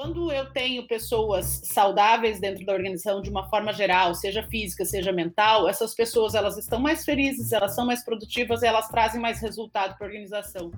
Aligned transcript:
quando 0.00 0.32
eu 0.32 0.50
tenho 0.50 0.86
pessoas 0.86 1.60
saudáveis 1.62 2.40
dentro 2.40 2.64
da 2.64 2.72
organização 2.72 3.20
de 3.20 3.28
uma 3.28 3.50
forma 3.50 3.70
geral, 3.70 4.14
seja 4.14 4.42
física, 4.44 4.82
seja 4.82 5.12
mental, 5.12 5.68
essas 5.68 5.94
pessoas 5.94 6.34
elas 6.34 6.56
estão 6.56 6.80
mais 6.80 7.04
felizes, 7.04 7.52
elas 7.52 7.74
são 7.74 7.84
mais 7.84 8.02
produtivas 8.02 8.62
e 8.62 8.66
elas 8.66 8.88
trazem 8.88 9.20
mais 9.20 9.42
resultado 9.42 9.98
para 9.98 10.06
a 10.06 10.08
organização. 10.08 10.72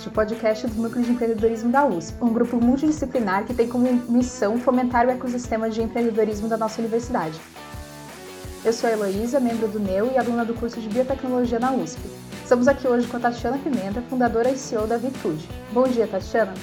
Neocast, 0.00 0.08
o 0.08 0.10
podcast 0.10 0.66
do 0.66 0.82
Núcleo 0.82 1.04
de 1.04 1.12
Empreendedorismo 1.12 1.70
da 1.70 1.84
USP, 1.84 2.16
um 2.22 2.32
grupo 2.32 2.56
multidisciplinar 2.56 3.44
que 3.44 3.54
tem 3.54 3.68
como 3.68 3.86
missão 4.08 4.58
fomentar 4.58 5.06
o 5.06 5.10
ecossistema 5.10 5.68
de 5.68 5.82
empreendedorismo 5.82 6.48
da 6.48 6.56
nossa 6.56 6.80
universidade. 6.80 7.38
Eu 8.64 8.72
sou 8.72 8.88
a 8.88 8.92
Heloísa, 8.92 9.40
membro 9.40 9.68
do 9.68 9.78
NEU 9.78 10.10
e 10.12 10.18
aluna 10.18 10.44
do 10.44 10.54
curso 10.54 10.80
de 10.80 10.88
Biotecnologia 10.88 11.58
na 11.58 11.72
USP. 11.72 12.00
Estamos 12.42 12.68
aqui 12.68 12.86
hoje 12.86 13.06
com 13.06 13.16
a 13.16 13.20
Tatiana 13.20 13.58
Pimenta, 13.58 14.02
fundadora 14.02 14.50
e 14.50 14.58
CEO 14.58 14.86
da 14.86 14.96
Vitude. 14.96 15.48
Bom 15.72 15.84
dia, 15.84 16.06
Tatiana. 16.06 16.54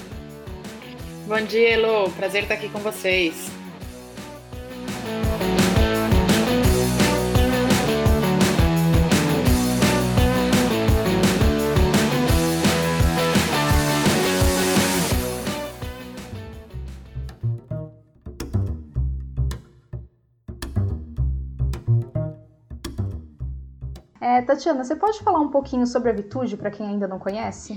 Bom 1.26 1.40
dia, 1.42 1.74
Elo. 1.74 2.10
Prazer 2.12 2.42
estar 2.42 2.54
aqui 2.54 2.68
com 2.68 2.78
vocês. 2.78 3.57
É, 24.38 24.42
Tatiana, 24.42 24.84
você 24.84 24.94
pode 24.94 25.18
falar 25.18 25.40
um 25.40 25.50
pouquinho 25.50 25.84
sobre 25.84 26.10
a 26.10 26.12
Vitude 26.12 26.56
para 26.56 26.70
quem 26.70 26.86
ainda 26.86 27.08
não 27.08 27.18
conhece? 27.18 27.74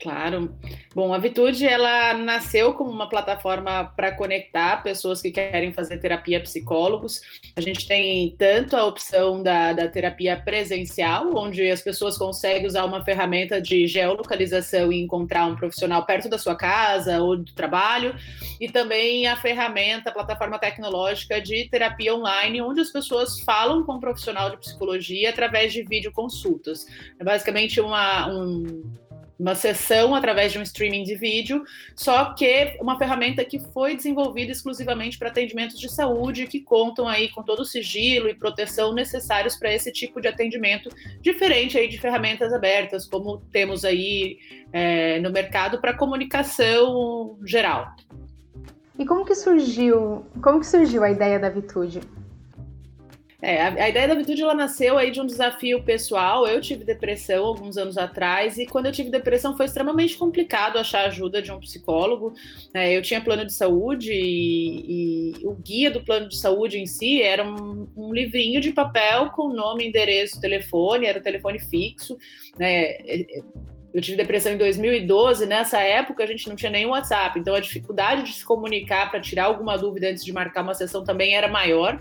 Claro. 0.00 0.56
Bom, 0.94 1.12
a 1.12 1.18
Vitude 1.18 1.66
ela 1.66 2.14
nasceu 2.14 2.72
como 2.72 2.88
uma 2.88 3.08
plataforma 3.08 3.84
para 3.96 4.12
conectar 4.12 4.80
pessoas 4.80 5.20
que 5.20 5.32
querem 5.32 5.72
fazer 5.72 5.98
terapia 5.98 6.40
psicólogos. 6.40 7.20
A 7.56 7.60
gente 7.60 7.86
tem 7.88 8.32
tanto 8.38 8.76
a 8.76 8.84
opção 8.84 9.42
da, 9.42 9.72
da 9.72 9.88
terapia 9.88 10.36
presencial, 10.36 11.36
onde 11.36 11.68
as 11.68 11.82
pessoas 11.82 12.16
conseguem 12.16 12.64
usar 12.64 12.84
uma 12.84 13.04
ferramenta 13.04 13.60
de 13.60 13.88
geolocalização 13.88 14.92
e 14.92 15.02
encontrar 15.02 15.46
um 15.46 15.56
profissional 15.56 16.06
perto 16.06 16.28
da 16.28 16.38
sua 16.38 16.54
casa 16.54 17.20
ou 17.20 17.36
do 17.36 17.52
trabalho, 17.52 18.14
e 18.60 18.70
também 18.70 19.26
a 19.26 19.36
ferramenta, 19.36 20.10
a 20.10 20.12
plataforma 20.12 20.60
tecnológica 20.60 21.40
de 21.40 21.68
terapia 21.68 22.14
online, 22.14 22.62
onde 22.62 22.80
as 22.80 22.90
pessoas 22.90 23.40
falam 23.40 23.82
com 23.82 23.94
um 23.94 24.00
profissional 24.00 24.48
de 24.50 24.58
psicologia 24.58 25.30
através 25.30 25.72
de 25.72 25.82
videoconsultas. 25.82 26.86
É 27.18 27.24
basicamente 27.24 27.80
uma, 27.80 28.28
um 28.28 29.07
uma 29.38 29.54
sessão 29.54 30.14
através 30.14 30.52
de 30.52 30.58
um 30.58 30.62
streaming 30.62 31.04
de 31.04 31.14
vídeo, 31.14 31.64
só 31.94 32.34
que 32.34 32.76
uma 32.80 32.98
ferramenta 32.98 33.44
que 33.44 33.58
foi 33.58 33.94
desenvolvida 33.94 34.50
exclusivamente 34.50 35.16
para 35.16 35.28
atendimentos 35.28 35.78
de 35.78 35.88
saúde, 35.88 36.46
que 36.46 36.60
contam 36.60 37.06
aí 37.06 37.28
com 37.28 37.42
todo 37.42 37.60
o 37.60 37.64
sigilo 37.64 38.28
e 38.28 38.34
proteção 38.34 38.92
necessários 38.92 39.56
para 39.56 39.72
esse 39.72 39.92
tipo 39.92 40.20
de 40.20 40.26
atendimento, 40.26 40.90
diferente 41.20 41.78
aí 41.78 41.88
de 41.88 41.98
ferramentas 41.98 42.52
abertas, 42.52 43.06
como 43.06 43.38
temos 43.52 43.84
aí 43.84 44.38
é, 44.72 45.20
no 45.20 45.30
mercado 45.30 45.80
para 45.80 45.94
comunicação 45.94 47.38
geral. 47.44 47.94
E 48.98 49.06
como 49.06 49.24
que 49.24 49.34
surgiu, 49.36 50.26
como 50.42 50.58
que 50.58 50.66
surgiu 50.66 51.04
a 51.04 51.10
ideia 51.10 51.38
da 51.38 51.48
Vitude? 51.48 52.00
É, 53.40 53.62
a, 53.62 53.68
a, 53.68 53.88
ideia 53.88 54.08
da 54.08 54.16
Vitude 54.16 54.42
ela 54.42 54.54
nasceu 54.54 54.98
aí 54.98 55.12
de 55.12 55.20
um 55.20 55.26
desafio 55.26 55.80
pessoal. 55.84 56.44
Eu 56.44 56.60
tive 56.60 56.84
depressão 56.84 57.46
alguns 57.46 57.76
anos 57.76 57.96
atrás 57.96 58.58
e 58.58 58.66
quando 58.66 58.86
eu 58.86 58.92
tive 58.92 59.10
depressão 59.10 59.56
foi 59.56 59.66
extremamente 59.66 60.16
complicado 60.16 60.76
achar 60.76 61.06
ajuda 61.06 61.40
de 61.40 61.52
um 61.52 61.60
psicólogo. 61.60 62.34
É, 62.74 62.96
eu 62.96 63.00
tinha 63.00 63.20
plano 63.20 63.44
de 63.44 63.52
saúde 63.52 64.12
e, 64.12 65.34
e, 65.40 65.46
o 65.46 65.54
guia 65.54 65.88
do 65.88 66.02
plano 66.02 66.28
de 66.28 66.36
saúde 66.36 66.78
em 66.78 66.86
si 66.86 67.22
era 67.22 67.44
um, 67.44 67.88
um 67.96 68.12
livrinho 68.12 68.60
de 68.60 68.72
papel 68.72 69.30
com 69.30 69.52
nome, 69.52 69.86
endereço, 69.86 70.40
telefone, 70.40 71.06
era 71.06 71.20
telefone 71.20 71.60
fixo. 71.60 72.18
Né? 72.58 72.96
Eu 73.92 74.02
tive 74.02 74.16
depressão 74.16 74.52
em 74.52 74.58
2012, 74.58 75.46
nessa 75.46 75.80
época 75.80 76.22
a 76.22 76.26
gente 76.26 76.48
não 76.48 76.54
tinha 76.54 76.70
nenhum 76.70 76.90
WhatsApp, 76.90 77.38
então 77.38 77.54
a 77.54 77.60
dificuldade 77.60 78.22
de 78.22 78.32
se 78.34 78.44
comunicar 78.44 79.10
para 79.10 79.20
tirar 79.20 79.44
alguma 79.44 79.76
dúvida 79.76 80.08
antes 80.08 80.24
de 80.24 80.32
marcar 80.32 80.62
uma 80.62 80.74
sessão 80.74 81.02
também 81.02 81.34
era 81.34 81.48
maior. 81.48 81.98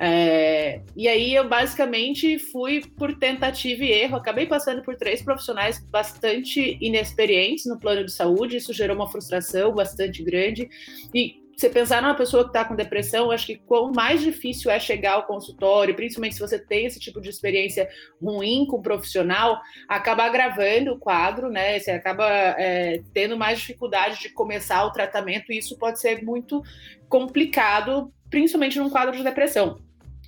É, 0.00 0.80
e 0.96 1.06
aí 1.08 1.34
eu 1.34 1.48
basicamente 1.48 2.38
fui 2.38 2.82
por 2.96 3.14
tentativa 3.14 3.84
e 3.84 3.92
erro, 3.92 4.16
acabei 4.16 4.46
passando 4.46 4.82
por 4.82 4.96
três 4.96 5.22
profissionais 5.22 5.78
bastante 5.90 6.78
inexperientes 6.80 7.66
no 7.66 7.78
plano 7.78 8.04
de 8.04 8.12
saúde, 8.12 8.56
isso 8.56 8.72
gerou 8.72 8.96
uma 8.96 9.10
frustração 9.10 9.74
bastante 9.74 10.22
grande. 10.22 10.68
E 11.14 11.45
você 11.56 11.70
pensar 11.70 12.02
numa 12.02 12.14
pessoa 12.14 12.42
que 12.42 12.50
está 12.50 12.66
com 12.66 12.76
depressão, 12.76 13.30
acho 13.30 13.46
que 13.46 13.56
quanto 13.56 13.94
mais 13.94 14.20
difícil 14.20 14.70
é 14.70 14.78
chegar 14.78 15.14
ao 15.14 15.26
consultório, 15.26 15.94
principalmente 15.94 16.34
se 16.34 16.40
você 16.40 16.58
tem 16.58 16.84
esse 16.84 17.00
tipo 17.00 17.18
de 17.18 17.30
experiência 17.30 17.88
ruim 18.22 18.66
com 18.66 18.76
o 18.76 18.82
profissional, 18.82 19.58
acaba 19.88 20.24
agravando 20.24 20.92
o 20.92 20.98
quadro, 20.98 21.48
né? 21.48 21.78
Você 21.78 21.92
acaba 21.92 22.28
é, 22.28 23.00
tendo 23.14 23.38
mais 23.38 23.58
dificuldade 23.58 24.20
de 24.20 24.28
começar 24.28 24.84
o 24.84 24.92
tratamento, 24.92 25.50
e 25.50 25.56
isso 25.56 25.78
pode 25.78 25.98
ser 25.98 26.22
muito 26.22 26.62
complicado, 27.08 28.12
principalmente 28.28 28.78
num 28.78 28.90
quadro 28.90 29.16
de 29.16 29.22
depressão. 29.24 29.80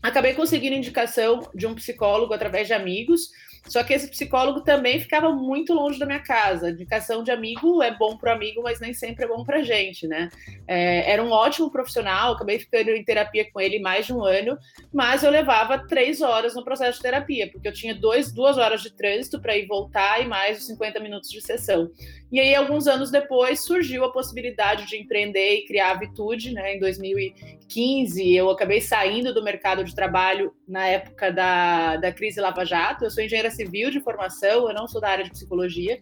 Acabei 0.03 0.33
conseguindo 0.33 0.77
indicação 0.77 1.51
de 1.55 1.67
um 1.67 1.75
psicólogo 1.75 2.33
através 2.33 2.69
de 2.69 2.73
amigos, 2.73 3.29
só 3.69 3.83
que 3.85 3.93
esse 3.93 4.09
psicólogo 4.09 4.63
também 4.63 4.99
ficava 4.99 5.31
muito 5.31 5.75
longe 5.75 5.99
da 5.99 6.07
minha 6.07 6.21
casa. 6.21 6.71
Indicação 6.71 7.23
de 7.23 7.31
amigo 7.31 7.83
é 7.83 7.95
bom 7.95 8.17
para 8.17 8.33
amigo, 8.33 8.63
mas 8.63 8.81
nem 8.81 8.95
sempre 8.95 9.25
é 9.25 9.29
bom 9.29 9.45
para 9.45 9.63
gente, 9.63 10.07
né? 10.07 10.31
É, 10.67 11.11
era 11.13 11.23
um 11.23 11.31
ótimo 11.31 11.71
profissional, 11.71 12.33
acabei 12.33 12.59
ficando 12.59 12.91
em 12.91 13.05
terapia 13.05 13.51
com 13.51 13.61
ele 13.61 13.79
mais 13.79 14.07
de 14.07 14.13
um 14.13 14.25
ano, 14.25 14.59
mas 14.93 15.23
eu 15.23 15.31
levava 15.31 15.87
três 15.87 16.21
horas 16.21 16.55
no 16.55 16.65
processo 16.65 16.99
de 16.99 17.03
terapia, 17.03 17.51
porque 17.51 17.69
eu 17.69 17.73
tinha 17.73 17.95
dois, 17.95 18.33
duas 18.33 18.57
horas 18.59 18.83
de 18.83 18.91
trânsito 18.91 19.41
para 19.41 19.57
ir 19.57 19.67
voltar 19.67 20.23
e 20.23 20.27
mais 20.27 20.59
os 20.59 20.67
50 20.67 21.01
minutos 21.01 21.31
de 21.31 21.41
sessão. 21.41 21.91
E 22.31 22.39
aí, 22.39 22.55
alguns 22.55 22.87
anos 22.87 23.11
depois, 23.11 23.65
surgiu 23.65 24.05
a 24.05 24.13
possibilidade 24.13 24.87
de 24.87 24.99
empreender 24.99 25.55
e 25.55 25.67
criar 25.67 25.93
a 25.93 25.95
Vitude, 25.95 26.53
né? 26.53 26.75
Em 26.75 26.79
2015, 26.79 28.35
eu 28.35 28.51
acabei 28.51 28.83
saindo 28.83 29.33
do 29.33 29.43
mercado 29.43 29.83
de 29.83 29.95
trabalho 29.95 30.53
na 30.67 30.87
época 30.87 31.33
da, 31.33 31.97
da 31.97 32.13
crise 32.13 32.39
Lava 32.39 32.67
Jato. 32.67 33.05
Eu 33.05 33.11
sou 33.11 33.25
engenheira 33.25 33.51
civil 33.59 33.91
de 33.91 34.01
formação, 34.01 34.69
eu 34.69 34.75
não 34.75 34.87
sou 34.87 35.01
da 35.01 35.09
área 35.09 35.25
de 35.25 35.31
psicologia. 35.31 36.01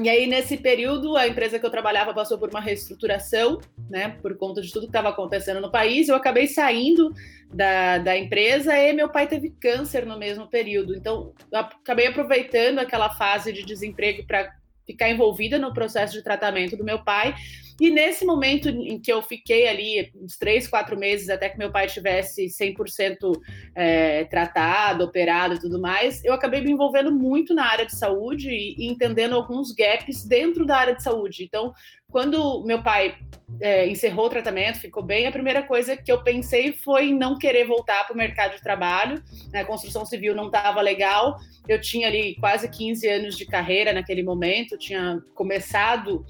E 0.00 0.08
aí, 0.08 0.28
nesse 0.28 0.56
período, 0.56 1.16
a 1.16 1.26
empresa 1.26 1.58
que 1.58 1.66
eu 1.66 1.70
trabalhava 1.70 2.14
passou 2.14 2.38
por 2.38 2.48
uma 2.48 2.60
reestruturação, 2.60 3.58
né, 3.90 4.16
por 4.22 4.36
conta 4.36 4.62
de 4.62 4.72
tudo 4.72 4.82
que 4.82 4.90
estava 4.90 5.08
acontecendo 5.08 5.60
no 5.60 5.72
país. 5.72 6.08
Eu 6.08 6.14
acabei 6.14 6.46
saindo 6.46 7.12
da, 7.52 7.98
da 7.98 8.16
empresa 8.16 8.76
e 8.78 8.92
meu 8.92 9.08
pai 9.08 9.26
teve 9.26 9.50
câncer 9.50 10.06
no 10.06 10.16
mesmo 10.16 10.46
período. 10.46 10.94
Então, 10.94 11.32
acabei 11.52 12.06
aproveitando 12.06 12.78
aquela 12.78 13.10
fase 13.10 13.52
de 13.52 13.64
desemprego 13.64 14.24
para 14.24 14.54
ficar 14.86 15.10
envolvida 15.10 15.58
no 15.58 15.74
processo 15.74 16.12
de 16.12 16.22
tratamento 16.22 16.76
do 16.76 16.84
meu 16.84 17.02
pai. 17.02 17.34
E 17.80 17.90
nesse 17.90 18.24
momento 18.24 18.68
em 18.68 19.00
que 19.00 19.12
eu 19.12 19.22
fiquei 19.22 19.68
ali, 19.68 20.10
uns 20.16 20.36
três, 20.36 20.66
quatro 20.66 20.98
meses, 20.98 21.28
até 21.28 21.48
que 21.48 21.58
meu 21.58 21.70
pai 21.70 21.86
tivesse 21.86 22.46
100% 22.46 23.40
é, 23.74 24.24
tratado, 24.24 25.04
operado 25.04 25.54
e 25.54 25.60
tudo 25.60 25.80
mais, 25.80 26.24
eu 26.24 26.32
acabei 26.32 26.60
me 26.60 26.72
envolvendo 26.72 27.12
muito 27.12 27.54
na 27.54 27.66
área 27.66 27.86
de 27.86 27.96
saúde 27.96 28.50
e, 28.50 28.74
e 28.78 28.88
entendendo 28.88 29.36
alguns 29.36 29.72
gaps 29.72 30.24
dentro 30.24 30.66
da 30.66 30.76
área 30.76 30.94
de 30.94 31.02
saúde. 31.02 31.44
Então, 31.44 31.72
quando 32.10 32.64
meu 32.64 32.82
pai 32.82 33.16
é, 33.60 33.86
encerrou 33.86 34.26
o 34.26 34.30
tratamento, 34.30 34.80
ficou 34.80 35.02
bem, 35.02 35.26
a 35.26 35.32
primeira 35.32 35.62
coisa 35.62 35.96
que 35.96 36.10
eu 36.10 36.22
pensei 36.22 36.72
foi 36.72 37.10
em 37.10 37.14
não 37.14 37.38
querer 37.38 37.66
voltar 37.66 38.04
para 38.06 38.14
o 38.14 38.16
mercado 38.16 38.56
de 38.56 38.62
trabalho. 38.62 39.22
Né? 39.52 39.60
A 39.60 39.64
construção 39.64 40.06
civil 40.06 40.34
não 40.34 40.46
estava 40.46 40.80
legal. 40.80 41.36
Eu 41.68 41.80
tinha 41.80 42.08
ali 42.08 42.34
quase 42.36 42.68
15 42.68 43.06
anos 43.06 43.36
de 43.36 43.44
carreira 43.44 43.92
naquele 43.92 44.22
momento, 44.22 44.78
tinha 44.78 45.22
começado 45.34 46.24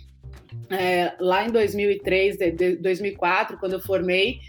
é, 0.70 1.14
lá 1.18 1.46
em 1.46 1.50
2003, 1.50 2.36
de, 2.36 2.50
de 2.50 2.76
2004, 2.76 3.58
quando 3.58 3.74
eu 3.74 3.80
formei. 3.80 4.40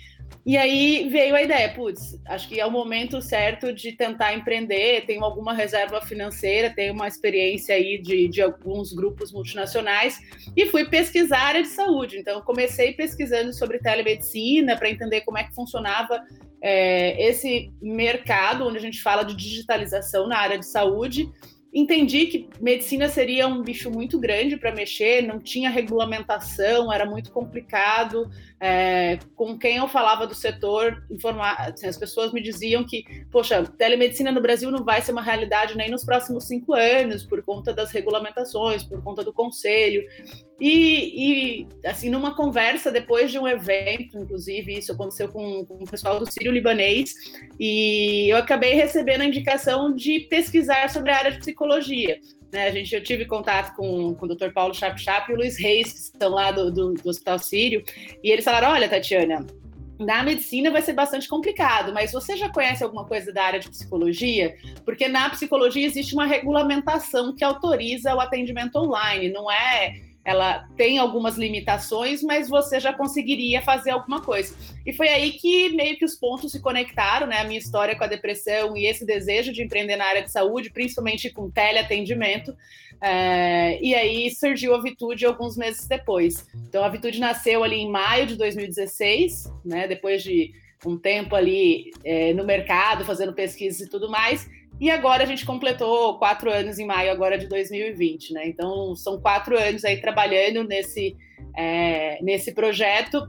E 0.46 0.58
aí 0.58 1.10
veio 1.10 1.36
a 1.36 1.44
ideia, 1.44 1.74
putz, 1.74 2.20
acho 2.26 2.48
que 2.48 2.60
é 2.60 2.66
o 2.66 2.72
momento 2.72 3.22
certo 3.22 3.74
de 3.74 3.92
tentar 3.92 4.34
empreender, 4.34 5.06
tenho 5.06 5.24
alguma 5.24 5.54
reserva 5.54 6.02
financeira, 6.02 6.74
tenho 6.74 6.94
uma 6.94 7.08
experiência 7.08 7.76
aí 7.76 8.02
de, 8.02 8.28
de 8.28 8.42
alguns 8.42 8.94
grupos 8.94 9.32
multinacionais 9.32 10.20
e 10.56 10.66
fui 10.68 10.86
pesquisar 10.86 11.38
a 11.38 11.48
área 11.48 11.62
de 11.62 11.68
saúde. 11.68 12.18
Então, 12.18 12.42
comecei 12.42 12.94
pesquisando 12.94 13.54
sobre 13.54 13.80
telemedicina 13.80 14.78
para 14.78 14.90
entender 14.90 15.22
como 15.22 15.38
é 15.38 15.44
que 15.44 15.54
funcionava 15.54 16.24
é, 16.62 17.30
esse 17.30 17.72
mercado 17.82 18.66
onde 18.66 18.78
a 18.78 18.82
gente 18.82 19.02
fala 19.02 19.24
de 19.24 19.36
digitalização 19.36 20.28
na 20.28 20.38
área 20.38 20.58
de 20.58 20.66
saúde 20.66 21.30
entendi 21.74 22.26
que 22.26 22.50
medicina 22.60 23.08
seria 23.08 23.48
um 23.48 23.62
bicho 23.62 23.92
muito 23.92 24.20
grande 24.20 24.58
para 24.58 24.74
mexer, 24.74 25.22
não 25.22 25.40
tinha 25.40 25.70
regulamentação, 25.70 26.92
era 26.92 27.06
muito 27.06 27.32
complicado. 27.32 28.30
É, 28.62 29.20
com 29.36 29.58
quem 29.58 29.78
eu 29.78 29.88
falava 29.88 30.28
do 30.28 30.36
setor, 30.36 31.02
assim, 31.60 31.88
as 31.88 31.98
pessoas 31.98 32.34
me 32.34 32.42
diziam 32.42 32.84
que, 32.84 33.06
poxa, 33.32 33.64
telemedicina 33.78 34.32
no 34.32 34.42
Brasil 34.42 34.70
não 34.70 34.84
vai 34.84 35.02
ser 35.02 35.14
uma 35.14 35.22
realidade 35.22 35.78
nem 35.78 35.90
nos 35.90 36.04
próximos 36.04 36.46
cinco 36.46 36.74
anos, 36.74 37.24
por 37.24 37.42
conta 37.42 37.74
das 37.74 37.92
regulamentações, 37.92 38.84
por 38.84 39.02
conta 39.02 39.24
do 39.24 39.32
conselho. 39.32 40.04
E, 40.60 41.62
e 41.62 41.68
assim, 41.86 42.10
numa 42.10 42.36
conversa 42.36 42.92
depois 42.92 43.32
de 43.32 43.40
um 43.40 43.48
evento, 43.48 44.18
inclusive, 44.18 44.78
isso 44.78 44.92
aconteceu 44.92 45.30
com, 45.30 45.66
com 45.66 45.76
o 45.76 45.90
pessoal 45.90 46.20
do 46.20 46.30
Sírio 46.30 46.52
Libanês, 46.52 47.14
e 47.58 48.28
eu 48.30 48.36
acabei 48.36 48.74
recebendo 48.74 49.22
a 49.22 49.26
indicação 49.26 49.96
de 49.96 50.20
pesquisar 50.22 50.90
sobre 50.90 51.12
a 51.12 51.18
área 51.18 51.32
de 51.32 51.38
psicologia. 51.40 51.59
Né, 52.52 52.68
a 52.68 52.72
gente, 52.72 52.96
eu 52.96 53.04
tive 53.04 53.26
contato 53.26 53.76
com, 53.76 54.16
com 54.16 54.26
o 54.26 54.36
Dr. 54.36 54.52
Paulo 54.52 54.74
Chap 54.74 55.00
Chap 55.00 55.30
e 55.30 55.34
o 55.34 55.38
Luiz 55.38 55.58
Reis, 55.58 55.92
que 55.92 56.00
estão 56.00 56.30
lá 56.30 56.52
do, 56.52 56.72
do, 56.72 56.94
do 56.94 57.10
Hospital 57.10 57.38
Sírio, 57.38 57.84
e 58.24 58.32
eles 58.32 58.44
falaram: 58.44 58.72
olha, 58.72 58.90
Tatiana, 58.90 59.46
na 60.00 60.24
medicina 60.24 60.72
vai 60.72 60.82
ser 60.82 60.94
bastante 60.94 61.28
complicado, 61.28 61.94
mas 61.94 62.12
você 62.12 62.38
já 62.38 62.50
conhece 62.50 62.84
alguma 62.84 63.06
coisa 63.06 63.34
da 63.34 63.44
área 63.44 63.60
de 63.60 63.70
psicologia? 63.70 64.56
Porque 64.86 65.08
na 65.08 65.30
psicologia 65.30 65.86
existe 65.86 66.14
uma 66.14 66.26
regulamentação 66.26 67.36
que 67.36 67.44
autoriza 67.44 68.16
o 68.16 68.20
atendimento 68.20 68.78
online, 68.78 69.30
não 69.30 69.52
é 69.52 70.09
ela 70.30 70.68
tem 70.78 71.00
algumas 71.00 71.38
limitações, 71.38 72.22
mas 72.22 72.48
você 72.48 72.80
já 72.80 72.94
conseguiria 72.94 73.64
fazer 73.64 73.90
alguma 73.90 74.22
coisa. 74.22 74.56
E 74.86 74.94
foi 74.94 75.08
aí 75.08 75.32
que 75.32 75.70
meio 75.70 75.98
que 75.98 76.06
os 76.06 76.14
pontos 76.14 76.52
se 76.52 76.62
conectaram, 76.62 77.26
né? 77.26 77.38
A 77.40 77.44
minha 77.44 77.58
história 77.58 77.96
com 77.96 78.04
a 78.04 78.08
depressão 78.08 78.78
e 78.78 78.86
esse 78.86 79.04
desejo 79.08 79.52
de 79.52 79.64
empreender 79.64 79.96
na 79.96 80.06
área 80.06 80.22
de 80.22 80.32
saúde, 80.32 80.70
principalmente 80.70 81.32
com 81.32 81.50
teleatendimento. 81.50 82.56
É, 83.02 83.80
e 83.82 83.96
aí 83.96 84.30
surgiu 84.30 84.76
a 84.76 84.82
Vitude 84.84 85.26
alguns 85.26 85.58
meses 85.58 85.88
depois. 85.88 86.46
Então 86.68 86.84
a 86.84 86.90
Vitude 86.90 87.20
nasceu 87.20 87.64
ali 87.64 87.78
em 87.78 87.90
maio 87.90 88.28
de 88.28 88.36
2016, 88.36 89.52
né? 89.66 89.88
Depois 89.88 90.22
de 90.22 90.52
um 90.86 90.96
tempo 90.96 91.36
ali 91.36 91.90
é, 92.04 92.34
no 92.34 92.46
mercado, 92.46 93.04
fazendo 93.04 93.34
pesquisas 93.34 93.82
e 93.82 93.90
tudo 93.90 94.12
mais. 94.12 94.48
E 94.80 94.90
agora 94.90 95.24
a 95.24 95.26
gente 95.26 95.46
completou 95.46 96.18
quatro 96.18 96.50
anos 96.50 96.80
em 96.80 96.86
maio 96.86 97.12
agora 97.12 97.38
de 97.38 97.48
2020, 97.48 98.34
né? 98.34 98.48
Então 98.48 98.96
são 98.96 99.20
quatro 99.20 99.58
anos 99.60 99.84
aí 99.84 100.00
trabalhando 100.00 100.64
nesse, 100.64 101.18
é, 101.56 102.18
nesse 102.22 102.54
projeto. 102.54 103.28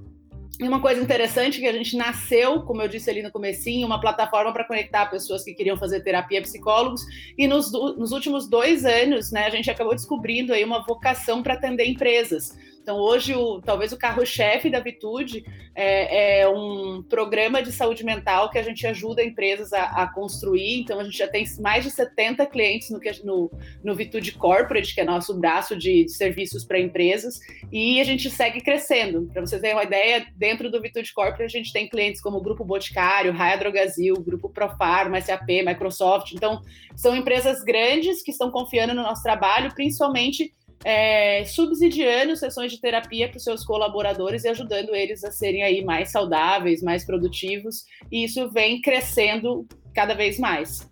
E 0.60 0.68
uma 0.68 0.80
coisa 0.80 1.00
interessante 1.00 1.56
é 1.56 1.60
que 1.62 1.66
a 1.66 1.72
gente 1.72 1.96
nasceu, 1.96 2.60
como 2.62 2.82
eu 2.82 2.88
disse 2.88 3.08
ali 3.08 3.22
no 3.22 3.32
comecinho, 3.32 3.86
uma 3.86 3.98
plataforma 3.98 4.52
para 4.52 4.64
conectar 4.64 5.06
pessoas 5.06 5.42
que 5.42 5.54
queriam 5.54 5.76
fazer 5.78 6.02
terapia 6.02 6.42
psicólogos. 6.42 7.00
E 7.36 7.48
nos, 7.48 7.72
nos 7.72 8.12
últimos 8.12 8.46
dois 8.46 8.84
anos, 8.84 9.32
né, 9.32 9.46
a 9.46 9.50
gente 9.50 9.70
acabou 9.70 9.94
descobrindo 9.94 10.52
aí 10.52 10.62
uma 10.62 10.84
vocação 10.84 11.42
para 11.42 11.54
atender 11.54 11.86
empresas. 11.86 12.56
Então, 12.90 12.98
hoje, 13.00 13.36
o, 13.36 13.60
talvez 13.60 13.92
o 13.92 13.96
carro-chefe 13.96 14.68
da 14.68 14.80
Vitude 14.80 15.44
é, 15.76 16.40
é, 16.40 16.48
um 16.48 17.00
programa 17.08 17.62
de 17.62 17.70
saúde 17.70 18.04
mental 18.04 18.50
que 18.50 18.58
a 18.58 18.64
gente 18.64 18.84
ajuda 18.84 19.22
empresas 19.22 19.72
a, 19.72 19.84
a, 20.02 20.12
construir. 20.12 20.80
Então, 20.80 20.98
a 20.98 21.04
gente 21.04 21.16
já 21.16 21.28
tem 21.28 21.44
mais 21.60 21.84
de 21.84 21.92
70 21.92 22.44
clientes 22.46 22.90
no, 22.90 22.98
no, 23.22 23.50
no 23.84 23.94
Vitude 23.94 24.32
Corporate, 24.32 24.92
que 24.92 25.00
é 25.00 25.04
nosso 25.04 25.38
braço 25.38 25.76
de, 25.76 26.02
de 26.02 26.10
serviços 26.10 26.64
para 26.64 26.80
empresas, 26.80 27.38
e 27.70 28.00
a 28.00 28.04
gente 28.04 28.28
segue 28.28 28.60
crescendo. 28.60 29.30
Para 29.32 29.40
vocês 29.40 29.62
terem 29.62 29.76
uma 29.76 29.84
ideia, 29.84 30.26
dentro 30.34 30.68
do 30.68 30.82
Vitude 30.82 31.14
Corporate, 31.14 31.44
a 31.44 31.58
gente 31.58 31.72
tem 31.72 31.88
clientes 31.88 32.20
como 32.20 32.38
o 32.38 32.42
Grupo 32.42 32.64
Boticário, 32.64 33.32
Raia 33.32 33.56
Drogazil, 33.56 34.16
Grupo 34.16 34.48
Profarma, 34.48 35.20
SAP, 35.20 35.62
Microsoft. 35.64 36.32
Então, 36.32 36.60
são 36.96 37.14
empresas 37.14 37.62
grandes 37.62 38.20
que 38.20 38.32
estão 38.32 38.50
confiando 38.50 38.94
no 38.94 39.02
nosso 39.02 39.22
trabalho, 39.22 39.72
principalmente 39.76 40.52
é, 40.84 41.44
subsidiando 41.44 42.36
sessões 42.36 42.72
de 42.72 42.80
terapia 42.80 43.28
para 43.28 43.36
os 43.36 43.44
seus 43.44 43.64
colaboradores 43.64 44.44
e 44.44 44.48
ajudando 44.48 44.94
eles 44.94 45.22
a 45.24 45.30
serem 45.30 45.62
aí 45.62 45.84
mais 45.84 46.10
saudáveis, 46.10 46.82
mais 46.82 47.04
produtivos, 47.04 47.84
e 48.10 48.24
isso 48.24 48.50
vem 48.50 48.80
crescendo 48.80 49.66
cada 49.94 50.14
vez 50.14 50.38
mais. 50.38 50.88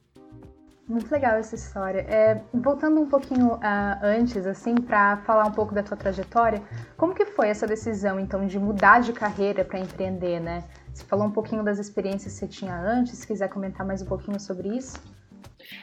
Muito 0.89 1.11
legal 1.11 1.37
essa 1.37 1.55
história. 1.55 2.01
É, 2.09 2.41
voltando 2.53 2.99
um 2.99 3.07
pouquinho 3.07 3.57
uh, 3.57 3.61
antes, 4.03 4.47
assim, 4.47 4.75
para 4.75 5.19
falar 5.19 5.45
um 5.45 5.53
pouco 5.53 5.75
da 5.75 5.83
tua 5.83 5.99
trajetória, 5.99 6.63
como 6.97 7.15
que 7.15 7.27
foi 7.27 7.49
essa 7.49 7.67
decisão, 7.67 8.19
então, 8.19 8.47
de 8.47 8.59
mudar 8.59 9.01
de 9.01 9.13
carreira 9.13 9.67
para 9.67 9.79
empreender, 9.79 10.41
né? 10.41 10.65
Você 10.95 11.05
falou 11.05 11.27
um 11.27 11.31
pouquinho 11.31 11.63
das 11.63 11.79
experiências 11.79 12.33
que 12.33 12.39
você 12.41 12.49
tinha 12.49 12.75
antes, 12.75 13.19
se 13.19 13.27
quiser 13.27 13.51
comentar 13.51 13.87
mais 13.87 14.01
um 14.01 14.07
pouquinho 14.07 14.41
sobre 14.41 14.69
isso. 14.69 14.97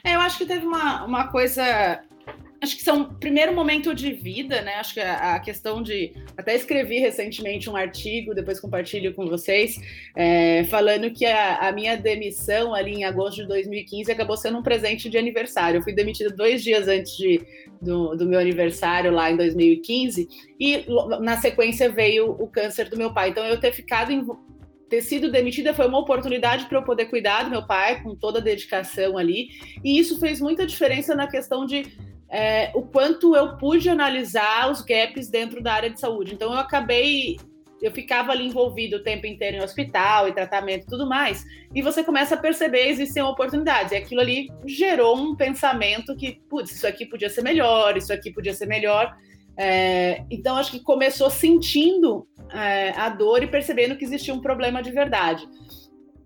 É, 0.03 0.15
eu 0.15 0.21
acho 0.21 0.39
que 0.39 0.45
teve 0.45 0.65
uma, 0.65 1.05
uma 1.05 1.27
coisa 1.27 2.01
acho 2.65 2.75
que 2.75 2.83
são 2.83 3.05
primeiro 3.05 3.53
momento 3.53 3.93
de 3.93 4.11
vida, 4.11 4.61
né? 4.61 4.75
Acho 4.75 4.95
que 4.95 4.99
a, 4.99 5.35
a, 5.35 5.39
questão 5.39 5.81
de 5.81 6.11
até 6.35 6.55
escrevi 6.55 6.99
recentemente 6.99 7.69
um 7.69 7.75
artigo, 7.75 8.33
depois 8.33 8.59
compartilho 8.59 9.13
com 9.13 9.27
vocês, 9.27 9.79
é, 10.15 10.63
falando 10.65 11.11
que 11.11 11.25
a, 11.25 11.67
a, 11.67 11.71
minha 11.71 11.95
demissão 11.95 12.73
ali 12.73 12.91
em 12.91 13.03
agosto 13.05 13.41
de 13.41 13.47
2015 13.47 14.11
acabou 14.11 14.35
sendo 14.35 14.57
um 14.57 14.63
presente 14.63 15.09
de 15.09 15.17
aniversário. 15.17 15.77
Eu 15.77 15.83
fui 15.83 15.93
demitida 15.93 16.29
dois 16.31 16.63
dias 16.63 16.87
antes 16.87 17.15
de, 17.15 17.41
do, 17.81 18.15
do 18.15 18.25
meu 18.25 18.39
aniversário 18.39 19.11
lá 19.11 19.31
em 19.31 19.37
2015 19.37 20.27
e 20.59 20.85
na 21.21 21.37
sequência 21.37 21.87
veio 21.89 22.31
o 22.31 22.47
câncer 22.47 22.89
do 22.89 22.97
meu 22.97 23.13
pai. 23.13 23.29
Então 23.29 23.45
eu 23.45 23.59
ter 23.59 23.71
ficado 23.71 24.11
em, 24.11 24.25
ter 24.89 25.01
sido 25.01 25.31
demitida 25.31 25.73
foi 25.73 25.87
uma 25.87 25.99
oportunidade 25.99 26.65
para 26.65 26.79
eu 26.79 26.83
poder 26.83 27.05
cuidar 27.05 27.43
do 27.43 27.51
meu 27.51 27.65
pai 27.65 28.01
com 28.01 28.15
toda 28.15 28.39
a 28.39 28.41
dedicação 28.41 29.19
ali. 29.19 29.49
E 29.83 29.99
isso 29.99 30.19
fez 30.19 30.41
muita 30.41 30.65
diferença 30.65 31.13
na 31.13 31.27
questão 31.27 31.65
de 31.65 31.83
é, 32.29 32.71
o 32.73 32.81
quanto 32.81 33.35
eu 33.35 33.57
pude 33.57 33.89
analisar 33.89 34.69
os 34.71 34.81
gaps 34.81 35.29
dentro 35.29 35.61
da 35.61 35.73
área 35.73 35.89
de 35.89 35.99
saúde. 35.99 36.33
Então, 36.33 36.53
eu 36.53 36.59
acabei, 36.59 37.37
eu 37.81 37.91
ficava 37.91 38.31
ali 38.31 38.45
envolvido 38.47 38.97
o 38.97 39.03
tempo 39.03 39.27
inteiro 39.27 39.57
em 39.57 39.63
hospital 39.63 40.27
e 40.27 40.33
tratamento 40.33 40.83
e 40.83 40.87
tudo 40.87 41.07
mais, 41.07 41.45
e 41.73 41.81
você 41.81 42.03
começa 42.03 42.35
a 42.35 42.37
perceber 42.37 42.87
existem 42.87 43.21
oportunidades. 43.23 43.91
E 43.91 43.95
aquilo 43.95 44.21
ali 44.21 44.49
gerou 44.65 45.15
um 45.17 45.35
pensamento 45.35 46.15
que, 46.15 46.39
putz, 46.49 46.71
isso 46.71 46.87
aqui 46.87 47.05
podia 47.05 47.29
ser 47.29 47.43
melhor, 47.43 47.95
isso 47.95 48.11
aqui 48.11 48.31
podia 48.31 48.53
ser 48.53 48.65
melhor. 48.65 49.15
É, 49.57 50.23
então, 50.29 50.57
acho 50.57 50.71
que 50.71 50.79
começou 50.81 51.29
sentindo 51.29 52.27
é, 52.51 52.89
a 52.97 53.09
dor 53.09 53.43
e 53.43 53.47
percebendo 53.47 53.95
que 53.95 54.03
existia 54.03 54.33
um 54.33 54.41
problema 54.41 54.81
de 54.81 54.91
verdade. 54.91 55.47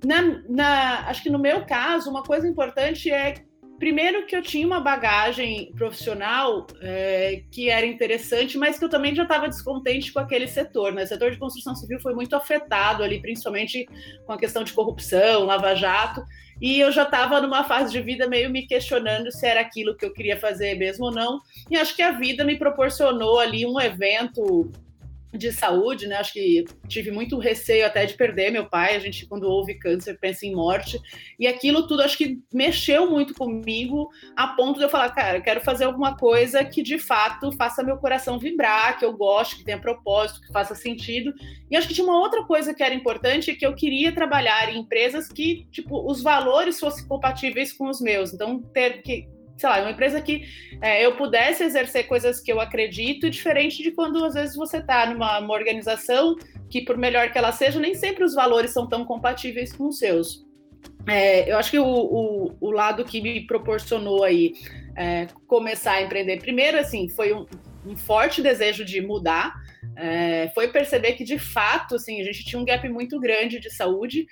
Na, 0.03 0.21
na, 0.47 1.09
acho 1.09 1.21
que 1.21 1.29
no 1.29 1.37
meu 1.37 1.65
caso, 1.65 2.09
uma 2.09 2.23
coisa 2.23 2.47
importante 2.47 3.11
é 3.11 3.33
Primeiro 3.79 4.25
que 4.25 4.35
eu 4.35 4.41
tinha 4.41 4.67
uma 4.67 4.81
bagagem 4.81 5.71
profissional 5.73 6.67
é, 6.81 7.43
que 7.49 7.69
era 7.69 7.85
interessante, 7.85 8.57
mas 8.57 8.77
que 8.77 8.83
eu 8.83 8.89
também 8.89 9.15
já 9.15 9.23
estava 9.23 9.47
descontente 9.47 10.11
com 10.11 10.19
aquele 10.19 10.47
setor. 10.47 10.91
Né? 10.91 11.03
O 11.03 11.07
setor 11.07 11.31
de 11.31 11.37
construção 11.37 11.73
civil 11.73 11.97
foi 12.01 12.13
muito 12.13 12.35
afetado 12.35 13.01
ali, 13.01 13.21
principalmente 13.21 13.87
com 14.25 14.33
a 14.33 14.37
questão 14.37 14.65
de 14.65 14.73
corrupção, 14.73 15.45
lava-jato, 15.45 16.21
e 16.61 16.77
eu 16.77 16.91
já 16.91 17.03
estava 17.03 17.39
numa 17.39 17.63
fase 17.63 17.93
de 17.93 18.01
vida 18.01 18.27
meio 18.27 18.49
me 18.49 18.67
questionando 18.67 19.31
se 19.31 19.47
era 19.47 19.61
aquilo 19.61 19.95
que 19.95 20.05
eu 20.05 20.11
queria 20.11 20.37
fazer 20.37 20.75
mesmo 20.75 21.05
ou 21.05 21.11
não. 21.11 21.39
E 21.71 21.77
acho 21.77 21.95
que 21.95 22.01
a 22.01 22.11
vida 22.11 22.43
me 22.43 22.57
proporcionou 22.57 23.39
ali 23.39 23.65
um 23.65 23.79
evento 23.79 24.69
de 25.33 25.51
saúde, 25.51 26.07
né? 26.07 26.15
Acho 26.15 26.33
que 26.33 26.65
tive 26.87 27.11
muito 27.11 27.37
receio 27.37 27.85
até 27.85 28.05
de 28.05 28.15
perder 28.15 28.51
meu 28.51 28.65
pai. 28.65 28.95
A 28.95 28.99
gente, 28.99 29.25
quando 29.27 29.43
houve 29.43 29.75
câncer, 29.75 30.17
pensa 30.19 30.45
em 30.45 30.55
morte. 30.55 30.99
E 31.39 31.47
aquilo 31.47 31.87
tudo 31.87 32.01
acho 32.01 32.17
que 32.17 32.39
mexeu 32.53 33.09
muito 33.09 33.33
comigo, 33.33 34.09
a 34.35 34.47
ponto 34.47 34.77
de 34.77 34.85
eu 34.85 34.89
falar, 34.89 35.09
cara, 35.11 35.37
eu 35.37 35.43
quero 35.43 35.61
fazer 35.61 35.85
alguma 35.85 36.17
coisa 36.17 36.63
que 36.63 36.81
de 36.81 36.97
fato 36.97 37.51
faça 37.53 37.83
meu 37.83 37.97
coração 37.97 38.39
vibrar, 38.39 38.97
que 38.97 39.05
eu 39.05 39.15
goste, 39.15 39.57
que 39.57 39.63
tenha 39.63 39.79
propósito, 39.79 40.41
que 40.41 40.51
faça 40.51 40.73
sentido. 40.73 41.33
E 41.69 41.75
acho 41.75 41.87
que 41.87 41.93
tinha 41.93 42.05
uma 42.05 42.19
outra 42.19 42.43
coisa 42.45 42.73
que 42.73 42.83
era 42.83 42.93
importante, 42.93 43.55
que 43.55 43.65
eu 43.65 43.75
queria 43.75 44.11
trabalhar 44.11 44.73
em 44.73 44.79
empresas 44.79 45.27
que, 45.27 45.67
tipo, 45.71 46.09
os 46.09 46.23
valores 46.23 46.79
fossem 46.79 47.07
compatíveis 47.07 47.71
com 47.71 47.87
os 47.89 48.01
meus. 48.01 48.33
Então, 48.33 48.61
ter 48.73 49.01
que 49.01 49.27
sei 49.59 49.69
lá, 49.69 49.81
uma 49.81 49.91
empresa 49.91 50.21
que 50.21 50.45
é, 50.81 51.05
eu 51.05 51.17
pudesse 51.17 51.63
exercer 51.63 52.07
coisas 52.07 52.39
que 52.39 52.51
eu 52.51 52.61
acredito, 52.61 53.29
diferente 53.29 53.83
de 53.83 53.91
quando 53.91 54.23
às 54.23 54.33
vezes 54.33 54.55
você 54.55 54.77
está 54.77 55.05
numa 55.05 55.39
organização 55.51 56.37
que, 56.69 56.81
por 56.81 56.97
melhor 56.97 57.31
que 57.31 57.37
ela 57.37 57.51
seja, 57.51 57.79
nem 57.79 57.93
sempre 57.93 58.23
os 58.23 58.33
valores 58.33 58.71
são 58.71 58.87
tão 58.87 59.03
compatíveis 59.03 59.73
com 59.73 59.87
os 59.87 59.97
seus. 59.97 60.45
É, 61.07 61.51
eu 61.51 61.57
acho 61.57 61.71
que 61.71 61.79
o, 61.79 61.85
o, 61.85 62.55
o, 62.59 62.71
lado 62.71 63.03
que 63.03 63.19
me 63.19 63.45
proporcionou 63.45 64.23
aí 64.23 64.53
é, 64.95 65.27
começar 65.47 65.93
a 65.93 66.01
empreender, 66.01 66.39
primeiro, 66.39 66.77
assim, 66.77 67.09
foi 67.09 67.33
um, 67.33 67.45
um 67.85 67.97
forte 67.97 68.41
desejo 68.41 68.85
de 68.85 69.01
mudar, 69.01 69.53
é, 69.95 70.49
foi 70.53 70.69
perceber 70.69 71.13
que, 71.13 71.23
de 71.23 71.37
fato, 71.37 71.95
assim, 71.95 72.21
a 72.21 72.23
gente 72.23 72.45
tinha 72.45 72.59
um 72.59 72.65
gap 72.65 72.87
muito 72.89 73.19
grande 73.19 73.59
de 73.59 73.69
saúde. 73.69 74.25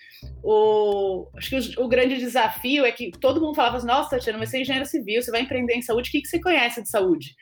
O, 0.44 1.28
acho 1.36 1.50
que 1.50 1.80
o, 1.80 1.86
o 1.86 1.88
grande 1.88 2.18
desafio 2.18 2.86
é 2.86 2.92
que 2.92 3.12
todo 3.12 3.42
mundo 3.42 3.56
falava 3.56 3.78
assim, 3.78 3.88
nossa, 3.88 4.12
Tatiana, 4.12 4.44
você 4.44 4.58
é 4.58 4.62
engenheiro 4.62 4.88
civil, 4.88 5.22
você 5.22 5.32
vai 5.32 5.42
empreender 5.42 5.76
em 5.76 5.82
saúde, 5.82 6.10
o 6.10 6.12
que, 6.12 6.22
que 6.22 6.28
você 6.28 6.40
conhece 6.40 6.82
de 6.82 6.90
saúde? 6.90 7.36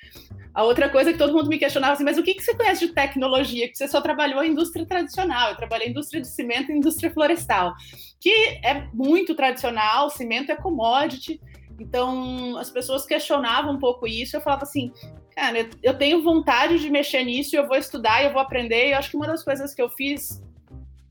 A 0.53 0.63
outra 0.63 0.89
coisa 0.89 1.09
é 1.09 1.13
que 1.13 1.19
todo 1.19 1.33
mundo 1.33 1.50
me 1.50 1.59
questionava 1.59 1.93
assim, 1.93 2.05
mas 2.05 2.17
o 2.17 2.24
que, 2.24 2.33
que 2.33 2.41
você 2.41 2.55
conhece 2.55 2.88
de 2.88 2.93
tecnologia? 2.93 3.67
Que 3.67 3.77
você 3.77 3.89
só 3.89 4.00
trabalhou 4.00 4.41
em 4.41 4.51
indústria 4.51 4.85
tradicional. 4.85 5.50
Eu 5.50 5.57
trabalhei 5.57 5.88
em 5.88 5.91
indústria 5.91 6.21
de 6.21 6.29
cimento 6.29 6.71
e 6.71 6.77
indústria 6.77 7.12
florestal, 7.12 7.74
que 8.21 8.31
é 8.63 8.88
muito 8.93 9.35
tradicional, 9.35 10.09
cimento 10.09 10.51
é 10.51 10.55
commodity. 10.55 11.41
Então, 11.77 12.55
as 12.57 12.69
pessoas 12.69 13.05
questionavam 13.05 13.74
um 13.74 13.79
pouco 13.79 14.07
isso. 14.07 14.38
Eu 14.38 14.41
falava 14.41 14.63
assim, 14.63 14.93
cara, 15.36 15.70
eu 15.84 15.98
tenho 15.98 16.24
vontade 16.24 16.80
de 16.80 16.89
mexer 16.89 17.24
nisso, 17.24 17.56
eu 17.56 17.68
vou 17.68 17.77
estudar, 17.77 18.24
eu 18.24 18.32
vou 18.32 18.42
aprender. 18.42 18.88
E 18.88 18.92
eu 18.92 18.98
acho 18.98 19.10
que 19.10 19.18
uma 19.18 19.27
das 19.27 19.44
coisas 19.44 19.74
que 19.74 19.82
eu 19.82 19.89
fiz 19.89 20.42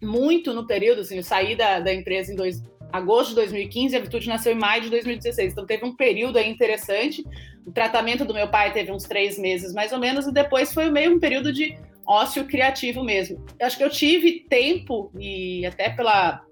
muito 0.03 0.55
no 0.55 0.67
período, 0.67 1.03
assim, 1.03 1.17
eu 1.17 1.23
saí 1.23 1.55
da, 1.55 1.81
da 1.81 1.93
empresa 1.93 2.33
em 2.33 2.37
dois, 2.37 2.63
agosto 2.91 3.31
de 3.31 3.37
2015, 3.37 3.97
a 3.97 4.01
Virtude 4.01 4.29
nasceu 4.29 4.53
em 4.53 4.59
maio 4.59 4.83
de 4.83 4.91
2016. 4.91 5.53
Então, 5.53 5.67
teve 5.67 5.85
um 5.85 5.95
período 5.95 6.39
aí 6.39 6.49
interessante. 6.49 7.25
O 7.67 7.73
tratamento 7.73 8.25
do 8.25 8.35
meu 8.35 8.49
pai 8.49 8.73
teve 8.73 8.91
uns 8.91 9.05
três 9.05 9.39
meses, 9.39 9.75
mais 9.75 9.93
ou 9.93 9.99
menos, 9.99 10.27
e 10.27 10.33
depois 10.33 10.73
foi 10.73 10.91
meio 10.91 11.15
um 11.15 11.21
período 11.21 11.53
de 11.53 11.77
ócio 12.07 12.47
criativo 12.47 13.03
mesmo. 13.03 13.45
Eu 13.59 13.67
acho 13.67 13.77
que 13.77 13.85
eu 13.85 13.91
tive 13.91 14.47
tempo, 14.49 15.11
e 15.19 15.67
até 15.67 15.91
pela, 15.91 16.45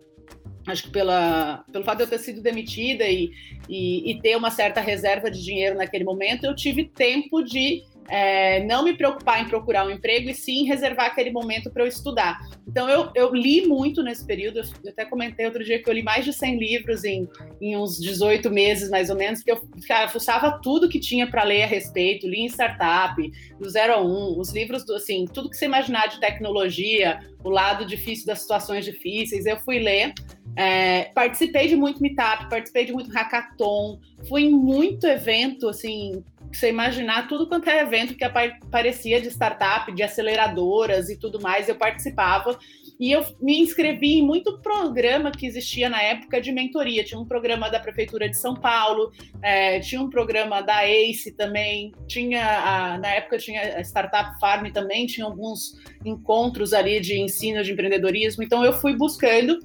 acho 0.66 0.84
que 0.84 0.90
pela, 0.90 1.64
pelo 1.72 1.84
fato 1.84 1.98
de 1.98 2.04
eu 2.04 2.08
ter 2.08 2.18
sido 2.18 2.40
demitida 2.40 3.04
e, 3.04 3.32
e, 3.68 4.10
e, 4.10 4.20
ter 4.20 4.36
uma 4.36 4.50
certa 4.50 4.80
reserva 4.80 5.30
de 5.30 5.42
dinheiro 5.42 5.76
naquele 5.76 6.04
momento, 6.04 6.44
eu 6.44 6.54
tive 6.54 6.84
tempo 6.84 7.42
de 7.42 7.82
é, 8.08 8.64
não 8.64 8.84
me 8.84 8.94
preocupar 8.94 9.42
em 9.42 9.48
procurar 9.48 9.86
um 9.86 9.90
emprego 9.90 10.28
e 10.28 10.34
sim 10.34 10.64
reservar 10.64 11.06
aquele 11.06 11.30
momento 11.30 11.70
para 11.70 11.82
eu 11.82 11.86
estudar. 11.86 12.38
Então, 12.66 12.88
eu, 12.88 13.10
eu, 13.14 13.34
li 13.34 13.66
muito 13.66 14.02
nesse 14.02 14.26
período, 14.26 14.60
eu 14.84 14.90
até 14.90 15.04
comentei 15.04 15.46
outro 15.46 15.64
dia 15.64 15.82
que 15.82 15.88
eu 15.88 15.94
li 15.94 16.02
mais 16.02 16.24
de 16.24 16.32
100 16.32 16.58
livros 16.58 17.04
em, 17.04 17.28
em 17.60 17.76
uns 17.76 17.98
18 17.98 18.50
meses, 18.50 18.90
mais 18.90 19.10
ou 19.10 19.16
menos, 19.16 19.42
que 19.42 19.50
eu 19.50 19.60
cara, 19.86 20.08
fuçava 20.08 20.60
tudo 20.62 20.88
que 20.88 20.98
tinha 20.98 21.26
para 21.26 21.44
ler 21.44 21.62
a 21.62 21.66
respeito, 21.66 22.28
li 22.28 22.40
em 22.40 22.46
startup, 22.46 23.14
do 23.58 23.68
zero 23.68 23.94
a 23.94 24.02
um, 24.02 24.38
os 24.38 24.52
livros, 24.52 24.84
do, 24.84 24.94
assim, 24.94 25.26
tudo 25.26 25.50
que 25.50 25.56
você 25.56 25.64
imaginar 25.64 26.08
de 26.08 26.20
tecnologia, 26.20 27.18
o 27.44 27.50
lado 27.50 27.84
difícil 27.84 28.26
das 28.26 28.40
situações 28.40 28.84
difíceis, 28.84 29.46
eu 29.46 29.58
fui 29.58 29.78
ler. 29.78 30.12
É, 30.54 31.04
participei 31.14 31.66
de 31.66 31.76
muito 31.76 32.02
meetup, 32.02 32.48
participei 32.50 32.84
de 32.84 32.92
muito 32.92 33.10
hackathon, 33.10 33.98
fui 34.28 34.42
em 34.44 34.50
muito 34.50 35.06
evento, 35.06 35.68
assim, 35.68 36.22
você 36.56 36.68
imaginar 36.68 37.28
tudo 37.28 37.46
quanto 37.46 37.68
é 37.68 37.80
evento 37.80 38.14
que 38.14 38.24
aparecia 38.24 39.20
de 39.20 39.28
startup, 39.28 39.92
de 39.92 40.02
aceleradoras 40.02 41.08
e 41.08 41.16
tudo 41.16 41.40
mais, 41.40 41.68
eu 41.68 41.74
participava. 41.74 42.58
E 43.00 43.10
eu 43.10 43.24
me 43.40 43.58
inscrevi 43.58 44.18
em 44.18 44.22
muito 44.22 44.58
programa 44.58 45.32
que 45.32 45.46
existia 45.46 45.88
na 45.88 46.00
época 46.00 46.40
de 46.40 46.52
mentoria. 46.52 47.02
Tinha 47.02 47.18
um 47.18 47.24
programa 47.24 47.68
da 47.68 47.80
Prefeitura 47.80 48.28
de 48.28 48.36
São 48.36 48.54
Paulo, 48.54 49.10
é, 49.42 49.80
tinha 49.80 50.00
um 50.00 50.08
programa 50.08 50.60
da 50.60 50.86
ACE 50.86 51.32
também, 51.32 51.92
tinha 52.06 52.44
a, 52.44 52.98
na 52.98 53.08
época 53.08 53.38
tinha 53.38 53.78
a 53.78 53.80
Startup 53.80 54.38
Farm 54.38 54.70
também, 54.70 55.06
tinha 55.06 55.26
alguns 55.26 55.80
encontros 56.04 56.72
ali 56.72 57.00
de 57.00 57.18
ensino 57.18 57.64
de 57.64 57.72
empreendedorismo. 57.72 58.42
Então 58.42 58.64
eu 58.64 58.72
fui 58.74 58.94
buscando 58.96 59.58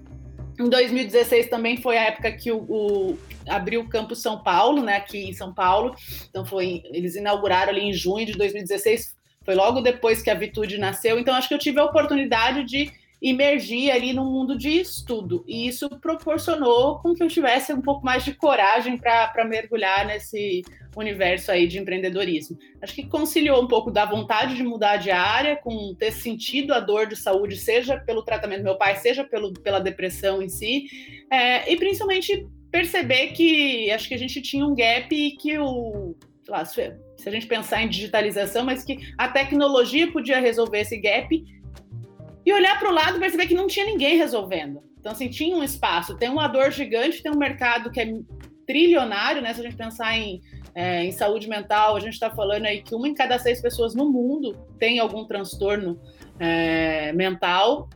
em 0.59 0.69
2016 0.69 1.49
também 1.49 1.77
foi 1.77 1.97
a 1.97 2.05
época 2.05 2.31
que 2.31 2.51
o, 2.51 2.57
o, 2.57 3.19
abriu 3.47 3.81
o 3.81 3.89
Campo 3.89 4.15
São 4.15 4.41
Paulo, 4.41 4.83
né, 4.83 4.97
aqui 4.97 5.29
em 5.29 5.33
São 5.33 5.53
Paulo. 5.53 5.95
Então 6.29 6.45
foi, 6.45 6.83
eles 6.91 7.15
inauguraram 7.15 7.71
ali 7.71 7.81
em 7.81 7.93
junho 7.93 8.25
de 8.25 8.33
2016, 8.33 9.15
foi 9.43 9.55
logo 9.55 9.81
depois 9.81 10.21
que 10.21 10.29
a 10.29 10.35
Vitude 10.35 10.77
nasceu. 10.77 11.19
Então 11.19 11.35
acho 11.35 11.47
que 11.47 11.53
eu 11.53 11.59
tive 11.59 11.79
a 11.79 11.85
oportunidade 11.85 12.63
de 12.63 12.91
imergir 13.21 13.91
ali 13.91 14.13
no 14.13 14.25
mundo 14.25 14.57
de 14.57 14.69
estudo. 14.69 15.43
E 15.47 15.67
isso 15.67 15.89
proporcionou 15.99 16.99
com 16.99 17.13
que 17.13 17.23
eu 17.23 17.27
tivesse 17.27 17.73
um 17.73 17.81
pouco 17.81 18.05
mais 18.05 18.23
de 18.23 18.33
coragem 18.33 18.97
para 18.97 19.45
mergulhar 19.45 20.05
nesse 20.05 20.61
universo 20.95 21.51
aí 21.51 21.67
de 21.67 21.79
empreendedorismo. 21.79 22.57
Acho 22.81 22.93
que 22.93 23.07
conciliou 23.07 23.61
um 23.61 23.67
pouco 23.67 23.91
da 23.91 24.05
vontade 24.05 24.55
de 24.55 24.63
mudar 24.63 24.97
de 24.97 25.11
área, 25.11 25.55
com 25.55 25.95
ter 25.95 26.11
sentido 26.11 26.73
a 26.73 26.79
dor 26.79 27.07
de 27.07 27.15
saúde, 27.15 27.57
seja 27.57 27.97
pelo 27.99 28.23
tratamento 28.23 28.59
do 28.59 28.65
meu 28.65 28.77
pai, 28.77 28.95
seja 28.95 29.23
pelo, 29.23 29.53
pela 29.53 29.79
depressão 29.79 30.41
em 30.41 30.49
si, 30.49 30.85
é, 31.31 31.71
e 31.71 31.77
principalmente 31.77 32.47
perceber 32.71 33.27
que 33.27 33.89
acho 33.91 34.07
que 34.07 34.15
a 34.15 34.19
gente 34.19 34.41
tinha 34.41 34.65
um 34.65 34.75
gap 34.75 35.09
que 35.39 35.57
o 35.57 36.15
se 37.17 37.27
a 37.27 37.31
gente 37.31 37.45
pensar 37.45 37.83
em 37.83 37.89
digitalização, 37.89 38.63
mas 38.63 38.81
que 38.83 38.97
a 39.17 39.27
tecnologia 39.27 40.09
podia 40.09 40.39
resolver 40.39 40.79
esse 40.79 40.97
gap 40.97 41.43
e 42.47 42.53
olhar 42.53 42.79
para 42.79 42.89
o 42.89 42.93
lado 42.93 43.17
e 43.17 43.19
perceber 43.19 43.45
que 43.45 43.53
não 43.53 43.67
tinha 43.67 43.85
ninguém 43.85 44.15
resolvendo. 44.15 44.81
Então, 44.97 45.11
assim, 45.11 45.27
tinha 45.27 45.53
um 45.53 45.61
espaço, 45.61 46.15
tem 46.15 46.29
uma 46.29 46.47
dor 46.47 46.71
gigante, 46.71 47.21
tem 47.21 47.29
um 47.29 47.37
mercado 47.37 47.91
que 47.91 47.99
é 47.99 48.09
trilionário, 48.65 49.41
né? 49.41 49.53
Se 49.53 49.59
a 49.59 49.63
gente 49.65 49.75
pensar 49.75 50.17
em, 50.17 50.41
é, 50.73 51.03
em 51.03 51.11
saúde 51.11 51.49
mental, 51.49 51.97
a 51.97 51.99
gente 51.99 52.13
está 52.13 52.31
falando 52.31 52.65
aí 52.65 52.81
que 52.81 52.95
uma 52.95 53.05
em 53.05 53.13
cada 53.13 53.37
seis 53.37 53.61
pessoas 53.61 53.93
no 53.93 54.09
mundo 54.09 54.57
tem 54.79 54.97
algum 54.97 55.25
transtorno 55.25 55.99
é, 56.39 57.11
mental. 57.11 57.89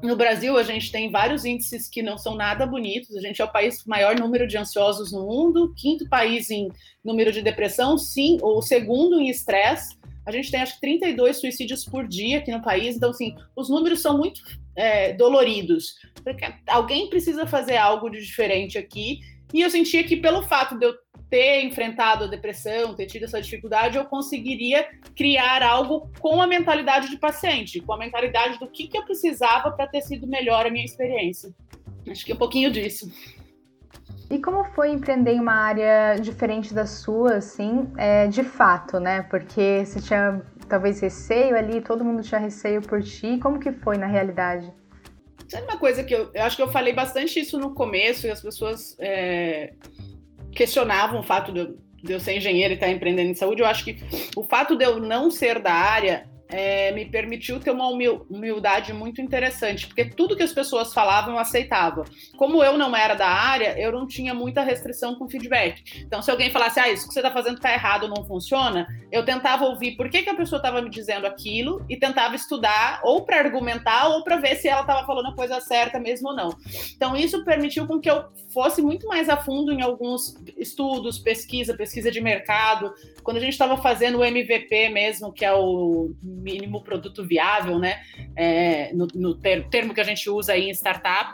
No 0.00 0.14
Brasil, 0.14 0.56
a 0.56 0.62
gente 0.62 0.92
tem 0.92 1.10
vários 1.10 1.44
índices 1.44 1.88
que 1.88 2.00
não 2.00 2.16
são 2.16 2.36
nada 2.36 2.64
bonitos. 2.64 3.16
A 3.16 3.20
gente 3.20 3.42
é 3.42 3.44
o 3.44 3.50
país 3.50 3.82
com 3.82 3.90
maior 3.90 4.16
número 4.16 4.46
de 4.46 4.56
ansiosos 4.56 5.10
no 5.10 5.26
mundo, 5.26 5.74
quinto 5.76 6.08
país 6.08 6.48
em 6.48 6.68
número 7.04 7.32
de 7.32 7.42
depressão, 7.42 7.98
sim, 7.98 8.38
ou 8.40 8.62
segundo 8.62 9.20
em 9.20 9.28
estresse. 9.28 9.95
A 10.26 10.32
gente 10.32 10.50
tem 10.50 10.60
acho 10.60 10.74
que 10.74 10.80
32 10.80 11.40
suicídios 11.40 11.84
por 11.84 12.06
dia 12.06 12.38
aqui 12.38 12.50
no 12.50 12.60
país, 12.60 12.96
então 12.96 13.10
assim, 13.10 13.36
os 13.54 13.70
números 13.70 14.02
são 14.02 14.18
muito 14.18 14.40
é, 14.74 15.12
doloridos. 15.12 15.94
Alguém 16.66 17.08
precisa 17.08 17.46
fazer 17.46 17.76
algo 17.76 18.10
de 18.10 18.20
diferente 18.20 18.76
aqui. 18.76 19.20
E 19.54 19.60
eu 19.60 19.70
sentia 19.70 20.02
que 20.02 20.16
pelo 20.16 20.42
fato 20.42 20.76
de 20.76 20.84
eu 20.84 20.94
ter 21.30 21.64
enfrentado 21.64 22.24
a 22.24 22.26
depressão, 22.26 22.94
ter 22.94 23.06
tido 23.06 23.24
essa 23.24 23.40
dificuldade, 23.40 23.96
eu 23.96 24.04
conseguiria 24.04 24.86
criar 25.14 25.62
algo 25.62 26.10
com 26.20 26.40
a 26.40 26.46
mentalidade 26.46 27.08
de 27.08 27.16
paciente, 27.16 27.80
com 27.80 27.92
a 27.92 27.98
mentalidade 27.98 28.58
do 28.58 28.68
que, 28.68 28.86
que 28.86 28.98
eu 28.98 29.04
precisava 29.04 29.70
para 29.70 29.86
ter 29.86 30.02
sido 30.02 30.26
melhor 30.26 30.66
a 30.66 30.70
minha 30.70 30.84
experiência. 30.84 31.54
Acho 32.08 32.24
que 32.24 32.32
é 32.32 32.34
um 32.34 32.38
pouquinho 32.38 32.70
disso. 32.70 33.10
E 34.28 34.38
como 34.38 34.64
foi 34.64 34.90
empreender 34.90 35.34
em 35.34 35.40
uma 35.40 35.54
área 35.54 36.16
diferente 36.20 36.74
da 36.74 36.84
sua, 36.84 37.36
assim, 37.36 37.88
é, 37.96 38.26
de 38.26 38.42
fato, 38.42 38.98
né? 38.98 39.22
Porque 39.22 39.84
você 39.84 40.00
tinha 40.00 40.42
talvez 40.68 41.00
receio 41.00 41.56
ali, 41.56 41.80
todo 41.80 42.04
mundo 42.04 42.22
tinha 42.22 42.40
receio 42.40 42.82
por 42.82 43.02
ti. 43.02 43.38
Como 43.38 43.60
que 43.60 43.70
foi 43.70 43.96
na 43.96 44.06
realidade? 44.06 44.72
Sabe 45.48 45.64
uma 45.64 45.78
coisa 45.78 46.02
que 46.02 46.12
eu, 46.12 46.30
eu 46.34 46.42
acho 46.42 46.56
que 46.56 46.62
eu 46.62 46.72
falei 46.72 46.92
bastante 46.92 47.38
isso 47.38 47.56
no 47.56 47.72
começo 47.72 48.26
e 48.26 48.30
as 48.30 48.42
pessoas 48.42 48.96
é, 48.98 49.74
questionavam 50.50 51.20
o 51.20 51.22
fato 51.22 51.52
de 51.52 51.60
eu, 51.60 51.78
de 52.02 52.12
eu 52.12 52.18
ser 52.18 52.36
engenheiro 52.36 52.74
e 52.74 52.74
estar 52.74 52.90
empreendendo 52.90 53.30
em 53.30 53.34
saúde. 53.34 53.62
Eu 53.62 53.66
acho 53.66 53.84
que 53.84 53.96
o 54.34 54.42
fato 54.42 54.76
de 54.76 54.84
eu 54.84 54.98
não 54.98 55.30
ser 55.30 55.60
da 55.60 55.72
área 55.72 56.28
é, 56.48 56.92
me 56.92 57.04
permitiu 57.04 57.58
ter 57.60 57.70
uma 57.70 57.88
humildade 57.88 58.92
muito 58.92 59.20
interessante, 59.20 59.86
porque 59.86 60.04
tudo 60.04 60.36
que 60.36 60.42
as 60.42 60.52
pessoas 60.52 60.92
falavam 60.92 61.34
eu 61.34 61.38
aceitava. 61.38 62.04
Como 62.36 62.62
eu 62.62 62.78
não 62.78 62.94
era 62.94 63.14
da 63.14 63.28
área, 63.28 63.78
eu 63.78 63.90
não 63.90 64.06
tinha 64.06 64.32
muita 64.32 64.62
restrição 64.62 65.14
com 65.16 65.28
feedback. 65.28 66.02
Então, 66.02 66.22
se 66.22 66.30
alguém 66.30 66.50
falasse, 66.50 66.78
ah, 66.78 66.88
isso 66.90 67.06
que 67.08 67.14
você 67.14 67.20
está 67.20 67.32
fazendo 67.32 67.56
está 67.56 67.72
errado, 67.72 68.08
não 68.08 68.24
funciona, 68.24 68.86
eu 69.10 69.24
tentava 69.24 69.64
ouvir 69.64 69.96
por 69.96 70.08
que, 70.08 70.22
que 70.22 70.30
a 70.30 70.36
pessoa 70.36 70.58
estava 70.58 70.80
me 70.80 70.90
dizendo 70.90 71.26
aquilo 71.26 71.84
e 71.88 71.96
tentava 71.96 72.34
estudar 72.34 73.00
ou 73.02 73.24
para 73.24 73.38
argumentar 73.38 74.08
ou 74.08 74.22
para 74.22 74.36
ver 74.36 74.56
se 74.56 74.68
ela 74.68 74.82
estava 74.82 75.06
falando 75.06 75.28
a 75.28 75.34
coisa 75.34 75.60
certa 75.60 75.98
mesmo 75.98 76.28
ou 76.28 76.36
não. 76.36 76.50
Então, 76.94 77.16
isso 77.16 77.44
permitiu 77.44 77.86
com 77.86 78.00
que 78.00 78.10
eu 78.10 78.24
fosse 78.52 78.80
muito 78.80 79.06
mais 79.06 79.28
a 79.28 79.36
fundo 79.36 79.72
em 79.72 79.82
alguns 79.82 80.34
estudos, 80.56 81.18
pesquisa, 81.18 81.76
pesquisa 81.76 82.10
de 82.10 82.20
mercado. 82.20 82.94
Quando 83.22 83.38
a 83.38 83.40
gente 83.40 83.52
estava 83.52 83.76
fazendo 83.76 84.18
o 84.18 84.24
MVP 84.24 84.88
mesmo, 84.90 85.32
que 85.32 85.44
é 85.44 85.52
o 85.52 86.14
mínimo 86.36 86.82
produto 86.82 87.24
viável, 87.24 87.78
né? 87.78 88.02
É, 88.36 88.92
no, 88.92 89.06
no 89.14 89.34
termo 89.34 89.94
que 89.94 90.00
a 90.00 90.04
gente 90.04 90.28
usa 90.28 90.52
aí 90.52 90.68
em 90.68 90.74
startup, 90.74 91.32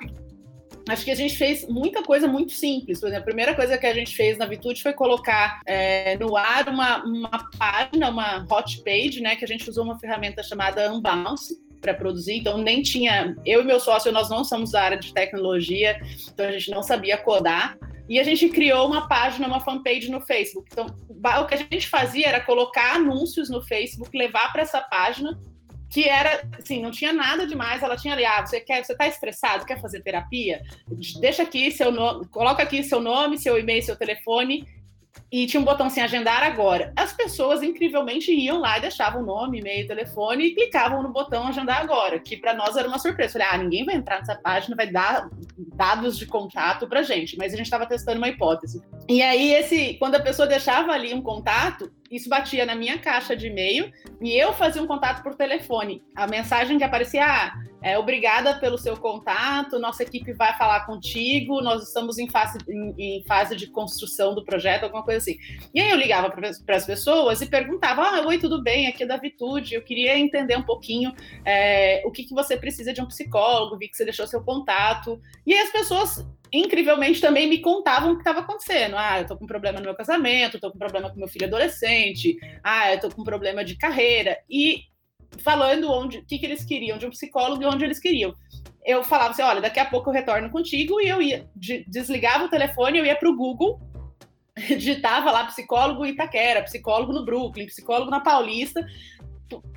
acho 0.88 1.04
que 1.04 1.10
a 1.10 1.14
gente 1.14 1.36
fez 1.36 1.66
muita 1.68 2.02
coisa 2.02 2.26
muito 2.26 2.52
simples. 2.52 3.00
Por 3.00 3.06
exemplo, 3.06 3.22
a 3.22 3.26
primeira 3.26 3.54
coisa 3.54 3.78
que 3.78 3.86
a 3.86 3.94
gente 3.94 4.14
fez 4.14 4.38
na 4.38 4.46
Vitude 4.46 4.82
foi 4.82 4.92
colocar 4.92 5.60
é, 5.66 6.16
no 6.16 6.36
ar 6.36 6.68
uma, 6.68 7.04
uma 7.04 7.50
página, 7.58 8.08
uma 8.08 8.46
hot 8.50 8.82
page, 8.82 9.20
né? 9.20 9.36
Que 9.36 9.44
a 9.44 9.48
gente 9.48 9.68
usou 9.68 9.84
uma 9.84 9.98
ferramenta 9.98 10.42
chamada 10.42 10.92
Unbounce 10.92 11.60
para 11.80 11.94
produzir, 11.94 12.36
então 12.36 12.58
nem 12.58 12.80
tinha. 12.80 13.36
Eu 13.44 13.60
e 13.60 13.64
meu 13.64 13.80
sócio, 13.80 14.12
nós 14.12 14.30
não 14.30 14.44
somos 14.44 14.70
da 14.70 14.82
área 14.82 14.98
de 14.98 15.12
tecnologia, 15.12 16.00
então 16.32 16.46
a 16.46 16.52
gente 16.52 16.70
não 16.70 16.82
sabia 16.82 17.18
codar. 17.18 17.76
E 18.08 18.18
a 18.18 18.24
gente 18.24 18.48
criou 18.48 18.86
uma 18.86 19.08
página, 19.08 19.46
uma 19.46 19.60
fanpage 19.60 20.10
no 20.10 20.20
Facebook. 20.20 20.68
Então, 20.72 20.86
o 20.86 21.46
que 21.46 21.54
a 21.54 21.58
gente 21.58 21.88
fazia 21.88 22.28
era 22.28 22.40
colocar 22.40 22.96
anúncios 22.96 23.48
no 23.48 23.62
Facebook, 23.62 24.16
levar 24.16 24.52
para 24.52 24.62
essa 24.62 24.80
página, 24.80 25.38
que 25.88 26.08
era, 26.08 26.48
assim, 26.58 26.82
não 26.82 26.90
tinha 26.90 27.12
nada 27.12 27.46
demais. 27.46 27.82
Ela 27.82 27.96
tinha 27.96 28.14
ali, 28.14 28.24
ah, 28.24 28.44
você 28.44 28.60
quer, 28.60 28.84
você 28.84 28.96
tá 28.96 29.06
estressado, 29.06 29.64
quer 29.64 29.80
fazer 29.80 30.02
terapia? 30.02 30.62
Deixa 31.20 31.42
aqui 31.42 31.70
seu 31.70 31.90
nome, 31.92 32.26
coloca 32.28 32.62
aqui 32.62 32.82
seu 32.82 33.00
nome, 33.00 33.38
seu 33.38 33.58
e-mail, 33.58 33.82
seu 33.82 33.96
telefone 33.96 34.66
e 35.30 35.46
tinha 35.46 35.60
um 35.60 35.64
botão 35.64 35.86
assim, 35.86 36.00
agendar 36.00 36.42
agora. 36.42 36.92
As 36.94 37.12
pessoas 37.12 37.62
incrivelmente 37.62 38.30
iam 38.32 38.58
lá 38.58 38.78
e 38.78 38.82
deixavam 38.82 39.22
o 39.22 39.26
nome, 39.26 39.60
e-mail, 39.60 39.86
telefone 39.86 40.46
e 40.46 40.54
clicavam 40.54 41.02
no 41.02 41.10
botão 41.10 41.46
agendar 41.46 41.80
agora, 41.80 42.18
que 42.18 42.36
para 42.36 42.54
nós 42.54 42.76
era 42.76 42.86
uma 42.86 42.98
surpresa. 42.98 43.32
Falei, 43.32 43.48
ah, 43.50 43.58
ninguém 43.58 43.84
vai 43.84 43.94
entrar 43.94 44.18
nessa 44.18 44.34
página, 44.34 44.76
vai 44.76 44.90
dar 44.90 45.28
dados 45.74 46.18
de 46.18 46.26
contato 46.26 46.86
para 46.86 47.02
gente, 47.02 47.36
mas 47.38 47.54
a 47.54 47.56
gente 47.56 47.66
estava 47.66 47.86
testando 47.86 48.18
uma 48.18 48.28
hipótese. 48.28 48.82
E 49.12 49.20
aí, 49.20 49.52
esse, 49.52 49.92
quando 49.98 50.14
a 50.14 50.20
pessoa 50.20 50.48
deixava 50.48 50.90
ali 50.90 51.12
um 51.12 51.20
contato, 51.20 51.92
isso 52.10 52.30
batia 52.30 52.64
na 52.64 52.74
minha 52.74 52.98
caixa 52.98 53.36
de 53.36 53.48
e-mail 53.48 53.92
e 54.22 54.32
eu 54.32 54.54
fazia 54.54 54.82
um 54.82 54.86
contato 54.86 55.22
por 55.22 55.34
telefone. 55.34 56.02
A 56.16 56.26
mensagem 56.26 56.78
que 56.78 56.84
aparecia, 56.84 57.22
ah, 57.22 57.52
é, 57.82 57.98
obrigada 57.98 58.54
pelo 58.54 58.78
seu 58.78 58.96
contato, 58.96 59.78
nossa 59.78 60.02
equipe 60.02 60.32
vai 60.32 60.56
falar 60.56 60.86
contigo, 60.86 61.60
nós 61.60 61.82
estamos 61.88 62.16
em 62.16 62.26
fase, 62.26 62.56
em, 62.66 62.94
em 62.96 63.24
fase 63.24 63.54
de 63.54 63.66
construção 63.66 64.34
do 64.34 64.42
projeto, 64.46 64.84
alguma 64.84 65.02
coisa 65.02 65.18
assim. 65.18 65.36
E 65.74 65.80
aí 65.82 65.90
eu 65.90 65.96
ligava 65.98 66.30
para 66.30 66.76
as 66.76 66.86
pessoas 66.86 67.42
e 67.42 67.46
perguntava: 67.46 68.00
ah, 68.00 68.26
oi, 68.26 68.38
tudo 68.38 68.62
bem? 68.62 68.86
Aqui 68.86 69.02
é 69.02 69.06
da 69.06 69.18
Vitude, 69.18 69.74
eu 69.74 69.82
queria 69.82 70.18
entender 70.18 70.56
um 70.56 70.62
pouquinho 70.62 71.14
é, 71.44 72.02
o 72.06 72.10
que, 72.10 72.24
que 72.24 72.32
você 72.32 72.56
precisa 72.56 72.94
de 72.94 73.02
um 73.02 73.06
psicólogo, 73.06 73.76
vi 73.76 73.88
que 73.88 73.96
você 73.96 74.06
deixou 74.06 74.26
seu 74.26 74.42
contato. 74.42 75.20
E 75.46 75.52
aí 75.52 75.60
as 75.60 75.70
pessoas 75.70 76.26
incrivelmente 76.52 77.20
também 77.20 77.48
me 77.48 77.58
contavam 77.58 78.12
o 78.12 78.14
que 78.14 78.20
estava 78.20 78.40
acontecendo. 78.40 78.96
Ah, 78.96 79.20
eu 79.20 79.26
tô 79.26 79.36
com 79.36 79.46
problema 79.46 79.78
no 79.78 79.86
meu 79.86 79.94
casamento, 79.94 80.60
tô 80.60 80.70
com 80.70 80.78
problema 80.78 81.10
com 81.10 81.18
meu 81.18 81.28
filho 81.28 81.46
adolescente, 81.46 82.36
ah, 82.62 82.92
eu 82.92 83.00
tô 83.00 83.08
com 83.08 83.24
problema 83.24 83.64
de 83.64 83.76
carreira. 83.76 84.38
E 84.50 84.82
falando 85.38 85.90
onde, 85.90 86.18
o 86.18 86.26
que, 86.26 86.38
que 86.38 86.44
eles 86.44 86.64
queriam 86.64 86.98
de 86.98 87.06
um 87.06 87.10
psicólogo 87.10 87.62
e 87.62 87.66
onde 87.66 87.84
eles 87.84 87.98
queriam. 87.98 88.34
Eu 88.84 89.02
falava 89.02 89.30
assim: 89.30 89.42
olha, 89.42 89.60
daqui 89.60 89.80
a 89.80 89.86
pouco 89.86 90.10
eu 90.10 90.14
retorno 90.14 90.50
contigo, 90.50 91.00
e 91.00 91.08
eu 91.08 91.22
ia, 91.22 91.48
de, 91.56 91.84
desligava 91.88 92.44
o 92.44 92.50
telefone, 92.50 92.98
eu 92.98 93.06
ia 93.06 93.16
para 93.16 93.30
o 93.30 93.36
Google, 93.36 93.80
digitava 94.56 95.30
lá 95.30 95.44
psicólogo 95.44 96.04
Itaquera, 96.04 96.62
psicólogo 96.62 97.12
no 97.12 97.24
Brooklyn, 97.24 97.66
psicólogo 97.66 98.10
na 98.10 98.20
Paulista, 98.20 98.84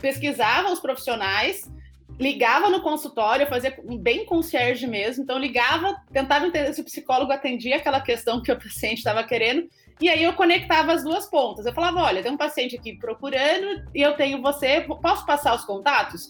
pesquisava 0.01 0.71
os 0.71 0.79
profissionais, 0.79 1.69
ligava 2.19 2.69
no 2.69 2.81
consultório, 2.81 3.47
fazia 3.47 3.75
bem 3.99 4.25
concierge 4.25 4.87
mesmo, 4.87 5.23
então 5.23 5.37
ligava, 5.37 5.95
tentava 6.11 6.47
entender 6.47 6.73
se 6.73 6.81
o 6.81 6.85
psicólogo 6.85 7.31
atendia 7.31 7.77
aquela 7.77 7.99
questão 7.99 8.41
que 8.41 8.51
o 8.51 8.57
paciente 8.57 8.99
estava 8.99 9.23
querendo, 9.23 9.67
e 9.99 10.09
aí 10.09 10.23
eu 10.23 10.33
conectava 10.33 10.91
as 10.91 11.03
duas 11.03 11.25
pontas. 11.29 11.65
Eu 11.65 11.73
falava: 11.73 12.01
olha, 12.01 12.21
tem 12.21 12.31
um 12.31 12.37
paciente 12.37 12.75
aqui 12.75 12.97
procurando 12.97 13.85
e 13.93 14.01
eu 14.01 14.13
tenho 14.13 14.41
você, 14.41 14.81
posso 14.81 15.25
passar 15.25 15.55
os 15.55 15.63
contatos? 15.63 16.29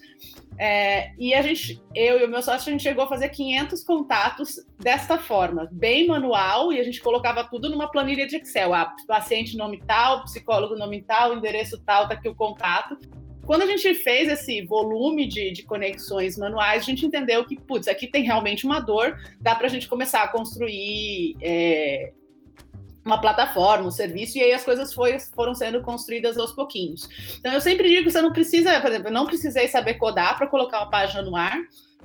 É, 0.58 1.12
e 1.18 1.34
a 1.34 1.42
gente, 1.42 1.82
eu 1.94 2.20
e 2.20 2.24
o 2.24 2.30
meu 2.30 2.42
sócio, 2.42 2.70
a 2.70 2.72
gente 2.72 2.84
chegou 2.84 3.04
a 3.04 3.10
fazer 3.10 3.30
500 3.30 3.84
contatos 3.84 4.56
desta 4.80 5.18
forma, 5.18 5.68
bem 5.72 6.08
manual, 6.08 6.72
e 6.72 6.80
a 6.80 6.84
gente 6.84 7.02
colocava 7.02 7.44
tudo 7.44 7.70
numa 7.70 7.92
planilha 7.92 8.26
de 8.26 8.38
Excel. 8.38 8.74
Ah, 8.74 8.96
paciente 9.08 9.58
nome 9.58 9.82
tal, 9.86 10.24
psicólogo 10.24 10.76
nome 10.76 11.02
tal, 11.02 11.36
endereço 11.36 11.82
tal, 11.84 12.08
tá 12.08 12.14
aqui 12.14 12.30
o 12.30 12.36
contato. 12.36 12.98
Quando 13.46 13.62
a 13.62 13.68
gente 13.68 13.94
fez 13.96 14.28
esse 14.28 14.62
volume 14.62 15.28
de, 15.28 15.52
de 15.52 15.64
conexões 15.64 16.38
manuais, 16.38 16.82
a 16.82 16.86
gente 16.86 17.06
entendeu 17.06 17.46
que, 17.46 17.56
putz, 17.60 17.88
aqui 17.88 18.08
tem 18.08 18.24
realmente 18.24 18.66
uma 18.66 18.80
dor, 18.80 19.20
dá 19.40 19.54
para 19.56 19.68
a 19.68 19.70
gente 19.70 19.88
começar 19.88 20.24
a 20.24 20.28
construir 20.28 21.36
é, 21.42 22.12
uma 23.06 23.22
plataforma, 23.22 23.88
um 23.88 23.92
serviço, 23.92 24.38
e 24.38 24.42
aí 24.42 24.52
as 24.52 24.64
coisas 24.64 24.92
foi, 24.92 25.20
foram 25.20 25.54
sendo 25.54 25.82
construídas 25.84 26.38
aos 26.40 26.52
pouquinhos. 26.52 27.08
Então, 27.40 27.54
eu 27.54 27.62
sempre 27.62 27.88
digo 27.88 28.06
que 28.06 28.12
você 28.12 28.22
não 28.22 28.34
precisa, 28.34 28.82
por 28.82 28.90
exemplo, 28.90 29.10
eu 29.10 29.14
não 29.14 29.28
precisei 29.28 29.68
saber 29.68 29.94
codar 29.96 30.36
para 30.38 30.48
colocar 30.48 30.80
uma 30.80 30.90
página 30.90 31.22
no 31.22 31.36
ar, 31.36 31.56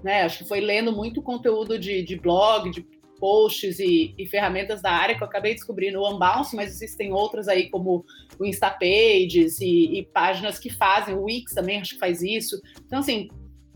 né? 0.05 0.23
Acho 0.23 0.39
que 0.39 0.49
foi 0.49 0.61
lendo 0.61 0.93
muito 0.93 1.23
conteúdo 1.23 1.79
de, 1.79 2.03
de 2.03 2.17
blog, 2.17 2.71
de 2.71 2.87
posts 3.21 3.79
e, 3.79 4.15
e, 4.19 4.27
ferramentas 4.27 4.81
da 4.81 4.91
área 4.91 5.17
que 5.17 5.23
eu 5.23 5.27
acabei 5.27 5.55
descobrindo 5.55 6.01
o 6.01 6.11
Unbounce, 6.11 6.57
mas 6.57 6.71
existem 6.71 7.13
outras 7.13 7.47
aí 7.47 7.69
como 7.69 8.05
o 8.39 8.45
Instapages 8.45 9.61
e, 9.61 9.99
e 9.99 10.07
páginas 10.07 10.59
que 10.59 10.71
fazem, 10.71 11.15
o 11.15 11.25
Wix 11.25 11.55
também 11.55 11.81
acho 11.81 11.95
que 11.95 12.01
faz 12.01 12.23
isso. 12.23 12.61
Então, 12.87 13.01
assim, 13.01 13.29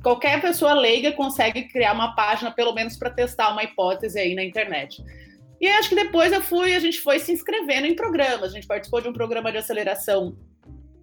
qualquer 0.02 0.40
pessoa 0.40 0.72
leiga 0.72 1.12
consegue 1.12 1.68
criar 1.68 1.92
uma 1.92 2.14
página, 2.14 2.50
pelo 2.50 2.74
menos 2.74 2.96
para 2.96 3.10
testar 3.10 3.52
uma 3.52 3.62
hipótese 3.62 4.18
aí 4.18 4.34
na 4.34 4.42
internet. 4.42 5.04
E 5.60 5.68
acho 5.68 5.88
que 5.88 5.94
depois 5.94 6.32
eu 6.32 6.42
fui, 6.42 6.74
a 6.74 6.80
gente 6.80 7.00
foi 7.00 7.18
se 7.18 7.32
inscrevendo 7.32 7.86
em 7.86 7.94
programas. 7.94 8.50
A 8.50 8.54
gente 8.54 8.66
participou 8.66 9.00
de 9.00 9.08
um 9.08 9.12
programa 9.12 9.52
de 9.52 9.58
aceleração 9.58 10.36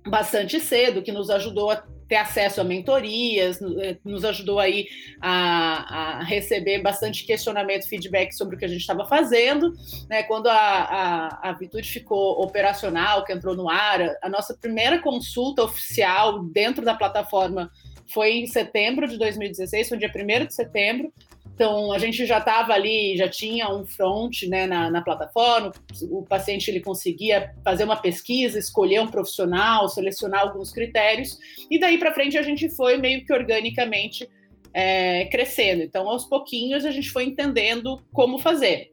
bastante 0.08 0.60
cedo, 0.60 1.02
que 1.02 1.12
nos 1.12 1.30
ajudou 1.30 1.72
a 1.72 1.84
ter 2.12 2.18
acesso 2.18 2.60
a 2.60 2.64
mentorias, 2.66 3.62
eh, 3.62 3.96
nos 4.04 4.26
ajudou 4.26 4.60
aí 4.60 4.86
a, 5.22 6.20
a 6.20 6.24
receber 6.26 6.82
bastante 6.82 7.24
questionamento, 7.24 7.88
feedback 7.88 8.34
sobre 8.34 8.58
o 8.58 8.60
que 8.60 8.66
a 8.66 8.68
gente 8.68 8.82
estava 8.82 9.08
fazendo. 9.08 9.74
Né? 10.10 10.22
Quando 10.24 10.48
a, 10.48 10.54
a, 10.54 11.52
a 11.52 11.58
ficou 11.82 12.44
operacional, 12.44 13.24
que 13.24 13.32
entrou 13.32 13.56
no 13.56 13.70
ar, 13.70 14.02
a 14.22 14.28
nossa 14.28 14.54
primeira 14.54 15.00
consulta 15.00 15.64
oficial 15.64 16.44
dentro 16.44 16.84
da 16.84 16.96
plataforma 16.96 17.72
foi 18.08 18.40
em 18.40 18.46
setembro 18.46 19.08
de 19.08 19.18
2016, 19.18 19.88
foi 19.88 19.98
dia 19.98 20.12
1 20.14 20.48
de 20.48 20.54
setembro, 20.54 21.14
então, 21.62 21.92
a 21.92 22.00
gente 22.00 22.26
já 22.26 22.40
estava 22.40 22.74
ali, 22.74 23.16
já 23.16 23.30
tinha 23.30 23.70
um 23.70 23.86
front 23.86 24.42
né, 24.48 24.66
na, 24.66 24.90
na, 24.90 25.00
plataforma, 25.00 25.72
o 26.10 26.24
paciente 26.24 26.72
ele 26.72 26.80
conseguia 26.80 27.54
fazer 27.64 27.84
uma 27.84 27.98
pesquisa, 27.98 28.58
escolher 28.58 29.00
um 29.00 29.08
profissional, 29.08 29.88
selecionar 29.88 30.42
alguns 30.42 30.72
critérios, 30.72 31.38
e 31.70 31.80
daí 31.80 32.00
para 32.00 32.16
frente 32.16 32.36
a 32.36 32.42
gente 32.42 32.68
foi 32.68 32.98
meio 32.98 33.24
que 33.24 33.32
organicamente 33.32 34.28
é, 34.74 35.26
crescendo. 35.26 35.84
Então, 35.84 36.10
aos 36.10 36.26
pouquinhos, 36.26 36.84
a 36.84 36.90
gente 36.90 37.12
foi 37.12 37.26
entendendo 37.26 38.02
como 38.12 38.40
fazer. 38.40 38.92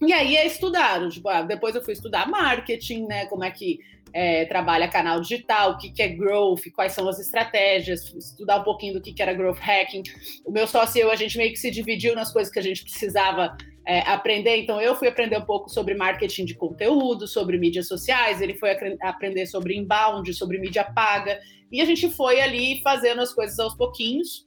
E 0.00 0.12
aí 0.12 0.36
é 0.36 0.46
estudar. 0.46 1.08
Tipo, 1.08 1.28
ah, 1.30 1.42
depois 1.42 1.74
eu 1.74 1.82
fui 1.82 1.94
estudar 1.94 2.28
marketing, 2.28 3.06
né? 3.06 3.26
Como 3.26 3.42
é 3.42 3.50
que 3.50 3.80
é, 4.14 4.44
trabalha 4.44 4.86
canal 4.86 5.20
digital, 5.20 5.72
o 5.72 5.76
que, 5.76 5.90
que 5.90 6.00
é 6.00 6.06
growth, 6.06 6.70
quais 6.72 6.92
são 6.92 7.08
as 7.08 7.18
estratégias, 7.18 8.14
estudar 8.14 8.60
um 8.60 8.62
pouquinho 8.62 8.94
do 8.94 9.00
que, 9.00 9.12
que 9.12 9.20
era 9.20 9.34
growth 9.34 9.58
hacking. 9.58 10.04
O 10.46 10.52
meu 10.52 10.68
sócio 10.68 10.98
e 10.98 11.00
eu, 11.00 11.10
a 11.10 11.16
gente 11.16 11.36
meio 11.36 11.50
que 11.50 11.58
se 11.58 11.68
dividiu 11.68 12.14
nas 12.14 12.32
coisas 12.32 12.52
que 12.52 12.60
a 12.60 12.62
gente 12.62 12.84
precisava 12.84 13.56
é, 13.84 13.98
aprender. 14.02 14.56
Então, 14.56 14.80
eu 14.80 14.94
fui 14.94 15.08
aprender 15.08 15.36
um 15.36 15.44
pouco 15.44 15.68
sobre 15.68 15.94
marketing 15.94 16.44
de 16.44 16.54
conteúdo, 16.54 17.26
sobre 17.26 17.58
mídias 17.58 17.88
sociais, 17.88 18.40
ele 18.40 18.54
foi 18.54 18.70
aprender 19.02 19.46
sobre 19.46 19.76
inbound, 19.76 20.32
sobre 20.32 20.58
mídia 20.58 20.84
paga, 20.84 21.40
e 21.72 21.80
a 21.80 21.84
gente 21.84 22.08
foi 22.08 22.40
ali 22.40 22.80
fazendo 22.82 23.20
as 23.20 23.34
coisas 23.34 23.58
aos 23.58 23.74
pouquinhos. 23.74 24.46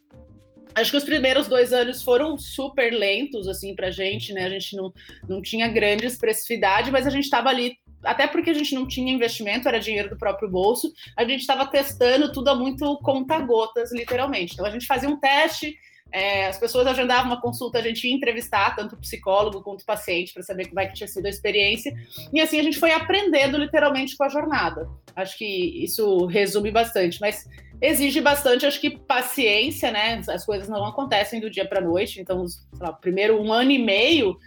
Acho 0.73 0.91
que 0.91 0.97
os 0.97 1.03
primeiros 1.03 1.47
dois 1.47 1.73
anos 1.73 2.01
foram 2.03 2.37
super 2.37 2.93
lentos, 2.93 3.49
assim, 3.49 3.75
pra 3.75 3.91
gente, 3.91 4.31
né? 4.31 4.45
A 4.45 4.49
gente 4.49 4.77
não, 4.77 4.93
não 5.27 5.41
tinha 5.41 5.67
grande 5.67 6.05
expressividade, 6.05 6.89
mas 6.89 7.05
a 7.05 7.09
gente 7.09 7.23
estava 7.23 7.49
ali 7.49 7.75
até 8.03 8.27
porque 8.27 8.49
a 8.49 8.53
gente 8.53 8.73
não 8.75 8.87
tinha 8.87 9.11
investimento, 9.11 9.67
era 9.67 9.79
dinheiro 9.79 10.09
do 10.09 10.17
próprio 10.17 10.49
bolso, 10.49 10.91
a 11.15 11.23
gente 11.23 11.41
estava 11.41 11.65
testando 11.65 12.31
tudo 12.31 12.49
a 12.49 12.55
muito 12.55 12.97
conta-gotas, 12.99 13.91
literalmente. 13.91 14.53
Então 14.53 14.65
a 14.65 14.69
gente 14.69 14.85
fazia 14.85 15.09
um 15.09 15.19
teste, 15.19 15.77
é, 16.11 16.47
as 16.47 16.57
pessoas 16.57 16.87
agendavam 16.87 17.31
uma 17.31 17.41
consulta, 17.41 17.79
a 17.79 17.81
gente 17.81 18.07
ia 18.07 18.15
entrevistar 18.15 18.75
tanto 18.75 18.95
o 18.95 18.97
psicólogo 18.97 19.61
quanto 19.61 19.81
o 19.81 19.85
paciente 19.85 20.33
para 20.33 20.43
saber 20.43 20.67
como 20.67 20.79
é 20.79 20.85
que 20.85 20.93
tinha 20.93 21.07
sido 21.07 21.25
a 21.25 21.29
experiência. 21.29 21.93
E 22.33 22.39
assim 22.39 22.59
a 22.59 22.63
gente 22.63 22.79
foi 22.79 22.91
aprendendo 22.91 23.57
literalmente 23.57 24.15
com 24.15 24.23
a 24.23 24.29
jornada. 24.29 24.89
Acho 25.15 25.37
que 25.37 25.83
isso 25.83 26.25
resume 26.27 26.71
bastante, 26.71 27.19
mas 27.19 27.47
exige 27.81 28.21
bastante, 28.21 28.65
acho 28.65 28.79
que 28.79 28.97
paciência, 28.97 29.91
né? 29.91 30.21
As 30.29 30.45
coisas 30.45 30.67
não 30.67 30.85
acontecem 30.85 31.39
do 31.39 31.49
dia 31.49 31.67
para 31.67 31.81
noite. 31.81 32.21
Então, 32.21 32.45
lá, 32.79 32.93
primeiro 32.93 33.41
um 33.41 33.51
ano 33.51 33.71
e 33.71 33.77
meio 33.77 34.37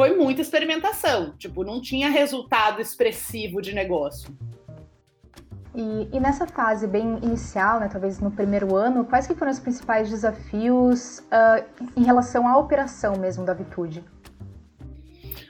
foi 0.00 0.16
muita 0.16 0.40
experimentação. 0.40 1.34
Tipo, 1.36 1.62
não 1.62 1.78
tinha 1.78 2.08
resultado 2.08 2.80
expressivo 2.80 3.60
de 3.60 3.74
negócio. 3.74 4.34
E, 5.74 6.08
e, 6.10 6.18
nessa 6.18 6.46
fase 6.46 6.86
bem 6.86 7.18
inicial, 7.22 7.78
né, 7.78 7.86
talvez 7.86 8.18
no 8.18 8.30
primeiro 8.30 8.74
ano, 8.74 9.04
quais 9.04 9.26
que 9.26 9.34
foram 9.34 9.52
os 9.52 9.60
principais 9.60 10.08
desafios 10.08 11.18
uh, 11.18 11.62
em 11.94 12.02
relação 12.02 12.48
à 12.48 12.56
operação 12.56 13.18
mesmo 13.18 13.44
da 13.44 13.52
Vitude? 13.52 14.02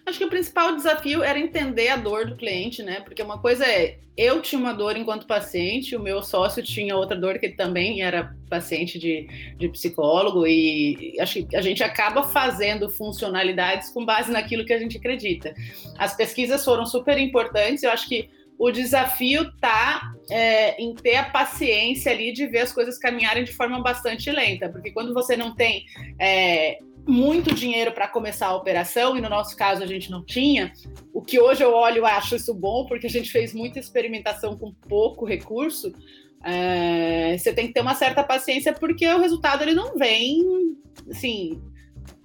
Acho 0.06 0.18
que 0.18 0.24
o 0.24 0.30
principal 0.30 0.74
desafio 0.74 1.22
era 1.22 1.38
entender 1.38 1.88
a 1.88 1.96
dor 1.96 2.26
do 2.26 2.36
cliente, 2.36 2.82
né? 2.82 3.00
Porque 3.00 3.22
uma 3.22 3.38
coisa 3.38 3.64
é, 3.66 3.98
eu 4.16 4.42
tinha 4.42 4.60
uma 4.60 4.72
dor 4.72 4.96
enquanto 4.96 5.26
paciente, 5.26 5.96
o 5.96 6.00
meu 6.00 6.22
sócio 6.22 6.62
tinha 6.62 6.96
outra 6.96 7.16
dor 7.16 7.38
que 7.38 7.48
também 7.50 8.02
era 8.02 8.34
paciente 8.48 8.98
de, 8.98 9.26
de 9.56 9.68
psicólogo, 9.68 10.46
e 10.46 11.16
acho 11.20 11.44
que 11.44 11.56
a 11.56 11.62
gente 11.62 11.82
acaba 11.82 12.24
fazendo 12.24 12.88
funcionalidades 12.88 13.90
com 13.90 14.04
base 14.04 14.30
naquilo 14.30 14.64
que 14.64 14.72
a 14.72 14.78
gente 14.78 14.98
acredita. 14.98 15.54
As 15.96 16.16
pesquisas 16.16 16.64
foram 16.64 16.84
super 16.84 17.16
importantes, 17.18 17.82
eu 17.82 17.90
acho 17.90 18.08
que 18.08 18.28
o 18.58 18.70
desafio 18.70 19.42
está 19.42 20.12
é, 20.30 20.78
em 20.78 20.94
ter 20.94 21.16
a 21.16 21.24
paciência 21.24 22.12
ali 22.12 22.30
de 22.30 22.46
ver 22.46 22.58
as 22.58 22.74
coisas 22.74 22.98
caminharem 22.98 23.42
de 23.42 23.54
forma 23.54 23.82
bastante 23.82 24.30
lenta, 24.30 24.68
porque 24.68 24.90
quando 24.90 25.14
você 25.14 25.34
não 25.34 25.54
tem 25.54 25.86
é, 26.18 26.78
muito 27.10 27.54
dinheiro 27.54 27.92
para 27.92 28.08
começar 28.08 28.46
a 28.46 28.56
operação, 28.56 29.16
e 29.16 29.20
no 29.20 29.28
nosso 29.28 29.56
caso 29.56 29.82
a 29.82 29.86
gente 29.86 30.10
não 30.10 30.24
tinha. 30.24 30.72
O 31.12 31.20
que 31.20 31.40
hoje 31.40 31.62
eu 31.62 31.72
olho 31.74 32.04
e 32.04 32.06
acho 32.06 32.36
isso 32.36 32.54
bom, 32.54 32.86
porque 32.86 33.06
a 33.06 33.10
gente 33.10 33.30
fez 33.30 33.52
muita 33.52 33.78
experimentação 33.78 34.56
com 34.56 34.72
pouco 34.88 35.26
recurso. 35.26 35.92
É, 36.42 37.36
você 37.36 37.52
tem 37.52 37.66
que 37.66 37.74
ter 37.74 37.80
uma 37.80 37.94
certa 37.94 38.22
paciência, 38.22 38.72
porque 38.72 39.06
o 39.06 39.18
resultado 39.18 39.62
ele 39.62 39.74
não 39.74 39.96
vem 39.96 40.76
assim 41.10 41.60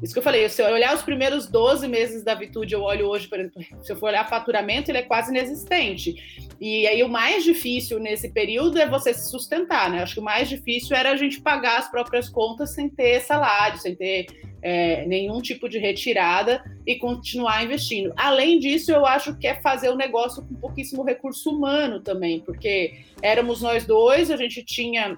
Isso 0.02 0.14
que 0.14 0.20
eu 0.20 0.24
falei, 0.24 0.48
se 0.50 0.62
eu 0.62 0.68
olhar 0.68 0.94
os 0.94 1.02
primeiros 1.02 1.48
12 1.48 1.88
meses 1.88 2.24
da 2.24 2.36
Vitude, 2.36 2.74
eu 2.74 2.82
olho 2.82 3.08
hoje, 3.08 3.28
por 3.28 3.40
exemplo, 3.40 3.64
se 3.82 3.92
eu 3.92 3.96
for 3.96 4.08
olhar 4.08 4.28
faturamento, 4.28 4.92
ele 4.92 5.00
é 5.00 5.04
quase 5.04 5.32
inexistente. 5.32 6.16
E 6.60 6.88
aí 6.88 7.04
o 7.04 7.10
mais 7.10 7.44
difícil 7.44 8.00
nesse 8.00 8.30
período 8.30 8.80
é 8.80 8.88
você 8.88 9.14
se 9.14 9.30
sustentar, 9.30 9.90
né? 9.90 10.02
Acho 10.02 10.16
que 10.16 10.20
o 10.20 10.24
mais 10.24 10.48
difícil 10.48 10.96
era 10.96 11.12
a 11.12 11.16
gente 11.16 11.42
pagar 11.42 11.80
as 11.80 11.90
próprias 11.90 12.30
contas 12.30 12.74
sem 12.74 12.90
ter 12.90 13.22
salário, 13.22 13.80
sem 13.80 13.96
ter 13.96 14.28
é, 14.62 15.06
nenhum 15.06 15.42
tipo 15.42 15.70
de 15.70 15.78
retirada 15.78 16.64
e 16.88 16.96
continuar 16.96 17.64
investindo. 17.64 18.14
Além 18.18 18.58
disso, 18.58 18.92
eu 18.92 19.06
acho 19.06 19.38
que 19.38 19.48
é 19.48 19.56
fazer 19.56 19.90
o 19.90 19.96
negócio 19.96 20.44
com 20.44 20.56
pouquíssimo 20.56 21.04
recurso 21.04 21.52
humano 21.52 22.00
também, 22.00 22.40
porque 22.40 22.96
éramos 23.22 23.62
nós 23.62 23.86
dois, 23.86 24.32
a 24.32 24.38
gente 24.38 24.64
tinha 24.64 25.18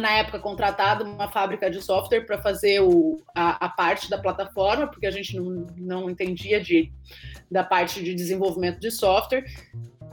na 0.00 0.10
época 0.10 0.38
contratado 0.38 1.04
uma 1.04 1.28
fábrica 1.28 1.70
de 1.70 1.80
software 1.80 2.22
para 2.22 2.40
fazer 2.40 2.80
o, 2.80 3.20
a, 3.34 3.66
a, 3.66 3.68
parte 3.68 4.10
da 4.10 4.18
plataforma, 4.18 4.86
porque 4.86 5.06
a 5.06 5.10
gente 5.10 5.36
não, 5.36 5.66
não 5.76 6.10
entendia 6.10 6.60
de, 6.60 6.92
da 7.50 7.62
parte 7.62 8.02
de 8.02 8.14
desenvolvimento 8.14 8.80
de 8.80 8.90
software. 8.90 9.44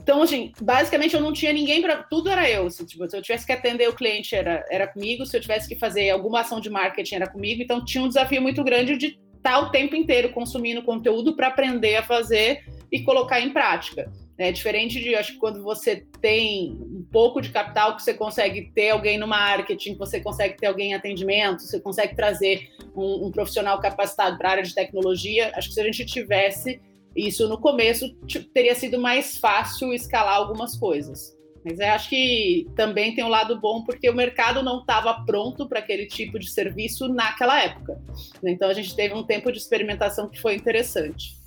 Então, 0.02 0.22
assim, 0.22 0.52
basicamente 0.60 1.14
eu 1.14 1.20
não 1.20 1.32
tinha 1.32 1.52
ninguém 1.52 1.80
para. 1.80 2.02
Tudo 2.02 2.28
era 2.28 2.50
eu. 2.50 2.66
Assim, 2.66 2.84
tipo, 2.84 3.08
se 3.08 3.16
eu 3.16 3.22
tivesse 3.22 3.46
que 3.46 3.52
atender 3.52 3.88
o 3.88 3.94
cliente, 3.94 4.34
era, 4.34 4.64
era 4.68 4.86
comigo. 4.86 5.24
Se 5.24 5.36
eu 5.36 5.40
tivesse 5.40 5.68
que 5.68 5.76
fazer 5.76 6.10
alguma 6.10 6.40
ação 6.40 6.60
de 6.60 6.68
marketing, 6.68 7.14
era 7.16 7.28
comigo. 7.28 7.62
Então, 7.62 7.84
tinha 7.84 8.02
um 8.02 8.08
desafio 8.08 8.42
muito 8.42 8.64
grande 8.64 8.96
de 8.96 9.18
estar 9.36 9.60
o 9.60 9.70
tempo 9.70 9.94
inteiro 9.94 10.30
consumindo 10.30 10.82
conteúdo 10.82 11.36
para 11.36 11.48
aprender 11.48 11.96
a 11.96 12.02
fazer 12.02 12.64
e 12.90 13.02
colocar 13.02 13.40
em 13.40 13.50
prática. 13.52 14.10
É 14.42 14.50
diferente 14.50 15.00
de, 15.00 15.14
acho 15.14 15.34
que 15.34 15.38
quando 15.38 15.62
você 15.62 16.04
tem 16.20 16.72
um 16.72 17.06
pouco 17.12 17.40
de 17.40 17.50
capital, 17.50 17.94
que 17.94 18.02
você 18.02 18.12
consegue 18.12 18.72
ter 18.74 18.90
alguém 18.90 19.16
no 19.16 19.26
marketing, 19.28 19.92
que 19.92 19.98
você 19.98 20.20
consegue 20.20 20.56
ter 20.56 20.66
alguém 20.66 20.90
em 20.90 20.94
atendimento, 20.94 21.62
você 21.62 21.80
consegue 21.80 22.16
trazer 22.16 22.68
um, 22.96 23.26
um 23.26 23.30
profissional 23.30 23.80
capacitado 23.80 24.36
para 24.36 24.48
a 24.48 24.52
área 24.52 24.62
de 24.64 24.74
tecnologia. 24.74 25.52
Acho 25.54 25.68
que 25.68 25.74
se 25.74 25.80
a 25.80 25.84
gente 25.84 26.04
tivesse 26.04 26.80
isso 27.14 27.48
no 27.48 27.56
começo, 27.56 28.12
teria 28.52 28.74
sido 28.74 28.98
mais 28.98 29.38
fácil 29.38 29.92
escalar 29.92 30.34
algumas 30.34 30.76
coisas. 30.76 31.36
Mas 31.64 31.78
eu 31.78 31.86
acho 31.90 32.08
que 32.08 32.66
também 32.74 33.14
tem 33.14 33.24
um 33.24 33.28
lado 33.28 33.60
bom, 33.60 33.84
porque 33.84 34.10
o 34.10 34.14
mercado 34.14 34.60
não 34.62 34.80
estava 34.80 35.24
pronto 35.24 35.68
para 35.68 35.78
aquele 35.78 36.06
tipo 36.06 36.36
de 36.36 36.50
serviço 36.50 37.06
naquela 37.06 37.62
época. 37.62 38.02
Então 38.42 38.68
a 38.68 38.74
gente 38.74 38.96
teve 38.96 39.14
um 39.14 39.22
tempo 39.22 39.52
de 39.52 39.58
experimentação 39.58 40.28
que 40.28 40.40
foi 40.40 40.56
interessante. 40.56 41.40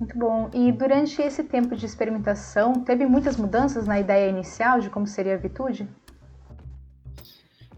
Muito 0.00 0.18
bom. 0.18 0.50
E 0.54 0.72
durante 0.72 1.20
esse 1.20 1.44
tempo 1.44 1.76
de 1.76 1.84
experimentação, 1.84 2.72
teve 2.72 3.04
muitas 3.04 3.36
mudanças 3.36 3.86
na 3.86 4.00
ideia 4.00 4.30
inicial 4.30 4.80
de 4.80 4.88
como 4.88 5.06
seria 5.06 5.34
a 5.34 5.36
Vitude? 5.36 5.86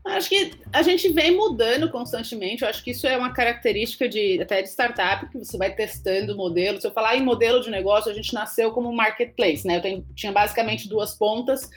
Acho 0.05 0.29
que 0.29 0.53
a 0.73 0.83
gente 0.83 1.09
vem 1.09 1.37
mudando 1.37 1.91
constantemente. 1.91 2.63
Eu 2.63 2.69
acho 2.69 2.83
que 2.83 2.93
isso 2.93 3.09
é 3.09 3.17
uma 3.17 3.33
característica 3.33 4.09
de 4.09 4.41
até 4.41 4.63
de 4.63 4.69
startup, 4.69 5.29
que 5.31 5.39
você 5.39 5.59
vai 5.59 5.75
testando 5.75 6.37
modelos. 6.37 6.83
Se 6.83 6.87
eu 6.87 6.93
falar 6.93 7.17
em 7.17 7.25
modelo 7.25 7.61
de 7.61 7.71
negócio, 7.71 8.11
a 8.11 8.15
gente 8.15 8.33
nasceu 8.33 8.71
como 8.71 8.93
marketplace, 8.93 9.67
né? 9.67 9.79
Eu 9.79 9.83
tenho, 9.83 10.07
tinha 10.15 10.31
basicamente 10.31 10.89
duas 10.89 11.15
pontas, 11.15 11.69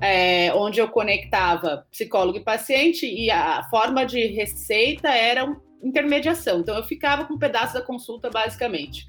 é, 0.00 0.52
onde 0.54 0.80
eu 0.80 0.88
conectava 0.88 1.86
psicólogo 1.92 2.38
e 2.38 2.44
paciente, 2.44 3.06
e 3.06 3.30
a 3.30 3.64
forma 3.70 4.04
de 4.04 4.26
receita 4.26 5.08
era 5.08 5.44
intermediação. 5.82 6.60
Então 6.60 6.76
eu 6.76 6.84
ficava 6.84 7.24
com 7.24 7.34
um 7.34 7.38
pedaço 7.38 7.74
da 7.74 7.82
consulta, 7.82 8.30
basicamente. 8.30 9.04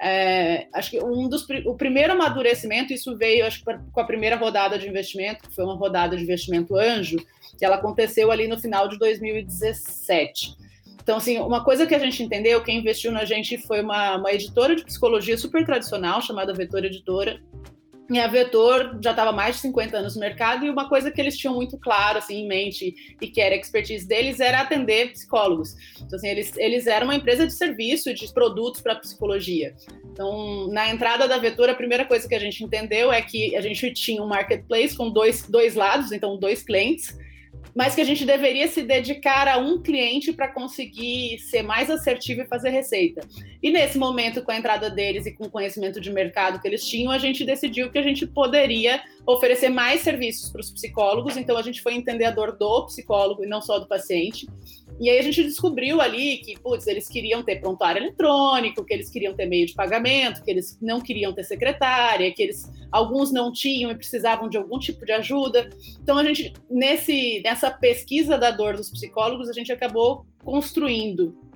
É, 0.00 0.68
acho 0.72 0.90
que 0.92 1.02
um 1.02 1.28
dos 1.28 1.44
o 1.66 1.74
primeiro 1.74 2.12
amadurecimento, 2.12 2.92
isso 2.92 3.16
veio 3.16 3.44
acho, 3.44 3.64
com 3.64 4.00
a 4.00 4.04
primeira 4.04 4.36
rodada 4.36 4.78
de 4.78 4.88
investimento, 4.88 5.48
que 5.48 5.54
foi 5.54 5.64
uma 5.64 5.74
rodada 5.74 6.16
de 6.16 6.22
investimento 6.22 6.76
anjo, 6.76 7.18
que 7.58 7.64
ela 7.64 7.76
aconteceu 7.76 8.30
ali 8.30 8.46
no 8.46 8.58
final 8.58 8.88
de 8.88 8.98
2017. 8.98 10.56
Então, 11.02 11.16
assim, 11.16 11.38
uma 11.38 11.64
coisa 11.64 11.86
que 11.86 11.94
a 11.94 11.98
gente 11.98 12.22
entendeu, 12.22 12.62
quem 12.62 12.78
investiu 12.78 13.10
na 13.10 13.24
gente 13.24 13.56
foi 13.56 13.80
uma, 13.80 14.16
uma 14.16 14.30
editora 14.30 14.76
de 14.76 14.84
psicologia 14.84 15.38
super 15.38 15.64
tradicional, 15.64 16.20
chamada 16.20 16.52
Vetor 16.52 16.84
Editora, 16.84 17.40
e 18.10 18.18
a 18.18 18.26
Vetor 18.26 18.98
já 19.02 19.10
estava 19.10 19.32
mais 19.32 19.56
de 19.56 19.62
50 19.62 19.98
anos 19.98 20.14
no 20.14 20.20
mercado 20.20 20.64
e 20.64 20.70
uma 20.70 20.88
coisa 20.88 21.10
que 21.10 21.20
eles 21.20 21.36
tinham 21.36 21.54
muito 21.54 21.76
claro 21.76 22.18
assim 22.18 22.36
em 22.36 22.48
mente 22.48 23.16
e 23.20 23.28
que 23.28 23.40
era 23.40 23.54
a 23.54 23.58
expertise 23.58 24.06
deles 24.06 24.40
era 24.40 24.60
atender 24.60 25.12
psicólogos. 25.12 25.76
Então 26.00 26.16
assim, 26.16 26.28
eles, 26.28 26.56
eles 26.56 26.86
eram 26.86 27.08
uma 27.08 27.14
empresa 27.14 27.46
de 27.46 27.52
serviço, 27.52 28.14
de 28.14 28.32
produtos 28.32 28.80
para 28.80 28.96
psicologia. 28.96 29.74
Então, 30.12 30.68
na 30.68 30.88
entrada 30.88 31.28
da 31.28 31.38
Vetor, 31.38 31.68
a 31.68 31.74
primeira 31.74 32.04
coisa 32.04 32.26
que 32.28 32.34
a 32.34 32.40
gente 32.40 32.64
entendeu 32.64 33.12
é 33.12 33.20
que 33.22 33.54
a 33.54 33.60
gente 33.60 33.92
tinha 33.92 34.22
um 34.22 34.26
marketplace 34.26 34.96
com 34.96 35.10
dois, 35.10 35.46
dois 35.48 35.74
lados, 35.74 36.10
então 36.10 36.36
dois 36.36 36.62
clientes, 36.62 37.16
mas 37.78 37.94
que 37.94 38.00
a 38.00 38.04
gente 38.04 38.24
deveria 38.24 38.66
se 38.66 38.82
dedicar 38.82 39.46
a 39.46 39.56
um 39.56 39.80
cliente 39.80 40.32
para 40.32 40.48
conseguir 40.48 41.38
ser 41.38 41.62
mais 41.62 41.88
assertivo 41.88 42.42
e 42.42 42.44
fazer 42.44 42.70
receita. 42.70 43.20
E 43.62 43.70
nesse 43.70 43.96
momento, 43.96 44.42
com 44.42 44.50
a 44.50 44.56
entrada 44.56 44.90
deles 44.90 45.26
e 45.26 45.32
com 45.32 45.44
o 45.44 45.50
conhecimento 45.50 46.00
de 46.00 46.10
mercado 46.10 46.60
que 46.60 46.66
eles 46.66 46.84
tinham, 46.84 47.12
a 47.12 47.18
gente 47.18 47.44
decidiu 47.44 47.88
que 47.88 47.96
a 47.96 48.02
gente 48.02 48.26
poderia 48.26 49.00
oferecer 49.24 49.68
mais 49.68 50.00
serviços 50.00 50.50
para 50.50 50.60
os 50.60 50.72
psicólogos. 50.72 51.36
Então, 51.36 51.56
a 51.56 51.62
gente 51.62 51.80
foi 51.80 51.94
entender 51.94 52.24
a 52.24 52.32
dor 52.32 52.58
do 52.58 52.86
psicólogo 52.86 53.44
e 53.44 53.46
não 53.46 53.62
só 53.62 53.78
do 53.78 53.86
paciente. 53.86 54.48
E 55.00 55.08
aí 55.08 55.18
a 55.18 55.22
gente 55.22 55.44
descobriu 55.44 56.00
ali 56.00 56.38
que, 56.38 56.58
putz, 56.58 56.86
eles 56.86 57.08
queriam 57.08 57.42
ter 57.42 57.60
prontuário 57.60 58.00
eletrônico, 58.00 58.84
que 58.84 58.92
eles 58.92 59.10
queriam 59.10 59.34
ter 59.34 59.46
meio 59.46 59.66
de 59.66 59.74
pagamento, 59.74 60.42
que 60.42 60.50
eles 60.50 60.76
não 60.80 61.00
queriam 61.00 61.32
ter 61.32 61.44
secretária, 61.44 62.32
que 62.32 62.42
eles 62.42 62.70
alguns 62.90 63.32
não 63.32 63.52
tinham 63.52 63.90
e 63.90 63.94
precisavam 63.94 64.48
de 64.48 64.56
algum 64.56 64.78
tipo 64.78 65.04
de 65.04 65.12
ajuda. 65.12 65.70
Então 66.02 66.18
a 66.18 66.24
gente 66.24 66.52
nesse 66.70 67.40
nessa 67.44 67.70
pesquisa 67.70 68.36
da 68.36 68.50
dor 68.50 68.76
dos 68.76 68.90
psicólogos, 68.90 69.48
a 69.48 69.52
gente 69.52 69.70
acabou 69.70 70.26
construindo 70.44 71.47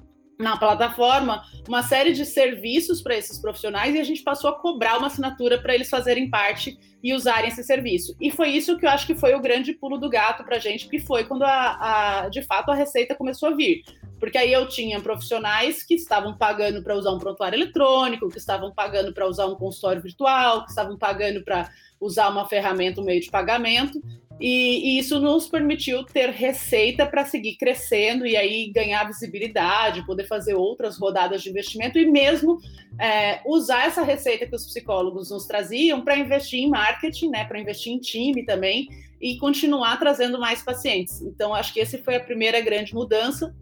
na 0.42 0.56
plataforma 0.56 1.42
uma 1.66 1.82
série 1.82 2.12
de 2.12 2.26
serviços 2.26 3.00
para 3.00 3.16
esses 3.16 3.38
profissionais 3.38 3.94
e 3.94 4.00
a 4.00 4.04
gente 4.04 4.22
passou 4.22 4.50
a 4.50 4.58
cobrar 4.58 4.98
uma 4.98 5.06
assinatura 5.06 5.60
para 5.60 5.74
eles 5.74 5.88
fazerem 5.88 6.28
parte 6.28 6.76
e 7.02 7.14
usarem 7.14 7.48
esse 7.48 7.64
serviço. 7.64 8.14
E 8.20 8.30
foi 8.30 8.50
isso 8.50 8.76
que 8.78 8.84
eu 8.84 8.90
acho 8.90 9.06
que 9.06 9.14
foi 9.14 9.34
o 9.34 9.40
grande 9.40 9.72
pulo 9.72 9.98
do 9.98 10.10
gato 10.10 10.44
para 10.44 10.56
a 10.56 10.58
gente, 10.58 10.88
que 10.88 11.00
foi 11.00 11.24
quando 11.24 11.42
a, 11.42 12.24
a, 12.24 12.28
de 12.28 12.42
fato 12.42 12.70
a 12.70 12.74
receita 12.74 13.14
começou 13.14 13.50
a 13.50 13.54
vir. 13.54 13.82
Porque 14.20 14.38
aí 14.38 14.52
eu 14.52 14.68
tinha 14.68 15.00
profissionais 15.00 15.82
que 15.82 15.94
estavam 15.94 16.36
pagando 16.36 16.80
para 16.80 16.94
usar 16.94 17.10
um 17.10 17.18
prontuário 17.18 17.56
eletrônico, 17.56 18.28
que 18.28 18.38
estavam 18.38 18.72
pagando 18.72 19.12
para 19.12 19.26
usar 19.26 19.46
um 19.46 19.56
consultório 19.56 20.00
virtual, 20.00 20.62
que 20.62 20.70
estavam 20.70 20.96
pagando 20.96 21.42
para 21.42 21.68
usar 22.00 22.28
uma 22.28 22.48
ferramenta, 22.48 23.00
um 23.00 23.04
meio 23.04 23.20
de 23.20 23.30
pagamento, 23.30 24.00
e, 24.40 24.96
e, 24.96 24.98
isso 24.98 25.20
nos 25.20 25.46
permitiu 25.46 26.04
ter 26.04 26.30
receita 26.30 27.06
para 27.06 27.24
seguir 27.24 27.56
crescendo 27.56 28.26
e 28.26 28.36
aí 28.36 28.72
ganhar 28.72 29.04
visibilidade, 29.04 30.04
poder 30.04 30.26
fazer 30.26 30.54
outras 30.54 30.98
rodadas 30.98 31.42
de 31.42 31.50
investimento 31.50 31.98
e 31.98 32.10
mesmo 32.10 32.58
é, 32.98 33.40
usar 33.46 33.86
essa 33.86 34.02
receita 34.02 34.46
que 34.46 34.54
os 34.54 34.66
psicólogos 34.66 35.30
nos 35.30 35.46
traziam 35.46 36.02
para 36.02 36.16
investir 36.16 36.60
em 36.60 36.68
marketing, 36.68 37.28
né, 37.28 37.44
para 37.44 37.60
investir 37.60 37.92
em 37.92 37.98
time 37.98 38.44
também 38.44 38.88
e 39.20 39.38
continuar 39.38 39.96
trazendo 39.98 40.38
mais 40.40 40.62
pacientes. 40.62 41.22
Então, 41.22 41.54
acho 41.54 41.72
que 41.72 41.78
esse 41.78 41.98
foi 41.98 42.16
a 42.16 42.20
primeira 42.20 42.60
grande 42.60 42.92
mudança. 42.92 43.54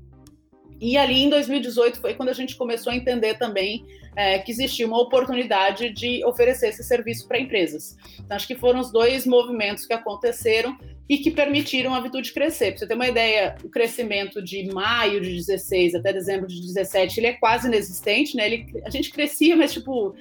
E 0.81 0.97
ali 0.97 1.25
em 1.25 1.29
2018 1.29 2.01
foi 2.01 2.15
quando 2.15 2.31
a 2.31 2.33
gente 2.33 2.57
começou 2.57 2.91
a 2.91 2.97
entender 2.97 3.35
também 3.35 3.85
é, 4.17 4.39
que 4.39 4.51
existia 4.51 4.87
uma 4.87 5.01
oportunidade 5.01 5.91
de 5.91 6.25
oferecer 6.25 6.69
esse 6.69 6.83
serviço 6.83 7.27
para 7.27 7.39
empresas. 7.39 7.97
Então, 8.19 8.37
acho 8.37 8.47
que 8.47 8.57
foram 8.57 8.81
os 8.81 8.91
dois 8.91 9.27
movimentos 9.27 9.87
que 9.87 9.93
aconteceram 9.93 10.77
e 11.09 11.19
que 11.19 11.31
permitiram 11.31 11.95
a 11.95 12.01
Vitude 12.01 12.33
crescer. 12.33 12.71
Para 12.71 12.79
você 12.79 12.87
ter 12.87 12.95
uma 12.95 13.09
ideia, 13.09 13.57
o 13.65 13.69
crescimento 13.69 14.43
de 14.43 14.73
maio 14.73 15.21
de 15.21 15.35
16 15.35 15.95
até 15.95 16.13
dezembro 16.13 16.47
de 16.47 16.61
17, 16.61 17.19
ele 17.19 17.27
é 17.27 17.33
quase 17.33 17.67
inexistente, 17.67 18.37
né? 18.37 18.47
Ele, 18.47 18.67
a 18.85 18.91
gente 18.91 19.11
crescia, 19.11 19.57
mas 19.57 19.73
tipo, 19.73 20.15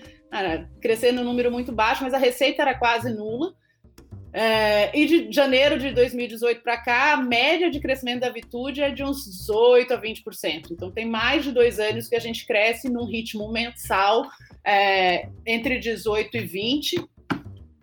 crescendo 0.81 1.21
um 1.21 1.25
número 1.25 1.51
muito 1.51 1.71
baixo, 1.71 2.03
mas 2.03 2.13
a 2.13 2.17
receita 2.17 2.61
era 2.61 2.73
quase 2.73 3.13
nula. 3.13 3.53
É, 4.31 4.95
e 4.97 5.05
de 5.07 5.31
janeiro 5.31 5.79
de 5.79 5.91
2018 5.91 6.61
para 6.61 6.77
cá, 6.77 7.13
a 7.13 7.17
média 7.17 7.69
de 7.69 7.79
crescimento 7.79 8.21
da 8.21 8.29
Vitude 8.29 8.81
é 8.81 8.91
de 8.91 9.03
uns 9.03 9.25
18% 9.47 9.91
a 9.91 9.99
20%. 9.99 10.71
Então, 10.71 10.91
tem 10.91 11.05
mais 11.05 11.43
de 11.43 11.51
dois 11.51 11.79
anos 11.79 12.07
que 12.07 12.15
a 12.15 12.19
gente 12.19 12.45
cresce 12.45 12.89
num 12.89 13.05
ritmo 13.05 13.51
mensal 13.51 14.27
é, 14.63 15.29
entre 15.45 15.79
18% 15.79 16.29
e 16.33 16.41
20%. 16.41 17.09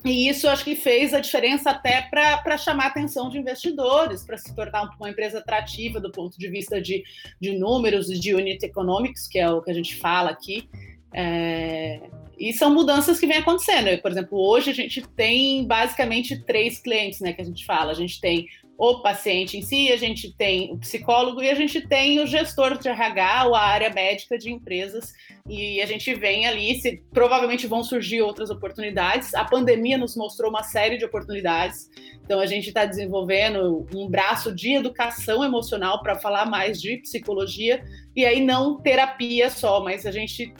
E 0.04 0.28
isso 0.28 0.48
acho 0.48 0.62
que 0.62 0.76
fez 0.76 1.12
a 1.12 1.18
diferença 1.18 1.70
até 1.70 2.00
para 2.02 2.56
chamar 2.56 2.84
a 2.84 2.88
atenção 2.88 3.28
de 3.28 3.38
investidores, 3.38 4.22
para 4.22 4.38
se 4.38 4.54
tornar 4.54 4.88
uma 5.00 5.10
empresa 5.10 5.40
atrativa 5.40 5.98
do 6.00 6.12
ponto 6.12 6.38
de 6.38 6.48
vista 6.48 6.80
de, 6.80 7.02
de 7.40 7.58
números 7.58 8.08
e 8.08 8.16
de 8.16 8.32
unit 8.32 8.64
economics, 8.64 9.26
que 9.26 9.36
é 9.36 9.50
o 9.50 9.60
que 9.60 9.70
a 9.70 9.74
gente 9.74 9.96
fala 9.96 10.30
aqui. 10.30 10.68
É, 11.12 12.00
e 12.38 12.52
são 12.52 12.72
mudanças 12.72 13.18
que 13.18 13.26
vêm 13.26 13.38
acontecendo. 13.38 14.00
Por 14.00 14.10
exemplo, 14.10 14.38
hoje 14.38 14.70
a 14.70 14.74
gente 14.74 15.02
tem 15.08 15.66
basicamente 15.66 16.42
três 16.44 16.78
clientes, 16.78 17.20
né, 17.20 17.32
que 17.32 17.42
a 17.42 17.44
gente 17.44 17.64
fala. 17.64 17.92
A 17.92 17.94
gente 17.94 18.20
tem 18.20 18.46
o 18.78 19.00
paciente 19.00 19.56
em 19.56 19.62
si, 19.62 19.90
a 19.90 19.96
gente 19.96 20.32
tem 20.36 20.70
o 20.72 20.78
psicólogo 20.78 21.42
e 21.42 21.48
a 21.48 21.54
gente 21.54 21.80
tem 21.80 22.20
o 22.20 22.26
gestor 22.26 22.78
de 22.78 22.88
RH, 22.88 23.46
ou 23.46 23.54
a 23.54 23.62
área 23.62 23.90
médica 23.90 24.36
de 24.36 24.52
empresas, 24.52 25.12
e 25.48 25.80
a 25.80 25.86
gente 25.86 26.12
vem 26.14 26.46
ali, 26.46 26.74
se, 26.74 27.02
provavelmente 27.10 27.66
vão 27.66 27.82
surgir 27.82 28.20
outras 28.20 28.50
oportunidades. 28.50 29.32
A 29.34 29.44
pandemia 29.44 29.96
nos 29.96 30.14
mostrou 30.14 30.50
uma 30.50 30.62
série 30.62 30.98
de 30.98 31.04
oportunidades, 31.04 31.88
então 32.22 32.38
a 32.38 32.46
gente 32.46 32.68
está 32.68 32.84
desenvolvendo 32.84 33.86
um 33.94 34.08
braço 34.08 34.54
de 34.54 34.74
educação 34.74 35.42
emocional 35.42 36.02
para 36.02 36.16
falar 36.16 36.44
mais 36.44 36.80
de 36.80 36.98
psicologia, 36.98 37.82
e 38.14 38.26
aí 38.26 38.44
não 38.44 38.78
terapia 38.78 39.48
só, 39.48 39.82
mas 39.82 40.04
a 40.04 40.10
gente 40.10 40.52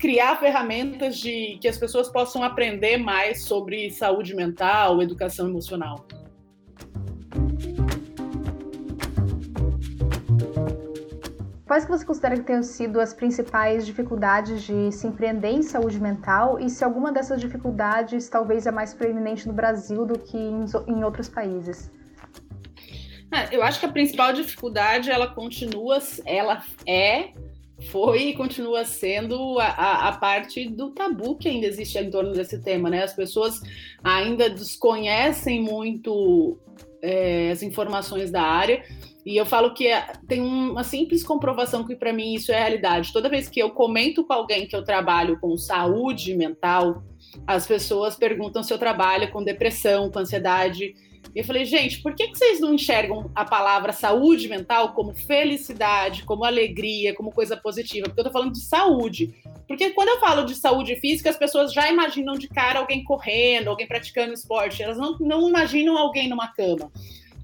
criar 0.00 0.40
ferramentas 0.40 1.18
de 1.18 1.58
que 1.60 1.68
as 1.68 1.76
pessoas 1.76 2.08
possam 2.08 2.42
aprender 2.42 2.96
mais 2.96 3.44
sobre 3.44 3.90
saúde 3.90 4.34
mental, 4.34 5.02
educação 5.02 5.46
emocional. 5.46 6.06
Quais 11.66 11.84
que 11.84 11.90
você 11.92 12.04
considera 12.04 12.34
que 12.34 12.42
tenham 12.42 12.64
sido 12.64 12.98
as 12.98 13.14
principais 13.14 13.86
dificuldades 13.86 14.62
de 14.62 14.90
se 14.90 15.06
empreender 15.06 15.50
em 15.50 15.62
saúde 15.62 16.00
mental 16.00 16.58
e 16.58 16.68
se 16.68 16.82
alguma 16.82 17.12
dessas 17.12 17.40
dificuldades 17.40 18.28
talvez 18.28 18.66
é 18.66 18.72
mais 18.72 18.92
preeminente 18.92 19.46
no 19.46 19.52
Brasil 19.52 20.04
do 20.04 20.18
que 20.18 20.36
em, 20.36 21.04
outros 21.04 21.28
países? 21.28 21.88
É, 23.30 23.54
eu 23.54 23.62
acho 23.62 23.78
que 23.78 23.86
a 23.86 23.92
principal 23.92 24.32
dificuldade 24.32 25.10
ela 25.10 25.28
continua, 25.28 25.98
ela 26.26 26.60
é, 26.84 27.34
foi 27.88 28.28
e 28.28 28.34
continua 28.34 28.84
sendo 28.84 29.58
a, 29.58 29.66
a, 29.66 30.08
a, 30.08 30.12
parte 30.18 30.68
do 30.68 30.90
tabu 30.90 31.36
que 31.36 31.48
ainda 31.48 31.66
existe 31.66 31.98
em 31.98 32.10
torno 32.10 32.32
desse 32.32 32.60
tema, 32.60 32.90
né? 32.90 33.02
As 33.02 33.14
pessoas 33.14 33.60
ainda 34.04 34.50
desconhecem 34.50 35.62
muito 35.62 36.58
é, 37.02 37.50
as 37.50 37.62
informações 37.62 38.30
da 38.30 38.42
área 38.42 38.82
e 39.24 39.36
eu 39.36 39.44
falo 39.44 39.74
que 39.74 39.86
é, 39.86 40.12
tem 40.26 40.40
uma 40.40 40.82
simples 40.82 41.22
comprovação 41.22 41.86
que 41.86 41.94
para 41.94 42.12
mim 42.12 42.34
isso 42.34 42.52
é 42.52 42.58
realidade. 42.58 43.12
Toda 43.12 43.28
vez 43.28 43.48
que 43.48 43.60
eu 43.60 43.70
comento 43.70 44.24
com 44.24 44.32
alguém 44.32 44.66
que 44.66 44.74
eu 44.74 44.84
trabalho 44.84 45.38
com 45.38 45.56
saúde 45.56 46.34
mental, 46.34 47.02
as 47.46 47.66
pessoas 47.66 48.16
perguntam 48.16 48.62
se 48.62 48.72
eu 48.72 48.78
trabalho 48.78 49.30
com 49.30 49.42
depressão, 49.44 50.10
com 50.10 50.18
ansiedade. 50.18 50.94
Eu 51.34 51.44
falei, 51.44 51.64
gente, 51.64 52.02
por 52.02 52.14
que, 52.14 52.26
que 52.26 52.36
vocês 52.36 52.60
não 52.60 52.74
enxergam 52.74 53.30
a 53.34 53.44
palavra 53.44 53.92
saúde 53.92 54.48
mental 54.48 54.94
como 54.94 55.14
felicidade, 55.14 56.24
como 56.24 56.44
alegria, 56.44 57.14
como 57.14 57.30
coisa 57.30 57.56
positiva? 57.56 58.06
Porque 58.06 58.20
eu 58.20 58.24
tô 58.24 58.32
falando 58.32 58.52
de 58.52 58.60
saúde. 58.60 59.34
Porque 59.68 59.90
quando 59.90 60.08
eu 60.08 60.18
falo 60.18 60.44
de 60.44 60.56
saúde 60.56 60.96
física, 60.96 61.30
as 61.30 61.36
pessoas 61.36 61.72
já 61.72 61.88
imaginam 61.88 62.34
de 62.34 62.48
cara 62.48 62.80
alguém 62.80 63.04
correndo, 63.04 63.68
alguém 63.68 63.86
praticando 63.86 64.32
esporte. 64.32 64.82
Elas 64.82 64.98
não, 64.98 65.16
não 65.20 65.48
imaginam 65.48 65.96
alguém 65.96 66.28
numa 66.28 66.48
cama. 66.48 66.90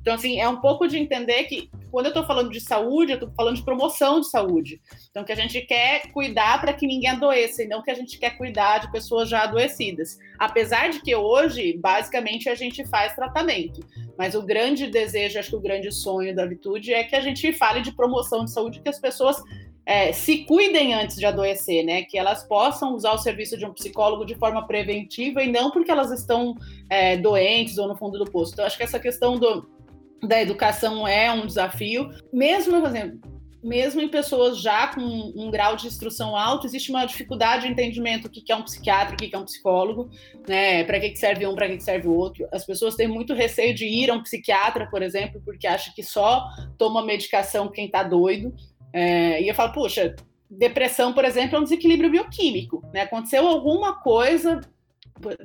Então, 0.07 0.15
assim, 0.15 0.39
é 0.39 0.49
um 0.49 0.61
pouco 0.61 0.87
de 0.87 0.97
entender 0.97 1.43
que 1.47 1.69
quando 1.91 2.07
eu 2.07 2.11
estou 2.11 2.25
falando 2.25 2.49
de 2.49 2.61
saúde, 2.61 3.11
eu 3.11 3.17
estou 3.17 3.33
falando 3.37 3.57
de 3.57 3.65
promoção 3.65 4.21
de 4.21 4.31
saúde. 4.31 4.81
Então, 5.11 5.25
que 5.25 5.33
a 5.33 5.35
gente 5.35 5.61
quer 5.63 6.13
cuidar 6.13 6.61
para 6.61 6.73
que 6.73 6.87
ninguém 6.87 7.11
adoeça, 7.11 7.65
e 7.65 7.67
não 7.67 7.83
que 7.83 7.91
a 7.91 7.95
gente 7.95 8.17
quer 8.17 8.39
cuidar 8.39 8.79
de 8.79 8.93
pessoas 8.93 9.29
já 9.29 9.43
adoecidas. 9.43 10.17
Apesar 10.39 10.91
de 10.91 11.03
que 11.03 11.13
hoje, 11.13 11.77
basicamente, 11.77 12.49
a 12.49 12.55
gente 12.55 12.87
faz 12.87 13.17
tratamento. 13.17 13.81
Mas 14.17 14.37
o 14.37 14.43
grande 14.43 14.87
desejo, 14.87 15.41
acho 15.41 15.51
que 15.51 15.57
o 15.57 15.61
grande 15.61 15.91
sonho 15.91 16.33
da 16.37 16.47
Vitude 16.47 16.95
é 16.95 17.03
que 17.03 17.17
a 17.17 17.21
gente 17.21 17.53
fale 17.53 17.81
de 17.81 17.91
promoção 17.91 18.45
de 18.45 18.53
saúde, 18.53 18.81
que 18.81 18.89
as 18.89 19.01
pessoas 19.01 19.43
é, 19.85 20.13
se 20.13 20.45
cuidem 20.45 20.95
antes 20.95 21.17
de 21.17 21.27
adoecer, 21.27 21.85
né? 21.85 22.03
Que 22.03 22.17
elas 22.17 22.45
possam 22.45 22.95
usar 22.95 23.13
o 23.13 23.19
serviço 23.19 23.59
de 23.59 23.67
um 23.67 23.73
psicólogo 23.73 24.25
de 24.25 24.37
forma 24.37 24.65
preventiva 24.69 25.43
e 25.43 25.51
não 25.51 25.73
porque 25.73 25.91
elas 25.91 26.13
estão 26.13 26.55
é, 26.89 27.17
doentes 27.17 27.77
ou 27.77 27.89
no 27.89 27.97
fundo 27.97 28.17
do 28.17 28.31
poço. 28.31 28.53
Então, 28.53 28.65
acho 28.65 28.77
que 28.77 28.85
essa 28.85 29.01
questão 29.01 29.37
do 29.37 29.75
da 30.23 30.41
educação 30.41 31.07
é 31.07 31.31
um 31.33 31.47
desafio, 31.47 32.11
mesmo, 32.33 32.81
por 32.81 32.89
exemplo, 32.89 33.37
mesmo 33.67 34.01
em 34.01 34.09
pessoas 34.09 34.61
já 34.61 34.87
com 34.87 35.01
um 35.01 35.51
grau 35.51 35.75
de 35.75 35.89
instrução 35.89 36.37
alto, 36.37 36.67
existe 36.67 36.91
uma 36.91 37.05
dificuldade 37.05 37.67
de 37.67 37.73
entendimento 37.73 38.29
do 38.29 38.43
que 38.43 38.53
é 38.53 38.57
um 38.57 38.63
psiquiatra, 38.63 39.15
o 39.15 39.17
que 39.17 39.35
é 39.35 39.39
um 39.39 39.45
psicólogo, 39.45 40.09
né? 40.49 40.85
Para 40.85 41.01
que 41.01 41.17
serve 41.17 41.47
um, 41.47 41.55
para 41.55 41.69
que 41.69 41.81
serve 41.81 42.07
o 42.07 42.15
outro. 42.15 42.47
As 42.53 42.65
pessoas 42.65 42.95
têm 42.95 43.09
muito 43.09 43.35
receio 43.35 43.75
de 43.75 43.85
ir 43.85 44.09
a 44.09 44.15
um 44.15 44.23
psiquiatra, 44.23 44.87
por 44.89 45.03
exemplo, 45.03 45.43
porque 45.45 45.67
acham 45.67 45.93
que 45.95 46.03
só 46.03 46.47
toma 46.79 47.05
medicação 47.05 47.69
quem 47.69 47.87
está 47.87 48.05
doido. 48.05 48.55
É, 48.93 49.43
e 49.43 49.49
eu 49.49 49.55
falo, 49.55 49.73
puxa, 49.73 50.15
depressão, 50.49 51.13
por 51.13 51.25
exemplo, 51.25 51.57
é 51.57 51.59
um 51.59 51.65
desequilíbrio 51.65 52.11
bioquímico, 52.11 52.85
né? 52.93 53.03
Aconteceu 53.03 53.49
alguma 53.49 54.01
coisa 54.01 54.61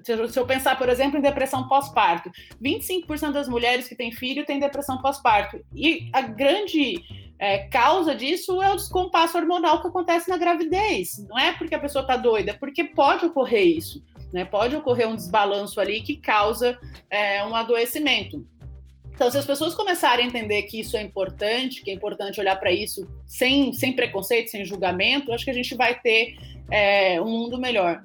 se 0.04 0.40
eu 0.40 0.46
pensar, 0.46 0.78
por 0.78 0.90
exemplo, 0.90 1.18
em 1.18 1.22
depressão 1.22 1.68
pós-parto, 1.68 2.32
25% 2.62 3.32
das 3.32 3.48
mulheres 3.48 3.88
que 3.88 3.96
têm 3.96 4.12
filho 4.12 4.46
têm 4.46 4.60
depressão 4.60 5.02
pós-parto. 5.02 5.64
E 5.74 6.10
a 6.14 6.22
grande 6.22 7.04
é, 7.40 7.60
causa 7.70 8.14
disso 8.14 8.62
é 8.62 8.72
o 8.72 8.76
descompasso 8.76 9.38
hormonal 9.38 9.82
que 9.82 9.88
acontece 9.88 10.30
na 10.30 10.38
gravidez. 10.38 11.26
Não 11.28 11.38
é 11.38 11.54
porque 11.54 11.76
a 11.76 11.80
pessoa 11.80 12.04
está 12.04 12.16
doida, 12.16 12.52
é 12.52 12.54
porque 12.54 12.84
pode 12.84 13.26
ocorrer 13.26 13.66
isso. 13.66 14.04
Né? 14.32 14.46
Pode 14.46 14.76
ocorrer 14.76 15.08
um 15.08 15.16
desbalanço 15.16 15.80
ali 15.82 16.02
que 16.02 16.18
causa 16.18 16.78
é, 17.10 17.44
um 17.46 17.56
adoecimento. 17.56 18.46
Então, 19.14 19.30
se 19.30 19.38
as 19.38 19.46
pessoas 19.46 19.76
começarem 19.76 20.26
a 20.26 20.28
entender 20.28 20.64
que 20.64 20.80
isso 20.80 20.98
é 20.98 21.02
importante, 21.02 21.84
que 21.84 21.92
é 21.92 21.94
importante 21.94 22.40
olhar 22.40 22.56
para 22.56 22.72
isso 22.72 23.08
sem, 23.26 23.72
sem 23.74 23.94
preconceito, 23.94 24.50
sem 24.50 24.66
julgamento, 24.66 25.32
acho 25.32 25.46
que 25.46 25.52
a 25.52 25.54
gente 25.54 25.76
vai 25.76 26.00
ter 26.00 26.38
é, 26.72 27.22
um 27.22 27.30
mundo 27.30 27.60
melhor. 27.60 28.02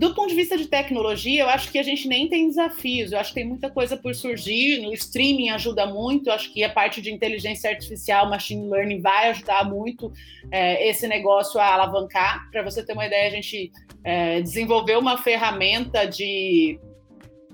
Do 0.00 0.14
ponto 0.14 0.30
de 0.30 0.34
vista 0.34 0.56
de 0.56 0.66
tecnologia, 0.66 1.42
eu 1.42 1.48
acho 1.50 1.70
que 1.70 1.78
a 1.78 1.82
gente 1.82 2.08
nem 2.08 2.26
tem 2.26 2.48
desafios, 2.48 3.12
eu 3.12 3.18
acho 3.18 3.34
que 3.34 3.34
tem 3.34 3.46
muita 3.46 3.68
coisa 3.68 3.98
por 3.98 4.14
surgir, 4.14 4.80
no 4.80 4.94
streaming 4.94 5.50
ajuda 5.50 5.84
muito, 5.84 6.30
acho 6.30 6.50
que 6.54 6.64
a 6.64 6.70
parte 6.70 7.02
de 7.02 7.12
inteligência 7.12 7.68
artificial, 7.68 8.26
machine 8.26 8.66
learning 8.66 9.02
vai 9.02 9.28
ajudar 9.28 9.68
muito 9.68 10.10
é, 10.50 10.88
esse 10.88 11.06
negócio 11.06 11.60
a 11.60 11.74
alavancar. 11.74 12.50
Para 12.50 12.62
você 12.62 12.82
ter 12.82 12.94
uma 12.94 13.04
ideia, 13.04 13.28
a 13.28 13.30
gente 13.30 13.70
é, 14.02 14.40
desenvolveu 14.40 14.98
uma 14.98 15.18
ferramenta 15.18 16.06
de 16.06 16.80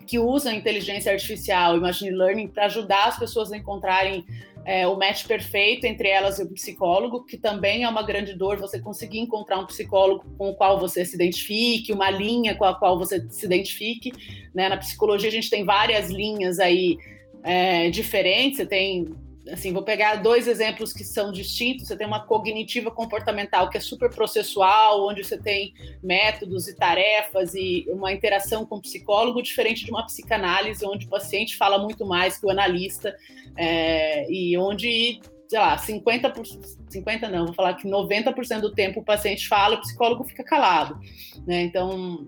que 0.07 0.21
usa 0.21 0.55
inteligência 0.55 1.11
artificial 1.11 1.77
e 1.77 1.81
machine 1.81 2.13
learning 2.17 2.47
para 2.47 2.67
ajudar 2.67 3.09
as 3.09 3.19
pessoas 3.19 3.51
a 3.51 3.57
encontrarem 3.57 4.25
é, 4.67 4.85
o 4.85 4.97
match 4.97 5.29
perfeito 5.29 5.85
entre 5.85 6.09
elas 6.09 6.41
e 6.41 6.43
o 6.43 6.53
psicólogo, 6.53 7.25
que 7.25 7.37
também 7.37 7.85
é 7.85 7.89
uma 7.89 8.03
grande 8.03 8.35
dor 8.35 8.59
você 8.59 8.81
conseguir 8.81 9.21
encontrar 9.21 9.61
um 9.61 9.67
psicólogo 9.67 10.25
com 10.37 10.51
o 10.51 10.57
qual 10.57 10.81
você 10.81 11.05
se 11.05 11.15
identifique, 11.15 11.93
uma 11.93 12.11
linha 12.11 12.53
com 12.57 12.65
a 12.65 12.75
qual 12.75 12.99
você 12.99 13.25
se 13.31 13.47
identifique. 13.47 14.13
Né? 14.53 14.69
Na 14.69 14.77
psicologia 14.77 15.29
a 15.29 15.33
gente 15.33 15.49
tem 15.49 15.65
várias 15.65 16.11
linhas 16.11 16.59
aí 16.59 16.99
é, 17.45 17.89
diferentes, 17.91 18.57
você 18.57 18.67
tem 18.67 19.15
assim, 19.51 19.73
vou 19.73 19.83
pegar 19.83 20.17
dois 20.17 20.47
exemplos 20.49 20.93
que 20.93 21.05
são 21.05 21.33
distintos. 21.33 21.87
Você 21.87 21.97
tem 21.97 22.07
uma 22.07 22.27
cognitiva 22.27 22.91
comportamental 22.91 23.69
que 23.71 23.77
é 23.77 23.81
super 23.81 24.11
processual, 24.11 25.07
onde 25.07 25.25
você 25.25 25.39
tem 25.39 25.73
métodos 26.03 26.69
e 26.69 26.75
tarefas 26.75 27.55
e 27.55 27.87
uma 27.89 28.13
interação 28.13 28.65
com 28.67 28.77
o 28.77 28.83
psicólogo, 28.83 29.43
diferente 29.43 29.85
de 29.85 29.91
uma 29.91 30.05
psicanálise, 30.07 30.85
onde 30.85 31.07
o 31.07 31.09
paciente 31.09 31.57
fala 31.57 31.79
muito 31.79 32.05
mais 32.07 32.39
que 32.39 32.47
o 32.47 32.51
analista 32.51 33.15
é, 33.57 34.31
e 34.31 34.57
onde 34.59 35.21
sei 35.49 35.61
lá, 35.61 35.77
50%, 35.77 36.77
50 36.89 37.29
não, 37.29 37.47
vou 37.47 37.55
falar 37.55 37.75
que 37.75 37.87
90% 37.87 38.61
do 38.61 38.75
tempo 38.75 38.99
o 38.99 39.05
paciente 39.05 39.47
fala, 39.47 39.77
o 39.77 39.81
psicólogo 39.81 40.25
fica 40.25 40.43
calado, 40.43 40.99
né? 41.47 41.63
Então, 41.63 42.27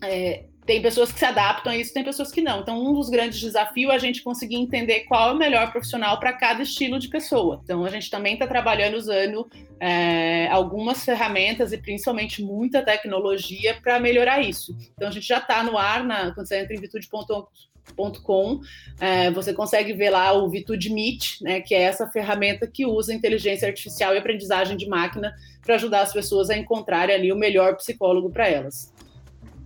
é, 0.00 0.44
tem 0.66 0.80
pessoas 0.80 1.12
que 1.12 1.18
se 1.18 1.24
adaptam 1.24 1.72
a 1.72 1.76
isso, 1.76 1.92
tem 1.92 2.02
pessoas 2.02 2.32
que 2.32 2.40
não. 2.40 2.60
Então, 2.60 2.82
um 2.82 2.94
dos 2.94 3.10
grandes 3.10 3.40
desafios 3.40 3.92
é 3.92 3.96
a 3.96 3.98
gente 3.98 4.22
conseguir 4.22 4.56
entender 4.56 5.00
qual 5.00 5.30
é 5.30 5.32
o 5.32 5.36
melhor 5.36 5.70
profissional 5.70 6.18
para 6.18 6.32
cada 6.32 6.62
estilo 6.62 6.98
de 6.98 7.08
pessoa. 7.08 7.60
Então, 7.62 7.84
a 7.84 7.90
gente 7.90 8.10
também 8.10 8.34
está 8.34 8.46
trabalhando 8.46 8.94
usando 8.94 9.46
é, 9.78 10.48
algumas 10.48 11.04
ferramentas 11.04 11.72
e 11.72 11.78
principalmente 11.78 12.42
muita 12.42 12.82
tecnologia 12.82 13.78
para 13.82 14.00
melhorar 14.00 14.40
isso. 14.40 14.74
Então, 14.94 15.08
a 15.08 15.10
gente 15.10 15.28
já 15.28 15.38
está 15.38 15.62
no 15.62 15.76
ar, 15.76 16.02
na, 16.02 16.32
quando 16.32 16.46
você 16.46 16.58
entra 16.58 16.74
em 16.74 16.80
virtude.com, 16.80 18.60
é, 18.98 19.30
você 19.30 19.52
consegue 19.52 19.92
ver 19.92 20.08
lá 20.08 20.32
o 20.32 20.48
Vitude 20.48 20.88
Meet, 20.90 21.42
né, 21.42 21.60
que 21.60 21.74
é 21.74 21.82
essa 21.82 22.08
ferramenta 22.08 22.66
que 22.66 22.86
usa 22.86 23.12
inteligência 23.12 23.68
artificial 23.68 24.14
e 24.14 24.18
aprendizagem 24.18 24.78
de 24.78 24.88
máquina 24.88 25.34
para 25.60 25.74
ajudar 25.74 26.00
as 26.00 26.12
pessoas 26.12 26.48
a 26.48 26.56
encontrarem 26.56 27.14
ali 27.14 27.30
o 27.30 27.36
melhor 27.36 27.76
psicólogo 27.76 28.30
para 28.30 28.48
elas. 28.48 28.93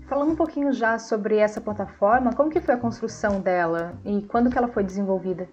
Falando 0.08 0.32
um 0.32 0.36
pouquinho 0.36 0.72
já 0.72 0.98
sobre 0.98 1.36
essa 1.36 1.60
plataforma, 1.60 2.32
como 2.32 2.50
que 2.50 2.60
foi 2.60 2.74
a 2.74 2.78
construção 2.78 3.40
dela 3.40 4.00
e 4.06 4.22
quando 4.22 4.50
que 4.50 4.56
ela 4.56 4.68
foi 4.68 4.82
desenvolvida? 4.82 5.46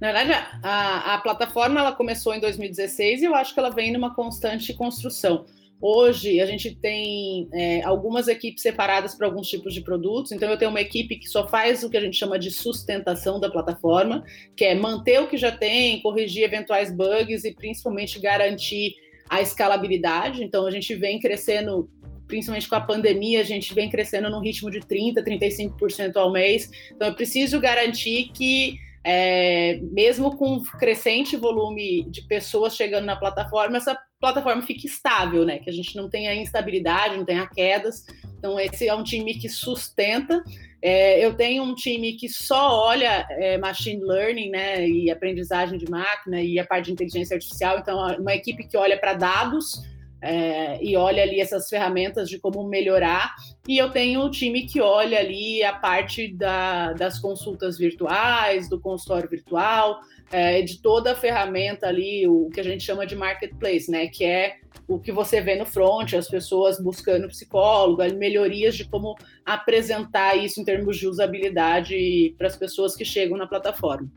Na 0.00 0.12
verdade, 0.12 0.32
a, 0.62 1.14
a 1.14 1.18
plataforma 1.18 1.80
ela 1.80 1.92
começou 1.92 2.32
em 2.32 2.40
2016 2.40 3.22
e 3.22 3.24
eu 3.24 3.34
acho 3.34 3.52
que 3.52 3.58
ela 3.58 3.70
vem 3.70 3.92
numa 3.92 4.14
constante 4.14 4.72
construção. 4.72 5.46
Hoje 5.80 6.40
a 6.40 6.46
gente 6.46 6.76
tem 6.76 7.48
é, 7.52 7.82
algumas 7.82 8.28
equipes 8.28 8.62
separadas 8.62 9.16
para 9.16 9.26
alguns 9.26 9.48
tipos 9.48 9.74
de 9.74 9.80
produtos. 9.80 10.30
Então 10.30 10.48
eu 10.48 10.56
tenho 10.56 10.70
uma 10.70 10.80
equipe 10.80 11.16
que 11.16 11.28
só 11.28 11.48
faz 11.48 11.82
o 11.82 11.90
que 11.90 11.96
a 11.96 12.00
gente 12.00 12.16
chama 12.16 12.38
de 12.38 12.52
sustentação 12.52 13.40
da 13.40 13.50
plataforma, 13.50 14.24
que 14.56 14.64
é 14.64 14.74
manter 14.76 15.20
o 15.20 15.26
que 15.26 15.36
já 15.36 15.50
tem, 15.50 16.00
corrigir 16.00 16.44
eventuais 16.44 16.94
bugs 16.94 17.44
e 17.44 17.52
principalmente 17.52 18.20
garantir 18.20 18.94
a 19.28 19.40
escalabilidade. 19.40 20.44
Então 20.44 20.66
a 20.66 20.70
gente 20.70 20.94
vem 20.94 21.18
crescendo 21.18 21.90
principalmente 22.26 22.68
com 22.68 22.74
a 22.74 22.80
pandemia, 22.80 23.40
a 23.40 23.44
gente 23.44 23.74
vem 23.74 23.90
crescendo 23.90 24.30
num 24.30 24.40
ritmo 24.40 24.70
de 24.70 24.80
30%, 24.80 25.22
35% 25.24 26.16
ao 26.16 26.32
mês. 26.32 26.70
Então, 26.92 27.08
eu 27.08 27.14
preciso 27.14 27.60
garantir 27.60 28.30
que 28.32 28.78
é, 29.06 29.78
mesmo 29.92 30.34
com 30.34 30.62
crescente 30.62 31.36
volume 31.36 32.04
de 32.04 32.22
pessoas 32.22 32.74
chegando 32.74 33.04
na 33.04 33.14
plataforma, 33.14 33.76
essa 33.76 33.98
plataforma 34.18 34.62
fique 34.62 34.86
estável, 34.86 35.44
né? 35.44 35.58
Que 35.58 35.68
a 35.68 35.72
gente 35.72 35.94
não 35.94 36.08
tenha 36.08 36.34
instabilidade, 36.34 37.18
não 37.18 37.24
tenha 37.26 37.46
quedas. 37.46 38.06
Então, 38.38 38.58
esse 38.58 38.88
é 38.88 38.94
um 38.94 39.04
time 39.04 39.34
que 39.34 39.48
sustenta. 39.48 40.42
É, 40.80 41.24
eu 41.24 41.34
tenho 41.34 41.62
um 41.62 41.74
time 41.74 42.14
que 42.14 42.30
só 42.30 42.86
olha 42.86 43.26
é, 43.32 43.58
machine 43.58 44.02
learning, 44.02 44.48
né? 44.48 44.88
E 44.88 45.10
aprendizagem 45.10 45.78
de 45.78 45.90
máquina 45.90 46.40
e 46.40 46.58
a 46.58 46.66
parte 46.66 46.86
de 46.86 46.92
inteligência 46.92 47.34
artificial. 47.34 47.78
Então, 47.78 47.98
uma 48.18 48.34
equipe 48.34 48.66
que 48.66 48.76
olha 48.76 48.98
para 48.98 49.12
dados 49.12 49.82
é, 50.24 50.82
e 50.82 50.96
olha 50.96 51.22
ali 51.22 51.38
essas 51.38 51.68
ferramentas 51.68 52.30
de 52.30 52.38
como 52.38 52.66
melhorar. 52.66 53.34
E 53.68 53.76
eu 53.76 53.90
tenho 53.90 54.24
um 54.24 54.30
time 54.30 54.62
que 54.62 54.80
olha 54.80 55.18
ali 55.18 55.62
a 55.62 55.74
parte 55.74 56.32
da, 56.34 56.94
das 56.94 57.18
consultas 57.18 57.76
virtuais, 57.76 58.66
do 58.70 58.80
consultório 58.80 59.28
virtual, 59.28 60.00
é, 60.32 60.62
de 60.62 60.80
toda 60.80 61.12
a 61.12 61.14
ferramenta 61.14 61.86
ali, 61.86 62.26
o 62.26 62.48
que 62.48 62.60
a 62.60 62.64
gente 62.64 62.82
chama 62.82 63.06
de 63.06 63.14
marketplace, 63.14 63.90
né? 63.90 64.06
Que 64.06 64.24
é 64.24 64.56
o 64.88 64.98
que 64.98 65.12
você 65.12 65.42
vê 65.42 65.56
no 65.56 65.66
front, 65.66 66.14
as 66.14 66.28
pessoas 66.28 66.82
buscando 66.82 67.28
psicólogo, 67.28 68.02
melhorias 68.14 68.74
de 68.76 68.84
como 68.84 69.16
apresentar 69.44 70.36
isso 70.36 70.58
em 70.58 70.64
termos 70.64 70.96
de 70.96 71.06
usabilidade 71.06 72.34
para 72.38 72.46
as 72.46 72.56
pessoas 72.56 72.96
que 72.96 73.04
chegam 73.04 73.36
na 73.36 73.46
plataforma. 73.46 74.10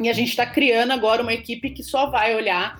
E 0.00 0.10
a 0.10 0.12
gente 0.12 0.28
está 0.28 0.44
criando 0.44 0.92
agora 0.92 1.22
uma 1.22 1.32
equipe 1.32 1.70
que 1.70 1.82
só 1.82 2.10
vai 2.10 2.34
olhar 2.34 2.78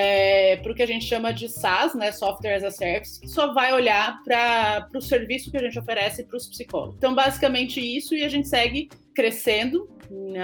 é, 0.00 0.56
para 0.58 0.70
o 0.70 0.74
que 0.76 0.82
a 0.82 0.86
gente 0.86 1.04
chama 1.04 1.32
de 1.32 1.48
SaaS, 1.48 1.92
né, 1.92 2.12
Software 2.12 2.54
as 2.54 2.62
a 2.62 2.70
Service, 2.70 3.20
que 3.20 3.26
só 3.26 3.52
vai 3.52 3.72
olhar 3.72 4.22
para 4.22 4.88
o 4.94 5.00
serviço 5.00 5.50
que 5.50 5.56
a 5.56 5.60
gente 5.60 5.76
oferece 5.76 6.22
para 6.22 6.36
os 6.36 6.46
psicólogos. 6.46 6.94
Então, 6.98 7.16
basicamente 7.16 7.80
isso, 7.80 8.14
e 8.14 8.22
a 8.22 8.28
gente 8.28 8.46
segue 8.46 8.88
crescendo. 9.12 9.90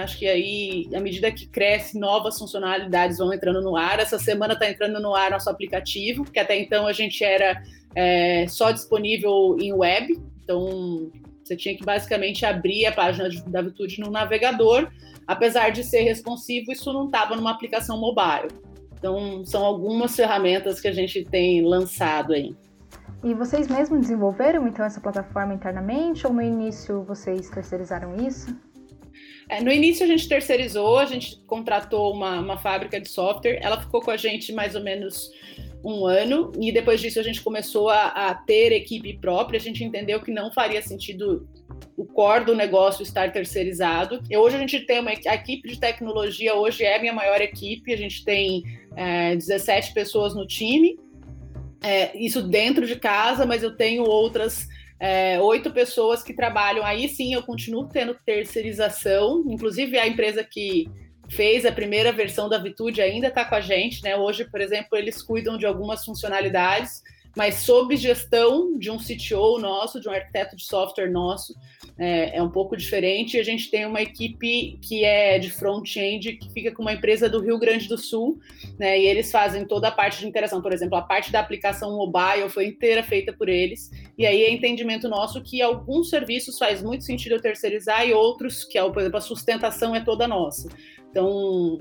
Acho 0.03 0.19
que 0.19 0.27
aí, 0.27 0.89
à 0.93 0.99
medida 0.99 1.31
que 1.31 1.47
cresce, 1.47 1.97
novas 1.97 2.37
funcionalidades 2.37 3.17
vão 3.17 3.33
entrando 3.33 3.61
no 3.61 3.77
ar. 3.77 3.97
Essa 3.97 4.19
semana 4.19 4.55
está 4.55 4.69
entrando 4.69 4.99
no 4.99 5.15
ar 5.15 5.31
nosso 5.31 5.49
aplicativo, 5.49 6.29
que 6.29 6.37
até 6.37 6.59
então 6.59 6.85
a 6.85 6.91
gente 6.91 7.23
era 7.23 7.63
é, 7.95 8.45
só 8.49 8.71
disponível 8.71 9.55
em 9.57 9.71
web. 9.71 10.19
Então, 10.43 11.09
você 11.41 11.55
tinha 11.55 11.77
que 11.77 11.85
basicamente 11.85 12.45
abrir 12.45 12.87
a 12.87 12.91
página 12.91 13.29
da 13.47 13.61
Vitude 13.61 14.01
no 14.01 14.11
navegador. 14.11 14.91
Apesar 15.25 15.69
de 15.69 15.81
ser 15.81 16.01
responsivo, 16.01 16.73
isso 16.73 16.91
não 16.91 17.05
estava 17.05 17.37
numa 17.37 17.51
aplicação 17.51 17.97
mobile. 17.97 18.49
Então, 19.05 19.45
são 19.45 19.63
algumas 19.63 20.15
ferramentas 20.15 20.81
que 20.81 20.87
a 20.87 20.91
gente 20.91 21.23
tem 21.23 21.63
lançado 21.63 22.33
aí. 22.33 22.55
E 23.23 23.35
vocês 23.35 23.67
mesmos 23.67 24.01
desenvolveram 24.01 24.67
então 24.67 24.83
essa 24.83 24.99
plataforma 24.99 25.53
internamente 25.53 26.25
ou 26.25 26.33
no 26.33 26.41
início 26.41 27.03
vocês 27.03 27.47
terceirizaram 27.51 28.15
isso? 28.15 28.55
É, 29.47 29.61
no 29.61 29.71
início 29.71 30.03
a 30.03 30.07
gente 30.07 30.27
terceirizou, 30.27 30.97
a 30.97 31.05
gente 31.05 31.39
contratou 31.45 32.11
uma, 32.11 32.39
uma 32.39 32.57
fábrica 32.57 32.99
de 32.99 33.07
software, 33.07 33.59
ela 33.61 33.79
ficou 33.79 34.01
com 34.01 34.09
a 34.09 34.17
gente 34.17 34.51
mais 34.51 34.73
ou 34.73 34.81
menos 34.81 35.29
um 35.83 36.07
ano, 36.07 36.51
e 36.59 36.71
depois 36.71 36.99
disso 36.99 37.19
a 37.19 37.23
gente 37.23 37.43
começou 37.43 37.89
a, 37.89 38.07
a 38.07 38.33
ter 38.33 38.71
equipe 38.71 39.19
própria, 39.19 39.57
a 39.57 39.61
gente 39.61 39.83
entendeu 39.83 40.19
que 40.19 40.31
não 40.31 40.51
faria 40.51 40.81
sentido 40.81 41.47
o 41.97 42.05
core 42.05 42.45
do 42.45 42.55
negócio 42.55 43.03
estar 43.03 43.31
terceirizado. 43.31 44.21
E 44.29 44.35
hoje 44.35 44.55
a 44.55 44.59
gente 44.59 44.79
tem 44.81 44.99
uma 44.99 45.11
a 45.11 45.35
equipe 45.35 45.69
de 45.69 45.79
tecnologia, 45.79 46.55
hoje 46.55 46.83
é 46.83 46.97
a 46.97 46.99
minha 46.99 47.13
maior 47.13 47.41
equipe, 47.41 47.93
a 47.93 47.97
gente 47.97 48.23
tem 48.23 48.63
é, 48.95 49.35
17 49.35 49.93
pessoas 49.93 50.35
no 50.35 50.45
time, 50.45 50.99
é, 51.81 52.17
isso 52.17 52.41
dentro 52.41 52.85
de 52.85 52.95
casa, 52.95 53.45
mas 53.45 53.63
eu 53.63 53.75
tenho 53.75 54.03
outras 54.03 54.67
é, 54.99 55.39
oito 55.39 55.71
pessoas 55.71 56.23
que 56.23 56.33
trabalham. 56.33 56.85
Aí 56.85 57.07
sim, 57.07 57.33
eu 57.33 57.43
continuo 57.43 57.87
tendo 57.87 58.17
terceirização, 58.25 59.43
inclusive 59.47 59.97
a 59.97 60.07
empresa 60.07 60.43
que 60.43 60.89
fez 61.29 61.65
a 61.65 61.71
primeira 61.71 62.11
versão 62.11 62.47
da 62.47 62.57
Vitude 62.57 63.01
ainda 63.01 63.27
está 63.27 63.45
com 63.45 63.55
a 63.55 63.61
gente, 63.61 64.03
né? 64.03 64.15
Hoje, 64.15 64.45
por 64.45 64.61
exemplo, 64.61 64.97
eles 64.97 65.21
cuidam 65.21 65.57
de 65.57 65.65
algumas 65.65 66.05
funcionalidades 66.05 67.01
mas 67.35 67.55
sob 67.55 67.95
gestão 67.97 68.77
de 68.77 68.89
um 68.89 68.97
CTO 68.97 69.59
nosso, 69.59 69.99
de 69.99 70.07
um 70.07 70.11
arquiteto 70.11 70.55
de 70.55 70.65
software 70.65 71.09
nosso, 71.09 71.53
é, 71.97 72.37
é 72.37 72.43
um 72.43 72.49
pouco 72.49 72.75
diferente. 72.75 73.39
A 73.39 73.43
gente 73.43 73.69
tem 73.69 73.85
uma 73.85 74.01
equipe 74.01 74.77
que 74.81 75.03
é 75.03 75.37
de 75.37 75.49
front-end, 75.49 76.33
que 76.33 76.51
fica 76.51 76.71
com 76.71 76.81
uma 76.81 76.93
empresa 76.93 77.29
do 77.29 77.41
Rio 77.41 77.59
Grande 77.59 77.87
do 77.87 77.97
Sul, 77.97 78.39
né, 78.79 78.99
e 78.99 79.05
eles 79.05 79.31
fazem 79.31 79.65
toda 79.65 79.89
a 79.89 79.91
parte 79.91 80.19
de 80.19 80.27
interação. 80.27 80.61
Por 80.61 80.73
exemplo, 80.73 80.97
a 80.97 81.01
parte 81.01 81.31
da 81.31 81.39
aplicação 81.39 81.95
mobile 81.95 82.49
foi 82.49 82.67
inteira 82.67 83.03
feita 83.03 83.33
por 83.33 83.49
eles, 83.49 83.89
e 84.17 84.25
aí 84.25 84.43
é 84.43 84.51
entendimento 84.51 85.09
nosso 85.09 85.41
que 85.41 85.61
alguns 85.61 86.09
serviços 86.09 86.57
faz 86.57 86.81
muito 86.81 87.03
sentido 87.03 87.35
eu 87.35 87.41
terceirizar 87.41 88.07
e 88.07 88.13
outros, 88.13 88.63
que 88.63 88.77
é, 88.77 88.89
por 88.89 88.99
exemplo, 88.99 89.17
a 89.17 89.21
sustentação 89.21 89.95
é 89.95 89.99
toda 89.99 90.27
nossa. 90.27 90.69
Então, 91.09 91.79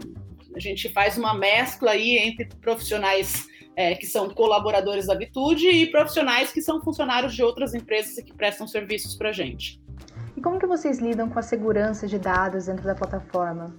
a 0.54 0.60
gente 0.60 0.88
faz 0.88 1.18
uma 1.18 1.34
mescla 1.34 1.92
aí 1.92 2.18
entre 2.18 2.46
profissionais 2.60 3.46
é, 3.76 3.94
que 3.94 4.06
são 4.06 4.30
colaboradores 4.30 5.06
da 5.06 5.14
Vitude 5.14 5.68
e 5.68 5.86
profissionais 5.86 6.52
que 6.52 6.62
são 6.62 6.80
funcionários 6.80 7.34
de 7.34 7.42
outras 7.42 7.74
empresas 7.74 8.16
e 8.18 8.22
que 8.22 8.32
prestam 8.32 8.66
serviços 8.66 9.16
para 9.16 9.30
a 9.30 9.32
gente. 9.32 9.80
E 10.36 10.40
como 10.40 10.58
que 10.58 10.66
vocês 10.66 10.98
lidam 10.98 11.28
com 11.28 11.38
a 11.38 11.42
segurança 11.42 12.06
de 12.06 12.18
dados 12.18 12.66
dentro 12.66 12.84
da 12.84 12.94
plataforma? 12.94 13.74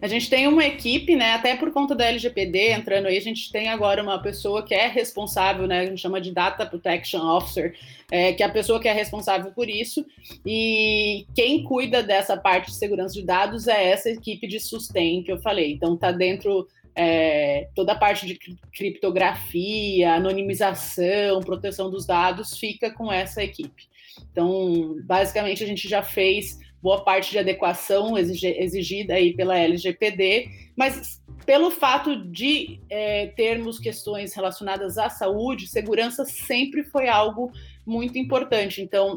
A 0.00 0.06
gente 0.06 0.28
tem 0.28 0.46
uma 0.46 0.64
equipe, 0.64 1.16
né, 1.16 1.32
até 1.32 1.56
por 1.56 1.72
conta 1.72 1.94
da 1.94 2.06
LGPD 2.06 2.72
entrando 2.72 3.06
aí, 3.06 3.16
a 3.16 3.20
gente 3.20 3.50
tem 3.50 3.68
agora 3.68 4.02
uma 4.02 4.20
pessoa 4.20 4.62
que 4.62 4.74
é 4.74 4.86
responsável, 4.86 5.66
né, 5.66 5.80
a 5.80 5.86
gente 5.86 6.00
chama 6.00 6.20
de 6.20 6.32
Data 6.32 6.66
Protection 6.66 7.20
Officer, 7.20 7.74
é, 8.10 8.32
que 8.32 8.42
é 8.42 8.46
a 8.46 8.50
pessoa 8.50 8.80
que 8.80 8.88
é 8.88 8.92
responsável 8.92 9.52
por 9.52 9.68
isso, 9.68 10.04
e 10.44 11.26
quem 11.34 11.64
cuida 11.64 12.02
dessa 12.02 12.36
parte 12.36 12.66
de 12.66 12.76
segurança 12.76 13.14
de 13.14 13.22
dados 13.22 13.66
é 13.66 13.90
essa 13.90 14.10
equipe 14.10 14.46
de 14.46 14.60
sustain 14.60 15.22
que 15.22 15.32
eu 15.32 15.38
falei. 15.38 15.72
Então, 15.72 15.94
está 15.94 16.12
dentro 16.12 16.68
é, 16.94 17.68
toda 17.74 17.92
a 17.92 17.98
parte 17.98 18.26
de 18.26 18.38
criptografia, 18.72 20.14
anonimização, 20.14 21.40
proteção 21.40 21.90
dos 21.90 22.06
dados 22.06 22.56
fica 22.56 22.90
com 22.90 23.12
essa 23.12 23.42
equipe. 23.42 23.88
Então, 24.30 24.96
basicamente, 25.04 25.64
a 25.64 25.66
gente 25.66 25.88
já 25.88 26.02
fez 26.02 26.58
boa 26.84 27.02
parte 27.02 27.30
de 27.30 27.38
adequação 27.38 28.18
exigida 28.18 29.14
aí 29.14 29.32
pela 29.32 29.58
LGPD, 29.58 30.50
mas 30.76 31.18
pelo 31.46 31.70
fato 31.70 32.14
de 32.30 32.78
é, 32.90 33.28
termos 33.28 33.78
questões 33.78 34.34
relacionadas 34.34 34.98
à 34.98 35.08
saúde, 35.08 35.66
segurança 35.66 36.26
sempre 36.26 36.84
foi 36.84 37.08
algo 37.08 37.50
muito 37.86 38.18
importante. 38.18 38.82
Então, 38.82 39.16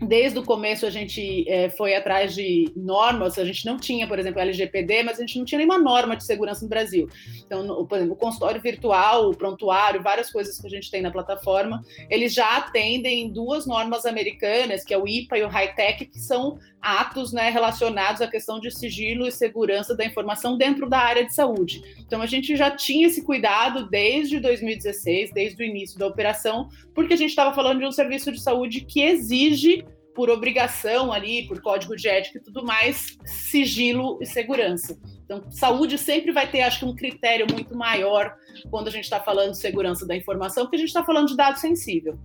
Desde 0.00 0.38
o 0.38 0.44
começo 0.44 0.86
a 0.86 0.90
gente 0.90 1.44
é, 1.48 1.68
foi 1.70 1.96
atrás 1.96 2.32
de 2.32 2.70
normas, 2.76 3.36
a 3.36 3.44
gente 3.44 3.66
não 3.66 3.76
tinha, 3.76 4.06
por 4.06 4.16
exemplo, 4.16 4.40
LGPD, 4.40 5.02
mas 5.02 5.18
a 5.18 5.22
gente 5.22 5.36
não 5.36 5.44
tinha 5.44 5.58
nenhuma 5.58 5.78
norma 5.78 6.16
de 6.16 6.24
segurança 6.24 6.62
no 6.62 6.68
Brasil. 6.68 7.08
Então, 7.44 7.64
no, 7.64 7.84
por 7.84 7.96
exemplo, 7.96 8.14
o 8.14 8.16
consultório 8.16 8.60
virtual, 8.60 9.28
o 9.28 9.36
prontuário, 9.36 10.00
várias 10.00 10.30
coisas 10.30 10.60
que 10.60 10.66
a 10.68 10.70
gente 10.70 10.88
tem 10.88 11.02
na 11.02 11.10
plataforma, 11.10 11.82
eles 12.08 12.32
já 12.32 12.58
atendem 12.58 13.32
duas 13.32 13.66
normas 13.66 14.06
americanas, 14.06 14.84
que 14.84 14.94
é 14.94 14.98
o 14.98 15.08
IPA 15.08 15.38
e 15.38 15.42
o 15.42 15.48
High-Tech, 15.48 16.06
que 16.06 16.20
são 16.20 16.58
atos 16.80 17.32
né, 17.32 17.50
relacionados 17.50 18.22
à 18.22 18.28
questão 18.28 18.60
de 18.60 18.70
sigilo 18.70 19.26
e 19.26 19.32
segurança 19.32 19.96
da 19.96 20.04
informação 20.04 20.56
dentro 20.56 20.88
da 20.88 20.98
área 20.98 21.24
de 21.24 21.34
saúde. 21.34 21.82
Então, 22.06 22.22
a 22.22 22.26
gente 22.26 22.54
já 22.56 22.70
tinha 22.70 23.08
esse 23.08 23.24
cuidado 23.24 23.88
desde 23.88 24.38
2016, 24.38 25.32
desde 25.32 25.60
o 25.60 25.66
início 25.66 25.98
da 25.98 26.06
operação, 26.06 26.68
porque 26.94 27.14
a 27.14 27.16
gente 27.16 27.30
estava 27.30 27.52
falando 27.52 27.80
de 27.80 27.86
um 27.86 27.90
serviço 27.90 28.30
de 28.30 28.40
saúde 28.40 28.82
que 28.82 29.00
exige 29.00 29.84
por 30.18 30.30
obrigação 30.30 31.12
ali, 31.12 31.46
por 31.46 31.62
código 31.62 31.94
de 31.94 32.08
ética 32.08 32.38
e 32.38 32.40
tudo 32.40 32.64
mais, 32.64 33.16
sigilo 33.24 34.18
e 34.20 34.26
segurança. 34.26 34.98
Então, 35.24 35.48
saúde 35.48 35.96
sempre 35.96 36.32
vai 36.32 36.50
ter, 36.50 36.62
acho 36.62 36.80
que, 36.80 36.84
um 36.84 36.92
critério 36.92 37.46
muito 37.48 37.76
maior 37.76 38.34
quando 38.68 38.88
a 38.88 38.90
gente 38.90 39.04
está 39.04 39.20
falando 39.20 39.52
de 39.52 39.58
segurança 39.58 40.04
da 40.04 40.16
informação, 40.16 40.64
porque 40.64 40.74
a 40.74 40.78
gente 40.80 40.88
está 40.88 41.04
falando 41.04 41.28
de 41.28 41.36
dado 41.36 41.56
sensível. 41.60 42.18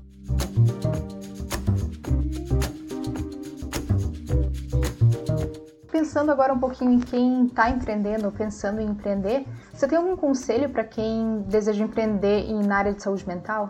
Pensando 5.91 6.31
agora 6.31 6.51
um 6.51 6.59
pouquinho 6.59 6.93
em 6.93 6.99
quem 6.99 7.45
está 7.45 7.69
empreendendo, 7.69 8.31
pensando 8.31 8.81
em 8.81 8.87
empreender, 8.87 9.45
você 9.71 9.87
tem 9.87 9.99
algum 9.99 10.17
conselho 10.17 10.67
para 10.67 10.83
quem 10.83 11.43
deseja 11.43 11.83
empreender 11.83 12.51
na 12.65 12.75
área 12.75 12.93
de 12.95 13.03
saúde 13.03 13.27
mental? 13.27 13.69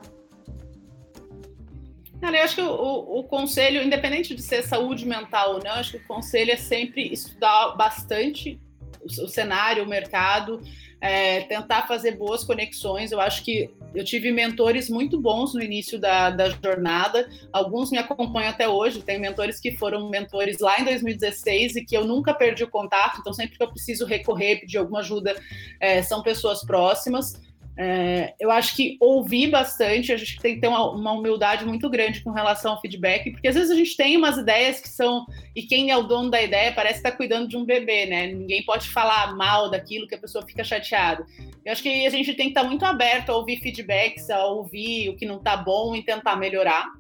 Cara, 2.24 2.38
eu 2.38 2.44
acho 2.46 2.56
que 2.56 2.62
o, 2.62 3.20
o, 3.20 3.24
conselho, 3.26 3.84
independente 3.84 4.34
de 4.34 4.42
ser 4.42 4.64
saúde 4.64 5.06
mental 5.06 5.56
ou 5.56 5.60
não, 5.62 5.72
acho 5.72 5.92
que 5.92 5.98
o 5.98 6.08
conselho 6.08 6.52
é 6.52 6.56
sempre 6.56 7.12
estudar 7.12 7.76
bastante 7.76 8.58
o, 9.02 9.26
o 9.26 9.28
cenário, 9.28 9.84
o 9.84 9.86
mercado, 9.86 10.62
é, 11.02 11.42
tentar 11.42 11.86
fazer 11.86 12.16
boas 12.16 12.46
conexões. 12.46 13.12
Eu 13.12 13.20
acho 13.20 13.44
que 13.44 13.70
eu 13.94 14.06
tive 14.06 14.32
mentores 14.32 14.90
muito 14.90 15.20
bons 15.20 15.54
no 15.54 15.62
início 15.62 16.00
da, 16.00 16.30
da 16.30 16.50
jornada, 16.50 17.30
alguns 17.52 17.92
me 17.92 17.98
acompanham 17.98 18.52
até 18.52 18.70
hoje. 18.70 19.02
Tem 19.02 19.20
mentores 19.20 19.60
que 19.60 19.76
foram 19.76 20.10
mentores 20.10 20.60
lá 20.60 20.80
em 20.80 20.86
2016 20.86 21.76
e 21.76 21.84
que 21.84 21.98
eu 21.98 22.06
nunca 22.06 22.34
perdi 22.34 22.64
o 22.64 22.70
contato, 22.70 23.18
então 23.20 23.34
sempre 23.34 23.58
que 23.58 23.64
eu 23.64 23.68
preciso 23.70 24.06
recorrer, 24.06 24.62
pedir 24.62 24.78
alguma 24.78 25.02
ajuda, 25.02 25.36
é, 25.78 26.02
são 26.02 26.24
pessoas 26.24 26.64
próximas. 26.64 27.34
É, 27.76 28.36
eu 28.40 28.52
acho 28.52 28.76
que 28.76 28.98
ouvir 29.00 29.48
bastante, 29.48 30.12
a 30.12 30.18
gente 30.18 30.40
tem 30.40 30.56
que 30.56 30.62
ter 30.62 30.68
uma, 30.68 30.92
uma, 30.92 31.12
humildade 31.12 31.66
muito 31.66 31.90
grande 31.90 32.22
com 32.22 32.30
relação 32.32 32.74
ao 32.74 32.82
feedback, 32.82 33.32
porque 33.32 33.48
às 33.48 33.56
vezes 33.56 33.72
a 33.72 33.76
gente 33.76 33.98
tem 33.98 34.16
umas 34.16 34.38
ideias 34.38 34.80
que 34.80 34.90
são. 34.90 35.26
E 35.56 35.64
quem 35.64 35.90
é 35.90 35.98
o 35.98 36.04
dono 36.04 36.30
da 36.30 36.42
ideia 36.42 36.72
parece 36.72 37.00
estar 37.00 37.12
tá 37.12 37.18
cuidando 37.18 37.48
de 37.48 37.58
um 37.58 37.66
bebê, 37.66 38.06
né? 38.06 38.28
Ninguém 38.28 38.64
pode 38.64 38.90
falar 38.90 39.36
mal 39.36 39.72
daquilo 39.72 40.08
que 40.08 40.16
a 40.16 40.20
pessoa 40.20 40.46
fica 40.46 40.64
chateada. 40.64 41.26
Eu 41.66 41.72
acho 41.72 41.82
que 41.82 42.06
a 42.06 42.10
gente 42.10 42.34
tem 42.34 42.52
que 42.52 42.58
estar 42.58 42.64
muito 42.64 42.86
aberto 42.86 43.30
a 43.30 43.38
ouvir 43.38 43.58
feedbacks, 43.60 44.30
a 44.30 44.46
ouvir 44.46 45.10
o 45.10 45.16
que 45.16 45.26
não 45.26 45.38
está 45.38 45.58
bom 45.58 45.96
e 45.96 46.04
tentar 46.04 46.36
melhorar. 46.36 46.92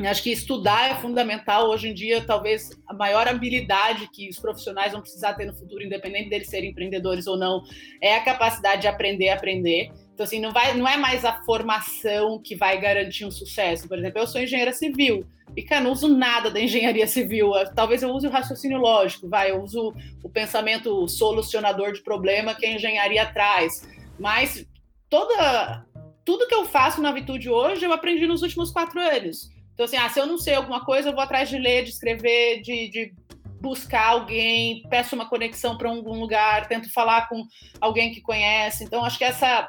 Acho 0.00 0.24
que 0.24 0.32
estudar 0.32 0.90
é 0.90 0.94
fundamental. 0.96 1.68
Hoje 1.68 1.88
em 1.88 1.94
dia, 1.94 2.20
talvez 2.20 2.70
a 2.86 2.92
maior 2.92 3.28
habilidade 3.28 4.08
que 4.12 4.28
os 4.28 4.38
profissionais 4.38 4.90
vão 4.90 5.00
precisar 5.00 5.34
ter 5.34 5.46
no 5.46 5.54
futuro, 5.54 5.84
independente 5.84 6.28
deles 6.28 6.48
serem 6.48 6.70
empreendedores 6.70 7.28
ou 7.28 7.36
não, 7.36 7.62
é 8.00 8.16
a 8.16 8.24
capacidade 8.24 8.82
de 8.82 8.88
aprender 8.88 9.28
a 9.28 9.34
aprender. 9.34 9.92
Então, 10.12 10.24
assim, 10.24 10.40
não, 10.40 10.52
vai, 10.52 10.74
não 10.74 10.88
é 10.88 10.96
mais 10.96 11.24
a 11.24 11.44
formação 11.44 12.40
que 12.42 12.56
vai 12.56 12.80
garantir 12.80 13.24
um 13.24 13.30
sucesso. 13.30 13.86
Por 13.86 13.96
exemplo, 13.96 14.20
eu 14.20 14.26
sou 14.26 14.40
engenheira 14.40 14.72
civil 14.72 15.24
e, 15.56 15.62
cara, 15.62 15.82
não 15.82 15.92
uso 15.92 16.08
nada 16.08 16.50
da 16.50 16.60
engenharia 16.60 17.06
civil. 17.06 17.52
Talvez 17.76 18.02
eu 18.02 18.10
use 18.10 18.26
o 18.26 18.30
raciocínio 18.30 18.78
lógico, 18.78 19.28
vai, 19.28 19.52
eu 19.52 19.62
uso 19.62 19.94
o 20.24 20.28
pensamento 20.28 21.06
solucionador 21.06 21.92
de 21.92 22.02
problema 22.02 22.54
que 22.54 22.66
a 22.66 22.72
engenharia 22.72 23.26
traz. 23.26 23.86
Mas 24.18 24.66
toda, 25.08 25.86
tudo 26.24 26.48
que 26.48 26.54
eu 26.54 26.64
faço 26.64 27.00
na 27.00 27.12
Vitude 27.12 27.48
hoje, 27.48 27.84
eu 27.84 27.92
aprendi 27.92 28.26
nos 28.26 28.42
últimos 28.42 28.72
quatro 28.72 29.00
anos. 29.00 29.53
Então, 29.74 29.84
assim, 29.84 29.96
ah, 29.96 30.08
se 30.08 30.18
eu 30.18 30.26
não 30.26 30.38
sei 30.38 30.54
alguma 30.54 30.84
coisa, 30.84 31.08
eu 31.08 31.12
vou 31.12 31.22
atrás 31.22 31.48
de 31.48 31.58
ler, 31.58 31.84
de 31.84 31.90
escrever, 31.90 32.62
de, 32.62 32.88
de 32.88 33.12
buscar 33.60 34.08
alguém, 34.08 34.82
peço 34.88 35.14
uma 35.14 35.28
conexão 35.28 35.76
para 35.76 35.90
algum 35.90 36.18
lugar, 36.18 36.68
tento 36.68 36.92
falar 36.92 37.28
com 37.28 37.44
alguém 37.80 38.12
que 38.12 38.20
conhece. 38.20 38.84
Então, 38.84 39.04
acho 39.04 39.18
que 39.18 39.24
essa 39.24 39.68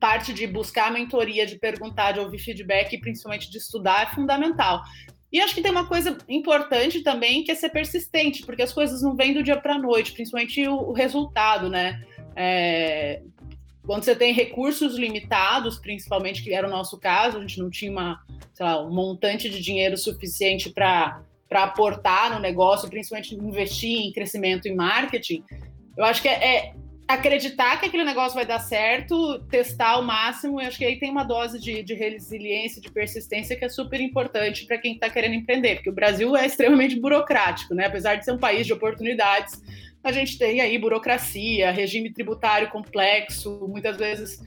parte 0.00 0.32
de 0.32 0.46
buscar 0.46 0.88
a 0.88 0.90
mentoria, 0.90 1.46
de 1.46 1.58
perguntar, 1.58 2.12
de 2.12 2.20
ouvir 2.20 2.38
feedback 2.38 2.94
e 2.94 3.00
principalmente 3.00 3.50
de 3.50 3.58
estudar 3.58 4.02
é 4.04 4.14
fundamental. 4.14 4.82
E 5.32 5.40
acho 5.40 5.54
que 5.54 5.62
tem 5.62 5.70
uma 5.70 5.86
coisa 5.86 6.16
importante 6.28 7.02
também 7.02 7.44
que 7.44 7.52
é 7.52 7.54
ser 7.54 7.68
persistente, 7.68 8.44
porque 8.44 8.62
as 8.62 8.72
coisas 8.72 9.02
não 9.02 9.14
vêm 9.14 9.32
do 9.32 9.42
dia 9.42 9.60
para 9.60 9.74
a 9.74 9.78
noite, 9.78 10.12
principalmente 10.12 10.66
o, 10.66 10.74
o 10.74 10.92
resultado, 10.92 11.68
né? 11.68 12.02
É, 12.34 13.22
quando 13.84 14.04
você 14.04 14.14
tem 14.14 14.32
recursos 14.32 14.96
limitados, 14.96 15.78
principalmente, 15.78 16.42
que 16.42 16.52
era 16.52 16.66
o 16.66 16.70
nosso 16.70 16.98
caso, 16.98 17.38
a 17.38 17.40
gente 17.40 17.58
não 17.58 17.70
tinha 17.70 17.90
uma, 17.90 18.20
lá, 18.58 18.84
um 18.84 18.92
montante 18.92 19.48
de 19.48 19.60
dinheiro 19.60 19.96
suficiente 19.96 20.70
para 20.70 21.22
aportar 21.50 22.32
no 22.32 22.38
negócio, 22.38 22.88
principalmente 22.88 23.34
investir 23.34 24.06
em 24.06 24.12
crescimento 24.12 24.68
e 24.68 24.74
marketing. 24.74 25.42
Eu 25.96 26.04
acho 26.04 26.22
que 26.22 26.28
é, 26.28 26.56
é, 26.56 26.74
acreditar 27.08 27.80
que 27.80 27.86
aquele 27.86 28.04
negócio 28.04 28.34
vai 28.34 28.46
dar 28.46 28.60
certo, 28.60 29.40
testar 29.50 29.92
ao 29.92 30.02
máximo, 30.02 30.60
e 30.60 30.66
acho 30.66 30.78
que 30.78 30.84
aí 30.84 30.98
tem 30.98 31.10
uma 31.10 31.24
dose 31.24 31.58
de, 31.58 31.82
de 31.82 31.94
resiliência, 31.94 32.80
de 32.80 32.90
persistência 32.90 33.56
que 33.56 33.64
é 33.64 33.68
super 33.68 34.00
importante 34.00 34.66
para 34.66 34.78
quem 34.78 34.94
está 34.94 35.10
querendo 35.10 35.34
empreender, 35.34 35.76
porque 35.76 35.90
o 35.90 35.94
Brasil 35.94 36.36
é 36.36 36.46
extremamente 36.46 37.00
burocrático, 37.00 37.74
né? 37.74 37.86
Apesar 37.86 38.16
de 38.16 38.24
ser 38.24 38.32
um 38.32 38.38
país 38.38 38.66
de 38.66 38.72
oportunidades, 38.72 39.60
a 40.02 40.12
gente 40.12 40.38
tem 40.38 40.60
aí 40.60 40.78
burocracia, 40.78 41.70
regime 41.70 42.12
tributário 42.12 42.70
complexo, 42.70 43.66
muitas 43.68 43.96
vezes 43.96 44.40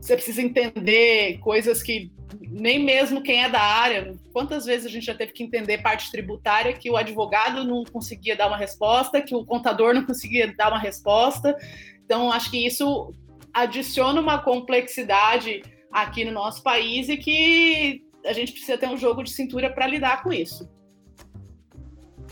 você 0.00 0.14
precisa 0.14 0.42
entender 0.42 1.38
coisas 1.38 1.82
que 1.82 2.10
nem 2.38 2.78
mesmo 2.78 3.22
quem 3.22 3.42
é 3.42 3.48
da 3.48 3.60
área, 3.60 4.14
quantas 4.32 4.64
vezes 4.64 4.86
a 4.86 4.90
gente 4.90 5.06
já 5.06 5.14
teve 5.14 5.32
que 5.32 5.42
entender 5.42 5.78
parte 5.78 6.10
tributária 6.10 6.72
que 6.72 6.90
o 6.90 6.96
advogado 6.96 7.64
não 7.64 7.84
conseguia 7.84 8.36
dar 8.36 8.46
uma 8.46 8.56
resposta, 8.56 9.20
que 9.20 9.34
o 9.34 9.44
contador 9.44 9.94
não 9.94 10.04
conseguia 10.04 10.54
dar 10.56 10.68
uma 10.68 10.78
resposta. 10.78 11.56
Então, 12.04 12.30
acho 12.32 12.50
que 12.50 12.64
isso 12.64 13.12
adiciona 13.52 14.20
uma 14.20 14.38
complexidade 14.38 15.62
aqui 15.90 16.24
no 16.24 16.32
nosso 16.32 16.62
país 16.62 17.08
e 17.08 17.16
que 17.16 18.02
a 18.24 18.32
gente 18.32 18.52
precisa 18.52 18.78
ter 18.78 18.88
um 18.88 18.96
jogo 18.96 19.22
de 19.22 19.30
cintura 19.30 19.70
para 19.70 19.86
lidar 19.86 20.22
com 20.22 20.32
isso. 20.32 20.68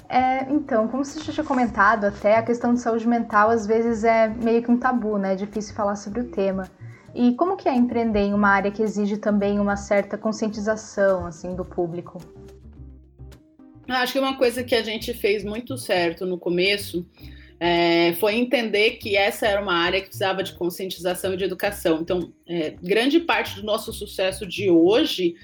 É, 0.08 0.50
então, 0.50 0.88
como 0.88 1.04
você 1.04 1.20
já 1.20 1.32
tinha 1.32 1.44
comentado, 1.44 2.04
até 2.04 2.36
a 2.36 2.42
questão 2.42 2.72
de 2.72 2.80
saúde 2.80 3.06
mental 3.06 3.50
às 3.50 3.66
vezes 3.66 4.04
é 4.04 4.28
meio 4.28 4.62
que 4.62 4.70
um 4.70 4.78
tabu, 4.78 5.18
né? 5.18 5.34
É 5.34 5.36
difícil 5.36 5.74
falar 5.74 5.96
sobre 5.96 6.20
o 6.20 6.30
tema. 6.30 6.68
E 7.14 7.34
como 7.34 7.56
que 7.56 7.68
é 7.68 7.74
empreender 7.74 8.20
em 8.20 8.32
uma 8.32 8.48
área 8.48 8.70
que 8.70 8.82
exige 8.82 9.18
também 9.18 9.58
uma 9.60 9.76
certa 9.76 10.16
conscientização 10.16 11.26
assim 11.26 11.54
do 11.54 11.64
público? 11.64 12.18
Acho 13.86 14.14
que 14.14 14.18
uma 14.18 14.36
coisa 14.36 14.62
que 14.62 14.74
a 14.74 14.82
gente 14.82 15.12
fez 15.12 15.44
muito 15.44 15.76
certo 15.76 16.24
no 16.24 16.38
começo 16.38 17.06
é, 17.60 18.14
foi 18.14 18.36
entender 18.36 18.92
que 18.92 19.16
essa 19.16 19.46
era 19.46 19.60
uma 19.60 19.74
área 19.74 20.00
que 20.00 20.06
precisava 20.06 20.42
de 20.42 20.52
conscientização 20.52 21.34
e 21.34 21.36
de 21.36 21.44
educação. 21.44 22.00
Então, 22.00 22.32
é, 22.46 22.74
grande 22.80 23.20
parte 23.20 23.56
do 23.56 23.64
nosso 23.64 23.92
sucesso 23.92 24.46
de 24.46 24.70
hoje 24.70 25.34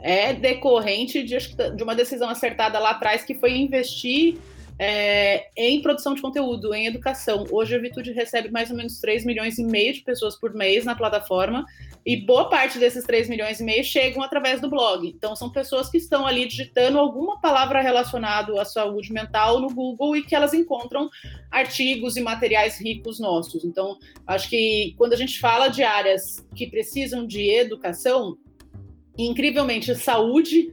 é 0.00 0.32
decorrente 0.32 1.22
de, 1.22 1.36
de 1.74 1.82
uma 1.82 1.94
decisão 1.94 2.28
acertada 2.28 2.78
lá 2.78 2.90
atrás, 2.90 3.24
que 3.24 3.34
foi 3.34 3.56
investir 3.56 4.36
é, 4.78 5.48
em 5.56 5.80
produção 5.80 6.14
de 6.14 6.22
conteúdo, 6.22 6.74
em 6.74 6.86
educação. 6.86 7.44
Hoje 7.50 7.74
a 7.74 7.78
Vitude 7.78 8.12
recebe 8.12 8.50
mais 8.50 8.70
ou 8.70 8.76
menos 8.76 8.98
3 8.98 9.24
milhões 9.24 9.58
e 9.58 9.64
meio 9.64 9.92
de 9.92 10.00
pessoas 10.00 10.36
por 10.36 10.52
mês 10.52 10.84
na 10.84 10.94
plataforma, 10.94 11.64
e 12.04 12.16
boa 12.16 12.48
parte 12.48 12.78
desses 12.78 13.04
3 13.04 13.28
milhões 13.28 13.60
e 13.60 13.64
meio 13.64 13.84
chegam 13.84 14.22
através 14.22 14.60
do 14.60 14.68
blog. 14.68 15.06
Então 15.06 15.34
são 15.36 15.50
pessoas 15.50 15.88
que 15.88 15.96
estão 15.96 16.26
ali 16.26 16.46
digitando 16.46 16.98
alguma 16.98 17.40
palavra 17.40 17.80
relacionada 17.80 18.60
à 18.60 18.64
saúde 18.64 19.12
mental 19.12 19.60
no 19.60 19.68
Google 19.68 20.16
e 20.16 20.22
que 20.22 20.34
elas 20.34 20.52
encontram 20.52 21.08
artigos 21.50 22.16
e 22.16 22.20
materiais 22.20 22.80
ricos 22.80 23.20
nossos. 23.20 23.64
Então, 23.64 23.98
acho 24.26 24.48
que 24.48 24.94
quando 24.98 25.12
a 25.12 25.16
gente 25.16 25.38
fala 25.38 25.68
de 25.68 25.82
áreas 25.82 26.44
que 26.54 26.66
precisam 26.66 27.26
de 27.26 27.48
educação, 27.48 28.36
incrivelmente 29.16 29.94
saúde 29.94 30.72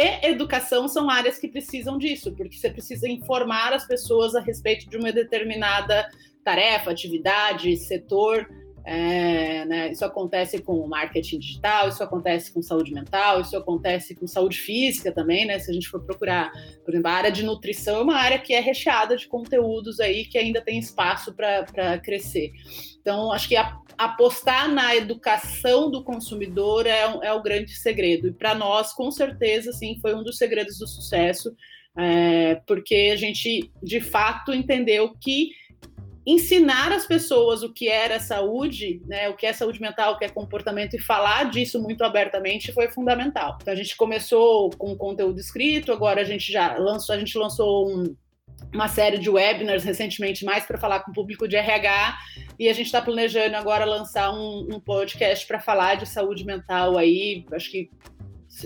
e 0.00 0.28
educação 0.28 0.86
são 0.86 1.10
áreas 1.10 1.38
que 1.38 1.48
precisam 1.48 1.98
disso, 1.98 2.32
porque 2.36 2.56
você 2.56 2.70
precisa 2.70 3.08
informar 3.08 3.72
as 3.72 3.84
pessoas 3.84 4.36
a 4.36 4.40
respeito 4.40 4.88
de 4.88 4.96
uma 4.96 5.10
determinada 5.10 6.08
tarefa, 6.44 6.92
atividade, 6.92 7.76
setor. 7.76 8.48
É, 8.90 9.66
né, 9.66 9.92
isso 9.92 10.02
acontece 10.02 10.62
com 10.62 10.86
marketing 10.86 11.40
digital, 11.40 11.90
isso 11.90 12.02
acontece 12.02 12.50
com 12.50 12.62
saúde 12.62 12.90
mental, 12.90 13.42
isso 13.42 13.54
acontece 13.54 14.14
com 14.14 14.26
saúde 14.26 14.56
física 14.56 15.12
também, 15.12 15.44
né? 15.44 15.58
Se 15.58 15.70
a 15.70 15.74
gente 15.74 15.90
for 15.90 16.02
procurar, 16.02 16.50
por 16.82 16.94
exemplo, 16.94 17.10
a 17.10 17.12
área 17.12 17.30
de 17.30 17.42
nutrição 17.42 17.98
é 17.98 18.02
uma 18.02 18.16
área 18.16 18.38
que 18.38 18.54
é 18.54 18.60
recheada 18.60 19.14
de 19.14 19.28
conteúdos 19.28 20.00
aí 20.00 20.24
que 20.24 20.38
ainda 20.38 20.62
tem 20.62 20.78
espaço 20.78 21.34
para 21.34 21.98
crescer. 21.98 22.50
Então, 22.98 23.30
acho 23.30 23.46
que 23.46 23.56
a, 23.56 23.76
apostar 23.98 24.72
na 24.72 24.96
educação 24.96 25.90
do 25.90 26.02
consumidor 26.02 26.86
é, 26.86 27.00
é 27.24 27.32
o 27.34 27.42
grande 27.42 27.74
segredo. 27.74 28.28
E 28.28 28.32
para 28.32 28.54
nós, 28.54 28.94
com 28.94 29.10
certeza, 29.10 29.70
sim, 29.70 29.98
foi 30.00 30.14
um 30.14 30.24
dos 30.24 30.38
segredos 30.38 30.78
do 30.78 30.86
sucesso, 30.86 31.54
é, 31.94 32.54
porque 32.66 33.10
a 33.12 33.16
gente, 33.16 33.70
de 33.82 34.00
fato, 34.00 34.54
entendeu 34.54 35.14
que 35.20 35.50
ensinar 36.28 36.92
as 36.92 37.06
pessoas 37.06 37.62
o 37.62 37.72
que 37.72 37.88
era 37.88 38.20
saúde, 38.20 39.00
né, 39.06 39.30
o 39.30 39.34
que 39.34 39.46
é 39.46 39.52
saúde 39.54 39.80
mental, 39.80 40.12
o 40.12 40.18
que 40.18 40.26
é 40.26 40.28
comportamento 40.28 40.94
e 40.94 40.98
falar 41.00 41.50
disso 41.50 41.82
muito 41.82 42.04
abertamente 42.04 42.70
foi 42.70 42.88
fundamental. 42.88 43.56
Então 43.62 43.72
a 43.72 43.76
gente 43.76 43.96
começou 43.96 44.68
com 44.76 44.94
conteúdo 44.94 45.40
escrito, 45.40 45.90
agora 45.90 46.20
a 46.20 46.24
gente 46.24 46.52
já 46.52 46.76
lançou, 46.76 47.14
a 47.14 47.18
gente 47.18 47.38
lançou 47.38 47.88
um, 47.88 48.14
uma 48.74 48.88
série 48.88 49.16
de 49.16 49.30
webinars 49.30 49.84
recentemente 49.84 50.44
mais 50.44 50.66
para 50.66 50.76
falar 50.76 51.00
com 51.00 51.12
o 51.12 51.14
público 51.14 51.48
de 51.48 51.56
RH 51.56 52.18
e 52.58 52.68
a 52.68 52.74
gente 52.74 52.86
está 52.86 53.00
planejando 53.00 53.56
agora 53.56 53.86
lançar 53.86 54.30
um, 54.30 54.68
um 54.70 54.78
podcast 54.78 55.46
para 55.46 55.58
falar 55.58 55.94
de 55.94 56.06
saúde 56.06 56.44
mental 56.44 56.98
aí, 56.98 57.46
acho 57.52 57.70
que 57.70 57.88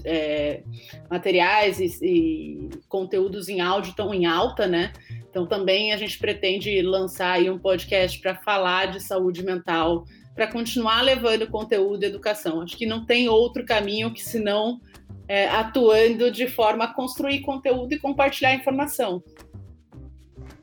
é, 0.04 0.62
materiais 1.10 1.80
e, 1.80 1.98
e, 2.02 2.70
conteúdos 2.88 3.48
em 3.48 3.60
áudio 3.60 3.90
estão 3.90 4.12
em 4.12 4.26
alta, 4.26 4.66
né? 4.66 4.92
Então 5.28 5.46
também 5.46 5.92
a 5.92 5.96
gente 5.96 6.18
pretende 6.18 6.80
lançar 6.82 7.32
aí 7.32 7.50
um 7.50 7.58
podcast 7.58 8.18
para 8.20 8.34
falar 8.36 8.92
de 8.92 9.00
saúde 9.00 9.44
mental, 9.44 10.04
para 10.34 10.46
continuar 10.46 11.02
levando 11.02 11.46
conteúdo 11.48 12.02
e 12.04 12.06
educação. 12.06 12.60
Acho 12.60 12.76
que 12.76 12.86
não 12.86 13.04
tem 13.04 13.28
outro 13.28 13.64
caminho 13.64 14.12
que 14.12 14.22
senão 14.22 14.80
é, 15.28 15.48
atuando 15.48 16.30
de 16.30 16.46
forma 16.46 16.84
a 16.84 16.92
construir 16.92 17.40
conteúdo 17.40 17.94
e 17.94 17.98
compartilhar 17.98 18.54
informação. 18.54 19.22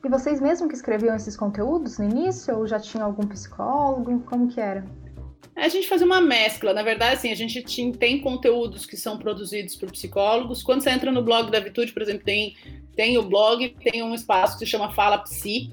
E 0.02 0.08
vocês 0.08 0.40
mesmo 0.40 0.66
que 0.66 0.74
escreviam 0.74 1.14
esses 1.14 1.36
conteúdos 1.36 1.98
no 1.98 2.04
início 2.04 2.56
ou 2.56 2.66
já 2.66 2.80
tinha 2.80 3.04
algum 3.04 3.26
psicólogo? 3.26 4.20
Como 4.20 4.48
que 4.48 4.60
era? 4.60 4.84
A 5.56 5.68
gente 5.68 5.88
fazia 5.88 6.06
uma 6.06 6.20
mescla. 6.20 6.72
Na 6.72 6.82
verdade, 6.82 7.14
assim, 7.14 7.30
a 7.30 7.34
gente 7.34 7.62
tem 7.92 8.20
conteúdos 8.20 8.86
que 8.86 8.96
são 8.96 9.18
produzidos 9.18 9.76
por 9.76 9.90
psicólogos. 9.90 10.62
Quando 10.62 10.82
você 10.82 10.90
entra 10.90 11.12
no 11.12 11.22
blog 11.22 11.50
da 11.50 11.60
Vitude, 11.60 11.92
por 11.92 12.02
exemplo, 12.02 12.24
tem, 12.24 12.56
tem 12.96 13.18
o 13.18 13.22
blog, 13.22 13.68
tem 13.82 14.02
um 14.02 14.14
espaço 14.14 14.58
que 14.58 14.64
se 14.64 14.70
chama 14.70 14.92
Fala 14.92 15.18
Psi. 15.18 15.70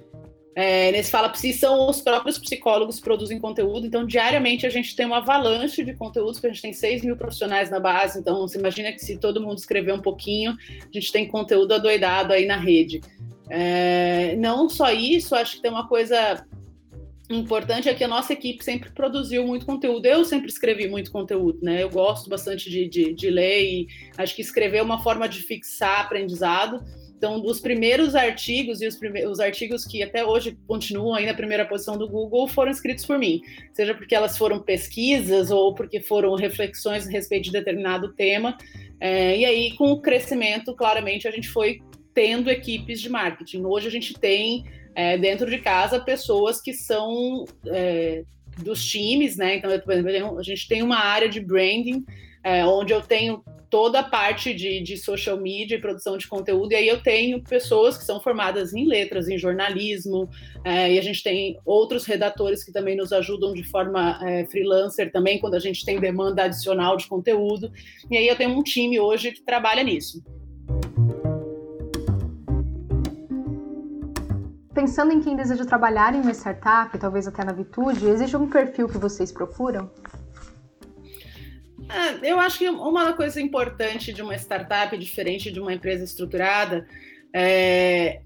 É, 0.55 0.91
nesse 0.91 1.11
Fala 1.11 1.30
Psi 1.30 1.53
são 1.53 1.88
os 1.88 2.01
próprios 2.01 2.38
psicólogos 2.39 2.97
que 2.97 3.03
produzem 3.03 3.39
conteúdo. 3.39 3.86
Então, 3.86 4.05
diariamente, 4.05 4.65
a 4.65 4.70
gente 4.70 4.95
tem 4.95 5.05
uma 5.05 5.18
avalanche 5.18 5.86
de 5.86 5.93
conteúdos, 5.93 6.34
porque 6.34 6.47
a 6.47 6.49
gente 6.49 6.63
tem 6.63 6.74
6 6.74 7.03
mil 7.03 7.15
profissionais 7.15 7.70
na 7.70 7.80
base. 7.80 8.20
Então, 8.20 8.41
você 8.41 8.57
imagina 8.57 8.91
que 8.91 8.99
se 8.99 9.18
todo 9.18 9.39
mundo 9.39 9.57
escrever 9.57 9.93
um 9.93 10.01
pouquinho, 10.01 10.57
a 10.82 10.91
gente 10.91 11.11
tem 11.11 11.28
conteúdo 11.28 11.74
adoidado 11.74 12.34
aí 12.34 12.45
na 12.45 12.57
rede. 12.57 13.01
É, 13.49 14.36
não 14.38 14.68
só 14.68 14.91
isso, 14.91 15.36
acho 15.36 15.57
que 15.57 15.61
tem 15.61 15.72
uma 15.72 15.88
coisa 15.88 16.43
importante 17.36 17.90
é 17.90 17.94
que 17.94 18.04
a 18.04 18.08
nossa 18.08 18.34
equipe 18.34 18.64
sempre 18.64 18.90
produziu 18.92 19.46
muito 19.46 19.66
conteúdo. 19.66 20.06
Eu 20.06 20.24
sempre 20.24 20.48
escrevi 20.48 20.88
muito 20.88 21.12
conteúdo, 21.12 21.60
né? 21.62 21.84
Eu 21.84 21.90
gosto 21.90 22.30
bastante 22.30 22.70
de, 22.70 22.88
de, 22.88 23.14
de 23.14 23.30
ler 23.30 23.64
e 23.64 23.88
acho 24.18 24.36
que 24.36 24.42
escrever 24.42 24.78
é 24.78 24.84
uma 24.84 25.02
forma 25.04 25.28
de 25.28 25.42
fixar 25.42 26.02
aprendizado. 26.02 26.84
Então, 27.18 27.44
os 27.44 27.60
primeiros 27.60 28.14
artigos 28.14 28.80
e 28.80 28.88
os, 28.88 28.96
primeiros, 28.96 29.32
os 29.32 29.40
artigos 29.40 29.84
que 29.84 30.04
até 30.04 30.24
hoje 30.24 30.56
continuam 30.68 31.16
aí 31.16 31.26
na 31.26 31.34
primeira 31.34 31.66
posição 31.66 31.98
do 31.98 32.08
Google 32.08 32.48
foram 32.48 32.72
escritos 32.72 33.06
por 33.08 33.18
mim, 33.18 33.42
seja 33.74 33.96
porque 33.96 34.14
elas 34.14 34.38
foram 34.38 34.60
pesquisas 34.62 35.50
ou 35.50 35.74
porque 35.74 36.00
foram 36.00 36.36
reflexões 36.36 37.08
a 37.08 37.12
respeito 37.12 37.46
de 37.46 37.52
determinado 37.52 38.14
tema. 38.14 38.56
É, 39.00 39.36
e 39.36 39.46
aí, 39.46 39.76
com 39.76 39.92
o 39.92 40.00
crescimento, 40.00 40.76
claramente, 40.76 41.28
a 41.28 41.32
gente 41.32 41.50
foi 41.50 41.82
tendo 42.14 42.52
equipes 42.52 43.02
de 43.02 43.10
marketing. 43.10 43.64
Hoje 43.64 43.88
a 43.88 43.92
gente 43.92 44.14
tem 44.14 44.66
é, 44.98 45.16
dentro 45.16 45.48
de 45.48 45.60
casa 45.60 46.00
pessoas 46.00 46.60
que 46.60 46.74
são 46.74 47.45
é, 47.68 48.24
dos 48.58 48.84
times, 48.84 49.38
né? 49.38 49.58
Então, 49.58 50.39
a 50.39 50.41
gente 50.41 50.68
tem 50.68 50.82
uma 50.82 50.98
área 50.98 51.30
de 51.30 51.39
branding, 51.39 52.04
é, 52.43 52.66
onde 52.66 52.93
eu 52.93 53.02
tenho 53.02 53.43
toda 53.70 54.00
a 54.00 54.04
parte 54.04 54.56
de, 54.56 54.82
de 54.82 54.98
social 54.98 55.38
media 55.38 55.78
e 55.78 55.82
produção 55.82 56.18
de 56.18 56.28
conteúdo, 56.28 56.72
e 56.72 56.76
aí 56.76 56.88
eu 56.88 57.00
tenho 57.00 57.43
pessoas 57.43 57.95
que 57.95 58.06
são 58.06 58.20
formadas 58.20 58.74
em 58.74 58.88
letras, 58.88 59.28
em 59.28 59.38
jornalismo, 59.38 60.28
é, 60.64 60.91
e 60.93 60.98
a 60.98 61.02
gente 61.04 61.22
tem 61.22 61.60
outros 61.64 62.06
redatores 62.06 62.64
que 62.64 62.72
também 62.72 62.95
nos 62.95 63.14
ajudam 63.14 63.54
de 63.54 63.64
forma 63.64 64.20
é, 64.26 64.45
freelancer 64.45 65.12
também, 65.12 65.38
quando 65.38 65.56
a 65.56 65.60
gente 65.60 65.86
tem 65.86 66.00
demanda 66.00 66.43
adicional 66.43 66.98
de 66.98 67.06
conteúdo, 67.06 67.72
e 68.10 68.18
aí 68.18 68.28
eu 68.28 68.36
tenho 68.36 68.58
um 68.58 68.64
time 68.64 69.00
hoje 69.00 69.32
que 69.32 69.43
trabalha 69.43 69.84
nisso. 69.84 70.24
Pensando 74.78 75.12
em 75.12 75.20
quem 75.20 75.36
deseja 75.36 75.66
trabalhar 75.66 76.14
em 76.14 76.22
uma 76.22 76.36
startup, 76.36 76.96
talvez 77.00 77.28
até 77.28 77.44
na 77.44 77.52
Vitude, 77.52 78.06
existe 78.06 78.36
algum 78.36 78.48
perfil 78.48 78.88
que 78.88 79.00
vocês 79.00 79.32
procuram? 79.32 79.90
É, 81.90 82.32
eu 82.32 82.40
acho 82.40 82.60
que 82.60 82.70
uma 82.70 83.12
coisa 83.14 83.42
importante 83.42 84.14
de 84.14 84.22
uma 84.22 84.36
startup, 84.36 84.96
diferente 84.96 85.52
de 85.52 85.60
uma 85.60 85.74
empresa 85.74 86.04
estruturada, 86.04 86.88
é, 87.34 88.22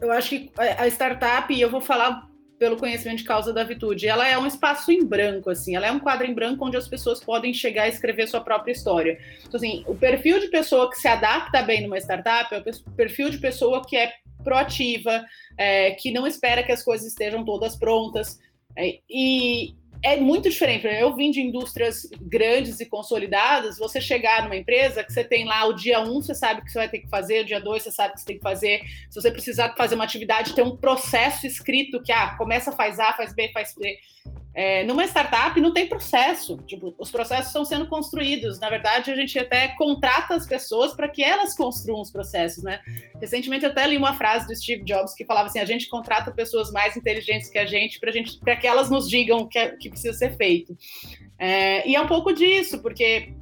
eu 0.00 0.10
acho 0.10 0.30
que 0.30 0.50
a 0.58 0.88
startup, 0.88 1.54
e 1.54 1.60
eu 1.60 1.70
vou 1.70 1.80
falar 1.80 2.28
pelo 2.58 2.76
conhecimento 2.76 3.18
de 3.18 3.24
causa 3.24 3.52
da 3.52 3.62
Vitude, 3.62 4.08
ela 4.08 4.26
é 4.26 4.36
um 4.36 4.48
espaço 4.48 4.90
em 4.90 5.04
branco, 5.04 5.48
assim, 5.48 5.76
ela 5.76 5.86
é 5.86 5.92
um 5.92 6.00
quadro 6.00 6.26
em 6.26 6.34
branco 6.34 6.66
onde 6.66 6.76
as 6.76 6.88
pessoas 6.88 7.22
podem 7.22 7.54
chegar 7.54 7.86
e 7.86 7.90
escrever 7.90 8.26
sua 8.26 8.40
própria 8.40 8.72
história. 8.72 9.16
Então, 9.46 9.58
assim, 9.58 9.84
o 9.86 9.94
perfil 9.94 10.40
de 10.40 10.48
pessoa 10.48 10.90
que 10.90 10.96
se 10.96 11.06
adapta 11.06 11.62
bem 11.62 11.82
numa 11.82 11.98
startup 11.98 12.52
é 12.52 12.58
o 12.58 12.90
perfil 12.96 13.30
de 13.30 13.38
pessoa 13.38 13.80
que 13.86 13.96
é 13.96 14.21
proativa, 14.42 15.24
é, 15.56 15.92
que 15.92 16.10
não 16.10 16.26
espera 16.26 16.62
que 16.62 16.72
as 16.72 16.82
coisas 16.82 17.06
estejam 17.06 17.44
todas 17.44 17.76
prontas. 17.76 18.38
É, 18.76 18.98
e, 19.08 19.74
é 20.02 20.16
muito 20.16 20.50
diferente. 20.50 20.86
Eu 20.86 21.14
vim 21.14 21.30
de 21.30 21.40
indústrias 21.40 22.08
grandes 22.20 22.80
e 22.80 22.86
consolidadas, 22.86 23.78
você 23.78 24.00
chegar 24.00 24.42
numa 24.42 24.56
empresa 24.56 25.04
que 25.04 25.12
você 25.12 25.22
tem 25.22 25.44
lá 25.44 25.64
o 25.66 25.72
dia 25.72 26.00
um, 26.00 26.20
você 26.20 26.34
sabe 26.34 26.60
o 26.60 26.64
que 26.64 26.72
você 26.72 26.78
vai 26.78 26.88
ter 26.88 26.98
que 26.98 27.08
fazer, 27.08 27.42
o 27.42 27.44
dia 27.44 27.60
dois, 27.60 27.84
você 27.84 27.92
sabe 27.92 28.10
o 28.10 28.14
que 28.14 28.20
você 28.20 28.26
tem 28.26 28.36
que 28.36 28.42
fazer. 28.42 28.82
Se 29.08 29.20
você 29.20 29.30
precisar 29.30 29.74
fazer 29.76 29.94
uma 29.94 30.04
atividade, 30.04 30.54
tem 30.54 30.64
um 30.64 30.76
processo 30.76 31.46
escrito 31.46 32.02
que 32.02 32.10
ah, 32.10 32.34
começa, 32.36 32.72
faz 32.72 32.98
A, 32.98 33.12
faz 33.12 33.32
B, 33.32 33.50
faz 33.52 33.70
C. 33.70 33.96
É, 34.54 34.84
numa 34.84 35.04
startup 35.04 35.58
não 35.60 35.72
tem 35.72 35.86
processo, 35.86 36.58
tipo, 36.66 36.94
os 36.98 37.10
processos 37.10 37.46
estão 37.46 37.64
sendo 37.64 37.86
construídos. 37.86 38.60
Na 38.60 38.68
verdade, 38.68 39.10
a 39.10 39.16
gente 39.16 39.38
até 39.38 39.68
contrata 39.68 40.34
as 40.34 40.46
pessoas 40.46 40.94
para 40.94 41.08
que 41.08 41.24
elas 41.24 41.56
construam 41.56 42.02
os 42.02 42.10
processos, 42.10 42.62
né? 42.62 42.80
Recentemente 43.20 43.64
até 43.64 43.86
li 43.86 43.96
uma 43.96 44.14
frase 44.14 44.46
do 44.46 44.54
Steve 44.54 44.84
Jobs 44.84 45.14
que 45.14 45.24
falava 45.24 45.48
assim: 45.48 45.58
a 45.58 45.64
gente 45.64 45.88
contrata 45.88 46.30
pessoas 46.30 46.70
mais 46.70 46.96
inteligentes 46.96 47.48
que 47.48 47.58
a 47.58 47.64
gente 47.64 47.98
para 47.98 48.12
gente, 48.12 48.38
que 48.38 48.66
elas 48.66 48.90
nos 48.90 49.08
digam 49.08 49.38
o 49.38 49.48
que, 49.48 49.58
é, 49.58 49.70
que 49.76 49.88
precisa 49.88 50.12
ser 50.16 50.36
feito. 50.36 50.76
É, 51.38 51.88
e 51.88 51.96
é 51.96 52.00
um 52.00 52.06
pouco 52.06 52.32
disso, 52.32 52.80
porque 52.82 53.32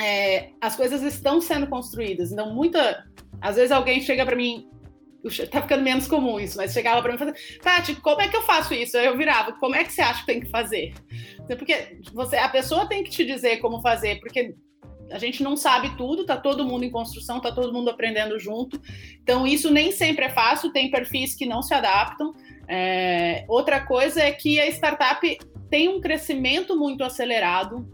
é, 0.00 0.50
as 0.60 0.76
coisas 0.76 1.02
estão 1.02 1.40
sendo 1.40 1.66
construídas. 1.66 2.30
Então, 2.30 2.54
muita, 2.54 3.04
às 3.40 3.56
vezes 3.56 3.72
alguém 3.72 4.00
chega 4.00 4.24
para 4.24 4.36
mim 4.36 4.68
tá 5.50 5.62
ficando 5.62 5.82
menos 5.82 6.06
comum 6.06 6.38
isso, 6.38 6.56
mas 6.56 6.72
chegava 6.72 7.00
para 7.00 7.10
mim 7.10 7.16
e 7.16 7.18
falava, 7.18 7.36
Tati, 7.62 7.94
como 7.96 8.20
é 8.20 8.28
que 8.28 8.36
eu 8.36 8.42
faço 8.42 8.74
isso? 8.74 8.96
Eu 8.96 9.16
virava, 9.16 9.52
como 9.52 9.74
é 9.74 9.84
que 9.84 9.92
você 9.92 10.02
acha 10.02 10.20
que 10.20 10.26
tem 10.26 10.40
que 10.40 10.50
fazer? 10.50 10.92
Porque 11.46 11.98
você, 12.12 12.36
a 12.36 12.48
pessoa 12.48 12.86
tem 12.86 13.02
que 13.02 13.10
te 13.10 13.24
dizer 13.24 13.58
como 13.58 13.80
fazer, 13.80 14.20
porque 14.20 14.54
a 15.10 15.18
gente 15.18 15.42
não 15.42 15.56
sabe 15.56 15.96
tudo, 15.96 16.24
tá 16.24 16.36
todo 16.36 16.64
mundo 16.64 16.84
em 16.84 16.90
construção, 16.90 17.40
tá 17.40 17.52
todo 17.52 17.72
mundo 17.72 17.90
aprendendo 17.90 18.38
junto. 18.38 18.80
Então, 19.22 19.46
isso 19.46 19.70
nem 19.70 19.92
sempre 19.92 20.26
é 20.26 20.30
fácil, 20.30 20.72
tem 20.72 20.90
perfis 20.90 21.34
que 21.34 21.46
não 21.46 21.62
se 21.62 21.74
adaptam. 21.74 22.32
É, 22.66 23.44
outra 23.48 23.80
coisa 23.80 24.22
é 24.22 24.32
que 24.32 24.58
a 24.58 24.66
startup 24.68 25.38
tem 25.70 25.88
um 25.88 26.00
crescimento 26.00 26.76
muito 26.76 27.04
acelerado, 27.04 27.86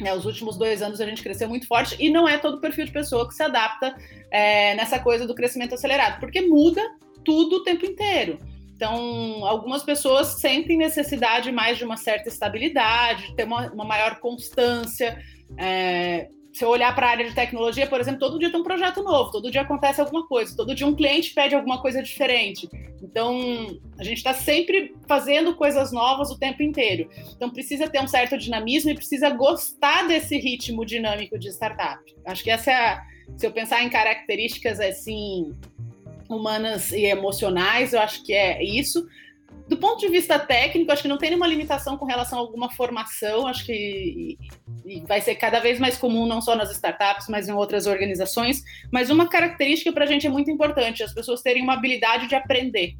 né, 0.00 0.14
os 0.14 0.24
últimos 0.24 0.56
dois 0.56 0.82
anos 0.82 1.00
a 1.00 1.06
gente 1.06 1.22
cresceu 1.22 1.48
muito 1.48 1.66
forte 1.66 1.96
e 1.98 2.10
não 2.10 2.28
é 2.28 2.38
todo 2.38 2.60
perfil 2.60 2.84
de 2.86 2.92
pessoa 2.92 3.26
que 3.26 3.34
se 3.34 3.42
adapta 3.42 3.96
é, 4.30 4.74
nessa 4.74 4.98
coisa 4.98 5.26
do 5.26 5.34
crescimento 5.34 5.74
acelerado, 5.74 6.20
porque 6.20 6.40
muda 6.40 6.82
tudo 7.24 7.56
o 7.56 7.62
tempo 7.62 7.84
inteiro. 7.84 8.38
Então, 8.74 9.44
algumas 9.44 9.82
pessoas 9.82 10.40
sentem 10.40 10.76
necessidade 10.76 11.50
mais 11.50 11.78
de 11.78 11.84
uma 11.84 11.96
certa 11.96 12.28
estabilidade, 12.28 13.26
de 13.26 13.34
ter 13.34 13.44
uma, 13.44 13.72
uma 13.72 13.84
maior 13.84 14.20
constância. 14.20 15.18
É, 15.56 16.28
se 16.58 16.64
eu 16.64 16.70
olhar 16.70 16.92
para 16.92 17.06
a 17.06 17.10
área 17.10 17.28
de 17.28 17.36
tecnologia, 17.36 17.86
por 17.86 18.00
exemplo, 18.00 18.18
todo 18.18 18.36
dia 18.36 18.50
tem 18.50 18.60
um 18.60 18.64
projeto 18.64 19.00
novo, 19.00 19.30
todo 19.30 19.48
dia 19.48 19.60
acontece 19.60 20.00
alguma 20.00 20.26
coisa, 20.26 20.56
todo 20.56 20.74
dia 20.74 20.88
um 20.88 20.94
cliente 20.96 21.32
pede 21.32 21.54
alguma 21.54 21.80
coisa 21.80 22.02
diferente. 22.02 22.68
Então, 23.00 23.78
a 23.96 24.02
gente 24.02 24.16
está 24.16 24.34
sempre 24.34 24.92
fazendo 25.06 25.54
coisas 25.54 25.92
novas 25.92 26.32
o 26.32 26.38
tempo 26.38 26.60
inteiro. 26.60 27.08
Então, 27.36 27.48
precisa 27.48 27.88
ter 27.88 28.00
um 28.00 28.08
certo 28.08 28.36
dinamismo 28.36 28.90
e 28.90 28.94
precisa 28.96 29.30
gostar 29.30 30.08
desse 30.08 30.36
ritmo 30.36 30.84
dinâmico 30.84 31.38
de 31.38 31.48
startup. 31.48 32.02
Acho 32.26 32.42
que 32.42 32.50
essa 32.50 32.72
é 32.72 32.74
a, 32.74 33.04
se 33.36 33.46
eu 33.46 33.52
pensar 33.52 33.84
em 33.84 33.88
características 33.88 34.80
assim 34.80 35.54
humanas 36.28 36.90
e 36.90 37.04
emocionais, 37.04 37.92
eu 37.92 38.00
acho 38.00 38.24
que 38.24 38.32
é 38.32 38.64
isso. 38.64 39.06
Do 39.68 39.76
ponto 39.76 40.00
de 40.00 40.08
vista 40.08 40.38
técnico, 40.38 40.90
acho 40.90 41.02
que 41.02 41.08
não 41.08 41.18
tem 41.18 41.30
nenhuma 41.30 41.46
limitação 41.46 41.98
com 41.98 42.06
relação 42.06 42.38
a 42.38 42.40
alguma 42.40 42.70
formação. 42.70 43.46
Acho 43.46 43.66
que 43.66 44.38
e 44.84 45.00
vai 45.00 45.20
ser 45.20 45.34
cada 45.34 45.60
vez 45.60 45.78
mais 45.78 45.98
comum, 45.98 46.26
não 46.26 46.40
só 46.40 46.56
nas 46.56 46.70
startups, 46.70 47.28
mas 47.28 47.48
em 47.48 47.52
outras 47.52 47.86
organizações. 47.86 48.62
Mas 48.90 49.10
uma 49.10 49.28
característica 49.28 49.92
para 49.92 50.04
a 50.04 50.06
gente 50.06 50.26
é 50.26 50.30
muito 50.30 50.50
importante: 50.50 51.02
as 51.02 51.12
pessoas 51.12 51.42
terem 51.42 51.62
uma 51.62 51.74
habilidade 51.74 52.26
de 52.26 52.34
aprender. 52.34 52.96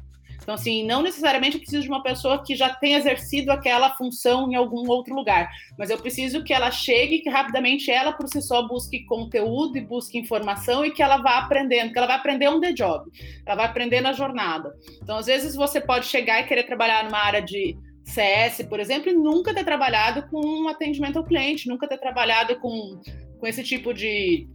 Então, 0.49 0.55
assim, 0.55 0.83
não 0.83 1.03
necessariamente 1.03 1.57
eu 1.57 1.61
preciso 1.61 1.83
de 1.83 1.89
uma 1.89 2.01
pessoa 2.01 2.43
que 2.43 2.55
já 2.55 2.73
tenha 2.73 2.97
exercido 2.97 3.51
aquela 3.51 3.93
função 3.95 4.51
em 4.51 4.55
algum 4.55 4.89
outro 4.89 5.13
lugar, 5.13 5.47
mas 5.77 5.91
eu 5.91 5.97
preciso 5.99 6.43
que 6.43 6.51
ela 6.51 6.71
chegue, 6.71 7.19
que 7.19 7.29
rapidamente 7.29 7.91
ela 7.91 8.13
por 8.13 8.27
si 8.27 8.41
só 8.41 8.67
busque 8.67 9.05
conteúdo 9.05 9.77
e 9.77 9.81
busque 9.81 10.17
informação 10.17 10.83
e 10.83 10.89
que 10.89 11.03
ela 11.03 11.17
vá 11.17 11.37
aprendendo, 11.37 11.91
que 11.91 11.99
ela 11.99 12.07
vai 12.07 12.15
aprender 12.15 12.49
um 12.49 12.59
the 12.59 12.71
job, 12.71 13.05
ela 13.45 13.57
vai 13.57 13.65
aprender 13.67 14.01
na 14.01 14.11
jornada. 14.11 14.73
Então, 15.03 15.17
às 15.17 15.27
vezes 15.27 15.55
você 15.55 15.79
pode 15.79 16.07
chegar 16.07 16.41
e 16.41 16.47
querer 16.47 16.63
trabalhar 16.63 17.03
numa 17.03 17.19
área 17.19 17.43
de 17.43 17.77
CS, 18.03 18.63
por 18.67 18.79
exemplo, 18.79 19.11
e 19.11 19.13
nunca 19.13 19.53
ter 19.53 19.63
trabalhado 19.63 20.27
com 20.29 20.43
um 20.43 20.67
atendimento 20.67 21.17
ao 21.17 21.25
cliente, 21.25 21.69
nunca 21.69 21.87
ter 21.87 21.99
trabalhado 21.99 22.59
com, 22.59 22.99
com 23.39 23.45
esse 23.45 23.63
tipo 23.63 23.93
de, 23.93 24.47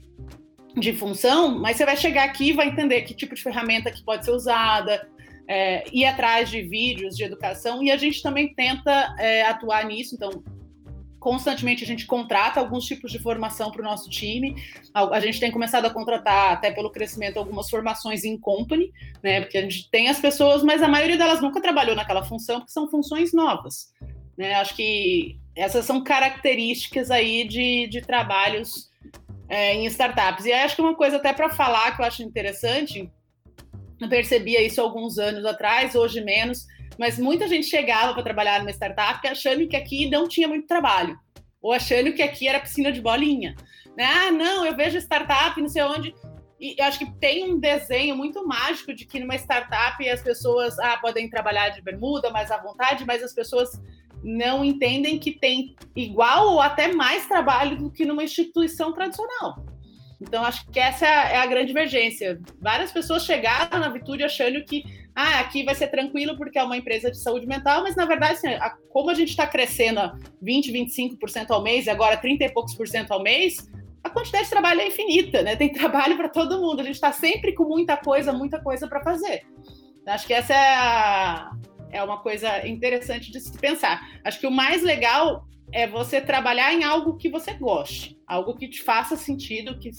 de 0.77 0.93
função, 0.93 1.57
mas 1.57 1.77
você 1.77 1.85
vai 1.85 1.97
chegar 1.97 2.25
aqui 2.25 2.49
e 2.49 2.53
vai 2.53 2.67
entender 2.67 3.03
que 3.03 3.15
tipo 3.15 3.33
de 3.33 3.43
ferramenta 3.43 3.93
que 3.93 4.03
pode 4.03 4.25
ser 4.25 4.33
usada, 4.33 5.14
é, 5.49 5.85
ir 5.93 6.05
atrás 6.05 6.51
de 6.51 6.63
vídeos 6.63 7.17
de 7.17 7.25
educação, 7.25 7.83
e 7.83 7.91
a 7.91 7.97
gente 7.97 8.23
também 8.23 8.55
tenta 8.55 9.15
é, 9.19 9.43
atuar 9.43 9.85
nisso, 9.85 10.15
então 10.15 10.43
constantemente 11.25 11.83
a 11.83 11.87
gente 11.87 12.05
contrata 12.05 12.61
alguns 12.61 12.85
tipos 12.85 13.11
de 13.11 13.19
formação 13.19 13.71
para 13.71 13.81
o 13.81 13.85
nosso 13.85 14.11
time. 14.11 14.63
A 14.93 15.19
gente 15.21 15.41
tem 15.41 15.51
começado 15.51 15.87
a 15.87 15.91
contratar, 15.91 16.53
até 16.53 16.71
pelo 16.71 16.91
crescimento, 16.91 17.39
algumas 17.39 17.71
formações 17.71 18.25
em 18.25 18.39
company, 18.39 18.93
né? 19.23 19.41
Porque 19.41 19.57
a 19.57 19.63
gente 19.63 19.91
tem 19.91 20.11
as 20.11 20.21
pessoas, 20.21 20.63
mas 20.63 20.83
a 20.83 20.89
maioria 20.89 21.17
delas 21.17 21.41
nunca 21.41 21.63
trabalhou 21.63 21.97
naquela 21.97 22.23
função, 22.23 22.59
porque 22.59 22.73
são 22.73 22.91
funções 22.91 23.33
novas. 23.33 23.91
Né? 24.37 24.53
Acho 24.57 24.77
que 24.77 25.39
essas 25.57 25.87
são 25.87 26.05
características 26.05 27.11
aí 27.11 27.49
de, 27.49 27.87
de 27.87 28.03
trabalhos 28.03 28.91
é, 29.49 29.75
em 29.75 29.87
startups. 29.87 30.45
E 30.45 30.53
acho 30.53 30.77
que 30.77 30.83
uma 30.83 30.95
coisa 30.95 31.17
até 31.17 31.33
para 31.33 31.49
falar 31.49 31.97
que 31.97 32.03
eu 32.03 32.07
acho 32.07 32.23
interessante, 32.23 33.11
eu 34.01 34.09
percebia 34.09 34.63
isso 34.63 34.81
alguns 34.81 35.19
anos 35.19 35.45
atrás, 35.45 35.95
hoje 35.95 36.21
menos, 36.21 36.67
mas 36.99 37.19
muita 37.19 37.49
gente 37.49 37.67
chegava 37.67 38.13
para 38.13 38.23
trabalhar 38.23 38.61
numa 38.61 38.71
startup 38.71 39.27
achando 39.27 39.67
que 39.67 39.77
aqui 39.77 40.09
não 40.09 40.29
tinha 40.29 40.49
muito 40.49 40.67
trabalho, 40.67 41.19
ou 41.61 41.73
achando 41.73 42.13
que 42.13 42.23
aqui 42.23 42.49
era 42.49 42.61
piscina 42.61 42.93
de 42.93 43.01
bolinha. 43.01 43.55
Né? 43.97 44.05
Ah, 44.05 44.31
não, 44.31 44.67
eu 44.67 44.75
vejo 44.75 44.99
startup, 44.99 45.61
não 45.61 45.69
sei 45.69 45.83
onde. 45.83 46.15
E 46.61 46.75
eu 46.79 46.85
acho 46.85 46.99
que 46.99 47.13
tem 47.19 47.53
um 47.53 47.59
desenho 47.59 48.17
muito 48.17 48.47
mágico 48.47 48.95
de 48.95 49.05
que 49.05 49.21
numa 49.21 49.37
startup 49.37 50.09
as 50.09 50.23
pessoas 50.23 50.79
ah, 50.79 50.97
podem 50.99 51.29
trabalhar 51.29 51.71
de 51.71 51.83
bermuda 51.83 52.31
mais 52.31 52.51
à 52.51 52.57
vontade, 52.57 53.05
mas 53.07 53.23
as 53.23 53.35
pessoas 53.35 53.71
não 54.23 54.65
entendem 54.65 55.19
que 55.19 55.33
tem 55.33 55.77
igual 55.95 56.53
ou 56.53 56.61
até 56.61 56.93
mais 56.93 57.27
trabalho 57.27 57.77
do 57.77 57.91
que 57.91 58.05
numa 58.05 58.25
instituição 58.25 58.93
tradicional. 58.93 59.65
Então, 60.27 60.43
acho 60.43 60.67
que 60.71 60.81
essa 60.81 61.07
é 61.07 61.37
a 61.37 61.47
grande 61.47 61.67
divergência. 61.67 62.41
Várias 62.61 62.91
pessoas 62.91 63.25
chegaram 63.25 63.79
na 63.79 63.91
Vitude 63.91 64.25
achando 64.25 64.65
que 64.65 64.83
ah, 65.15 65.41
aqui 65.41 65.63
vai 65.63 65.75
ser 65.75 65.89
tranquilo 65.89 66.37
porque 66.37 66.59
é 66.59 66.63
uma 66.63 66.77
empresa 66.77 67.11
de 67.11 67.19
saúde 67.19 67.47
mental, 67.47 67.83
mas 67.83 67.95
na 67.95 68.05
verdade, 68.05 68.33
assim, 68.33 68.49
a, 68.49 68.71
como 68.89 69.11
a 69.11 69.15
gente 69.15 69.29
está 69.29 69.47
crescendo 69.47 70.01
a 70.01 70.19
20, 70.43 70.73
25% 70.73 71.51
ao 71.51 71.63
mês 71.63 71.87
e 71.87 71.91
agora 71.91 72.17
30 72.17 72.45
e 72.45 72.51
poucos 72.51 72.75
por 72.75 72.89
cento 72.89 73.13
ao 73.13 73.23
mês, 73.23 73.71
a 74.03 74.11
quantidade 74.11 74.45
de 74.45 74.51
trabalho 74.51 74.81
é 74.81 74.89
infinita, 74.89 75.43
né? 75.43 75.57
Tem 75.57 75.71
trabalho 75.73 76.17
para 76.17 76.29
todo 76.29 76.61
mundo. 76.61 76.81
A 76.81 76.85
gente 76.85 76.97
está 76.97 77.13
sempre 77.13 77.53
com 77.53 77.65
muita 77.65 77.97
coisa, 77.97 78.33
muita 78.33 78.61
coisa 78.61 78.89
para 78.89 79.03
fazer. 79.03 79.43
Acho 80.07 80.27
que 80.27 80.35
essa 80.35 80.53
é, 80.53 80.75
a, 80.75 81.51
é 81.93 82.03
uma 82.03 82.21
coisa 82.21 82.67
interessante 82.67 83.31
de 83.31 83.41
se 83.41 83.57
pensar. 83.57 84.01
Acho 84.25 84.41
que 84.41 84.47
o 84.47 84.51
mais 84.51 84.83
legal 84.83 85.47
é 85.75 85.89
você 85.89 86.21
trabalhar 86.21 86.73
em 86.73 86.85
algo 86.85 87.17
que 87.17 87.29
você 87.29 87.53
goste, 87.53 88.17
algo 88.25 88.55
que 88.55 88.69
te 88.69 88.81
faça 88.81 89.17
sentido, 89.17 89.77
que, 89.77 89.91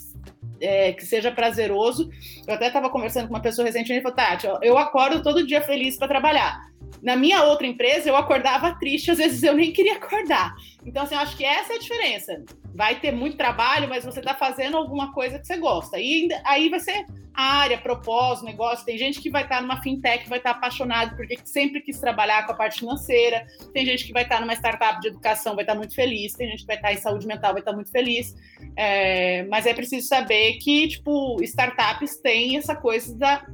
é, 0.58 0.94
que 0.94 1.04
seja 1.04 1.30
prazeroso. 1.30 2.08
Eu 2.48 2.54
até 2.54 2.68
estava 2.68 2.88
conversando 2.88 3.28
com 3.28 3.34
uma 3.34 3.42
pessoa 3.42 3.66
recentemente 3.66 4.00
e 4.00 4.02
falou: 4.02 4.16
Tati, 4.16 4.46
eu 4.62 4.78
acordo 4.78 5.22
todo 5.22 5.46
dia 5.46 5.60
feliz 5.60 5.98
para 5.98 6.08
trabalhar. 6.08 6.72
Na 7.02 7.14
minha 7.14 7.44
outra 7.44 7.66
empresa, 7.66 8.08
eu 8.08 8.16
acordava 8.16 8.74
triste, 8.78 9.10
às 9.10 9.18
vezes 9.18 9.42
eu 9.42 9.54
nem 9.54 9.72
queria 9.72 9.96
acordar. 9.96 10.54
Então, 10.84 11.02
assim, 11.02 11.14
eu 11.14 11.20
acho 11.20 11.36
que 11.36 11.44
essa 11.44 11.72
é 11.72 11.76
a 11.76 11.78
diferença. 11.78 12.44
Vai 12.74 12.98
ter 13.00 13.12
muito 13.12 13.36
trabalho, 13.36 13.88
mas 13.88 14.04
você 14.04 14.20
está 14.20 14.34
fazendo 14.34 14.76
alguma 14.76 15.12
coisa 15.12 15.38
que 15.38 15.46
você 15.46 15.56
gosta. 15.56 15.98
E 15.98 16.28
aí 16.44 16.68
vai 16.68 16.80
ser 16.80 17.06
área, 17.36 17.76
propósito, 17.76 18.46
negócio. 18.46 18.84
Tem 18.84 18.96
gente 18.96 19.20
que 19.20 19.30
vai 19.30 19.42
estar 19.42 19.60
numa 19.60 19.82
fintech, 19.82 20.28
vai 20.28 20.38
estar 20.38 20.52
apaixonado 20.52 21.14
porque 21.14 21.38
sempre 21.44 21.82
quis 21.82 22.00
trabalhar 22.00 22.46
com 22.46 22.52
a 22.52 22.54
parte 22.56 22.80
financeira. 22.80 23.46
Tem 23.74 23.84
gente 23.84 24.06
que 24.06 24.12
vai 24.12 24.22
estar 24.22 24.40
numa 24.40 24.54
startup 24.54 25.00
de 25.00 25.08
educação, 25.08 25.54
vai 25.54 25.64
estar 25.64 25.74
muito 25.74 25.94
feliz. 25.94 26.32
Tem 26.32 26.48
gente 26.48 26.60
que 26.60 26.66
vai 26.66 26.76
estar 26.76 26.92
em 26.92 26.96
saúde 26.96 27.26
mental, 27.26 27.52
vai 27.52 27.60
estar 27.60 27.72
muito 27.72 27.90
feliz. 27.90 28.34
É, 28.74 29.44
mas 29.44 29.66
é 29.66 29.74
preciso 29.74 30.08
saber 30.08 30.54
que, 30.54 30.88
tipo, 30.88 31.36
startups 31.42 32.16
têm 32.16 32.56
essa 32.56 32.74
coisa 32.74 33.16
da, 33.16 33.46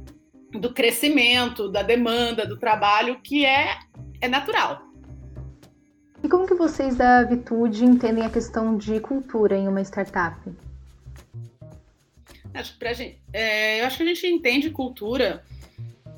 do 0.53 0.73
crescimento, 0.73 1.69
da 1.69 1.81
demanda, 1.81 2.45
do 2.45 2.57
trabalho, 2.57 3.19
que 3.21 3.45
é, 3.45 3.79
é 4.21 4.27
natural. 4.27 4.81
E 6.23 6.29
como 6.29 6.47
que 6.47 6.53
vocês 6.53 6.95
da 6.95 7.23
Vitude 7.23 7.83
entendem 7.83 8.23
a 8.23 8.29
questão 8.29 8.77
de 8.77 8.99
cultura 8.99 9.57
em 9.57 9.67
uma 9.67 9.81
startup? 9.81 10.39
Acho 12.53 12.77
que 12.77 12.93
gente, 12.93 13.19
é, 13.33 13.81
eu 13.81 13.85
acho 13.87 13.97
que 13.97 14.03
a 14.03 14.05
gente 14.05 14.27
entende 14.27 14.69
cultura 14.69 15.43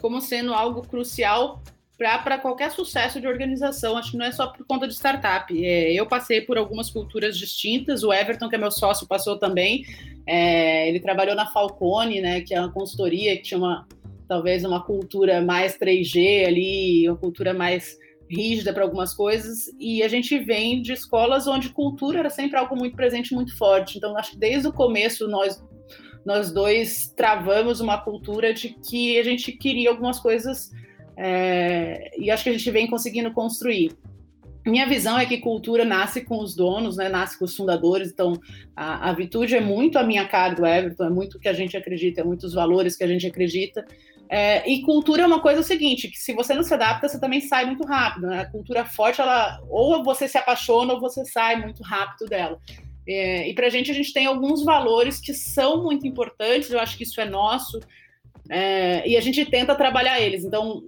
como 0.01 0.21
sendo 0.21 0.53
algo 0.53 0.85
crucial 0.85 1.63
para 1.97 2.37
qualquer 2.37 2.71
sucesso 2.71 3.21
de 3.21 3.27
organização. 3.27 3.97
Acho 3.97 4.11
que 4.11 4.17
não 4.17 4.25
é 4.25 4.31
só 4.31 4.47
por 4.47 4.65
conta 4.65 4.87
de 4.87 4.93
startup. 4.93 5.65
É, 5.65 5.93
eu 5.93 6.05
passei 6.05 6.41
por 6.41 6.57
algumas 6.57 6.89
culturas 6.89 7.37
distintas. 7.37 8.03
O 8.03 8.13
Everton, 8.13 8.49
que 8.49 8.55
é 8.55 8.57
meu 8.57 8.69
sócio, 8.69 9.07
passou 9.07 9.39
também. 9.39 9.85
É, 10.27 10.89
ele 10.89 10.99
trabalhou 10.99 11.35
na 11.35 11.47
Falcone, 11.47 12.19
né, 12.21 12.41
que 12.41 12.53
é 12.53 12.59
uma 12.59 12.71
consultoria 12.71 13.35
que 13.37 13.43
tinha 13.43 13.57
uma, 13.57 13.87
talvez 14.27 14.63
uma 14.63 14.83
cultura 14.83 15.41
mais 15.41 15.77
3G 15.77 16.45
ali, 16.45 17.09
uma 17.09 17.17
cultura 17.17 17.53
mais 17.53 17.97
rígida 18.29 18.73
para 18.73 18.83
algumas 18.83 19.13
coisas, 19.13 19.71
e 19.79 20.01
a 20.01 20.07
gente 20.07 20.37
vem 20.39 20.81
de 20.81 20.93
escolas 20.93 21.47
onde 21.47 21.69
cultura 21.69 22.19
era 22.19 22.29
sempre 22.29 22.57
algo 22.57 22.75
muito 22.75 22.95
presente, 22.95 23.35
muito 23.35 23.55
forte. 23.57 23.97
Então, 23.97 24.17
acho 24.17 24.31
que 24.31 24.37
desde 24.37 24.67
o 24.67 24.73
começo 24.73 25.27
nós 25.27 25.63
nós 26.25 26.51
dois 26.51 27.13
travamos 27.15 27.79
uma 27.79 27.99
cultura 27.99 28.51
de 28.51 28.69
que 28.69 29.19
a 29.19 29.23
gente 29.23 29.51
queria 29.51 29.91
algumas 29.91 30.19
coisas 30.19 30.71
é, 31.15 32.11
e 32.17 32.31
acho 32.31 32.43
que 32.43 32.49
a 32.49 32.53
gente 32.53 32.71
vem 32.71 32.87
conseguindo 32.87 33.31
construir. 33.31 33.91
Minha 34.65 34.87
visão 34.87 35.19
é 35.19 35.27
que 35.27 35.37
cultura 35.37 35.85
nasce 35.85 36.21
com 36.21 36.39
os 36.39 36.55
donos, 36.55 36.97
né? 36.97 37.07
nasce 37.07 37.37
com 37.37 37.45
os 37.45 37.55
fundadores. 37.55 38.09
Então, 38.11 38.33
a, 38.75 39.11
a 39.11 39.15
é 39.55 39.61
muito 39.61 39.99
a 39.99 40.03
minha 40.03 40.27
cara 40.27 40.55
do 40.55 40.65
Everton, 40.65 41.05
é 41.05 41.09
muito 41.11 41.37
o 41.37 41.39
que 41.39 41.47
a 41.47 41.53
gente 41.53 41.77
acredita, 41.77 42.21
é 42.21 42.23
muitos 42.23 42.53
valores 42.53 42.95
que 42.95 43.03
a 43.03 43.07
gente 43.07 43.27
acredita. 43.27 43.85
É, 44.29 44.67
e 44.69 44.81
cultura 44.81 45.23
é 45.23 45.27
uma 45.27 45.39
coisa 45.39 45.61
seguinte, 45.61 46.09
que 46.09 46.17
se 46.17 46.33
você 46.33 46.53
não 46.53 46.63
se 46.63 46.73
adapta, 46.73 47.07
você 47.07 47.19
também 47.19 47.41
sai 47.41 47.65
muito 47.65 47.85
rápido. 47.85 48.27
Né? 48.27 48.41
A 48.41 48.51
cultura 48.51 48.85
forte, 48.85 49.21
ela 49.21 49.59
ou 49.69 50.03
você 50.03 50.27
se 50.27 50.37
apaixona 50.37 50.93
ou 50.93 50.99
você 50.99 51.23
sai 51.25 51.57
muito 51.57 51.83
rápido 51.83 52.27
dela. 52.27 52.59
É, 53.07 53.47
e 53.47 53.53
para 53.53 53.67
a 53.67 53.69
gente, 53.69 53.91
a 53.91 53.93
gente 53.93 54.11
tem 54.11 54.25
alguns 54.25 54.63
valores 54.63 55.19
que 55.19 55.33
são 55.33 55.83
muito 55.83 56.07
importantes, 56.07 56.71
eu 56.71 56.79
acho 56.79 56.97
que 56.97 57.03
isso 57.03 57.21
é 57.21 57.25
nosso, 57.25 57.79
é, 58.49 59.07
e 59.07 59.15
a 59.15 59.21
gente 59.21 59.45
tenta 59.45 59.75
trabalhar 59.75 60.19
eles. 60.19 60.43
Então, 60.43 60.81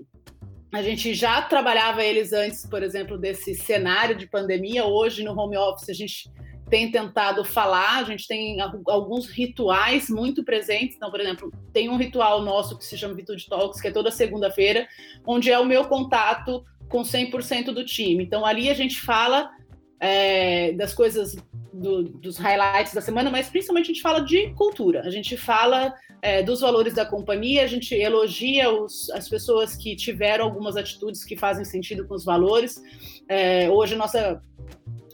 a 0.73 0.81
gente 0.81 1.13
já 1.13 1.41
trabalhava 1.41 2.03
eles 2.03 2.33
antes, 2.33 2.65
por 2.65 2.83
exemplo, 2.83 3.17
desse 3.17 3.55
cenário 3.55 4.15
de 4.15 4.27
pandemia. 4.27 4.85
Hoje, 4.85 5.23
no 5.23 5.37
home 5.39 5.57
office, 5.57 5.89
a 5.89 5.93
gente 5.93 6.29
tem 6.69 6.91
tentado 6.91 7.43
falar, 7.43 7.99
a 7.99 8.03
gente 8.03 8.27
tem 8.27 8.57
alguns 8.87 9.27
rituais 9.27 10.09
muito 10.09 10.43
presentes. 10.43 10.95
Então, 10.95 11.09
por 11.09 11.19
exemplo, 11.19 11.51
tem 11.73 11.89
um 11.89 11.97
ritual 11.97 12.41
nosso 12.41 12.77
que 12.77 12.85
se 12.85 12.97
chama 12.97 13.13
Vitude 13.13 13.47
Talks, 13.47 13.79
que 13.79 13.87
é 13.87 13.91
toda 13.91 14.11
segunda-feira, 14.11 14.87
onde 15.25 15.51
é 15.51 15.57
o 15.57 15.65
meu 15.65 15.85
contato 15.85 16.63
com 16.89 17.01
100% 17.01 17.65
do 17.65 17.85
time. 17.85 18.23
Então, 18.23 18.45
ali 18.45 18.69
a 18.69 18.73
gente 18.73 18.99
fala 18.99 19.49
é, 19.99 20.73
das 20.73 20.93
coisas 20.93 21.35
do, 21.73 22.03
dos 22.03 22.37
highlights 22.37 22.93
da 22.93 23.01
semana, 23.01 23.29
mas 23.29 23.49
principalmente 23.49 23.85
a 23.85 23.93
gente 23.93 24.01
fala 24.01 24.19
de 24.19 24.49
cultura. 24.53 25.01
A 25.01 25.09
gente 25.09 25.37
fala 25.37 25.93
é, 26.21 26.41
dos 26.43 26.61
valores 26.61 26.93
da 26.93 27.05
companhia, 27.05 27.63
a 27.63 27.67
gente 27.67 27.93
elogia 27.93 28.69
os, 28.69 29.09
as 29.11 29.29
pessoas 29.29 29.75
que 29.75 29.95
tiveram 29.95 30.45
algumas 30.45 30.75
atitudes 30.75 31.23
que 31.23 31.37
fazem 31.37 31.63
sentido 31.63 32.07
com 32.07 32.15
os 32.15 32.25
valores. 32.25 32.81
É, 33.27 33.69
hoje 33.69 33.95
nossa 33.95 34.41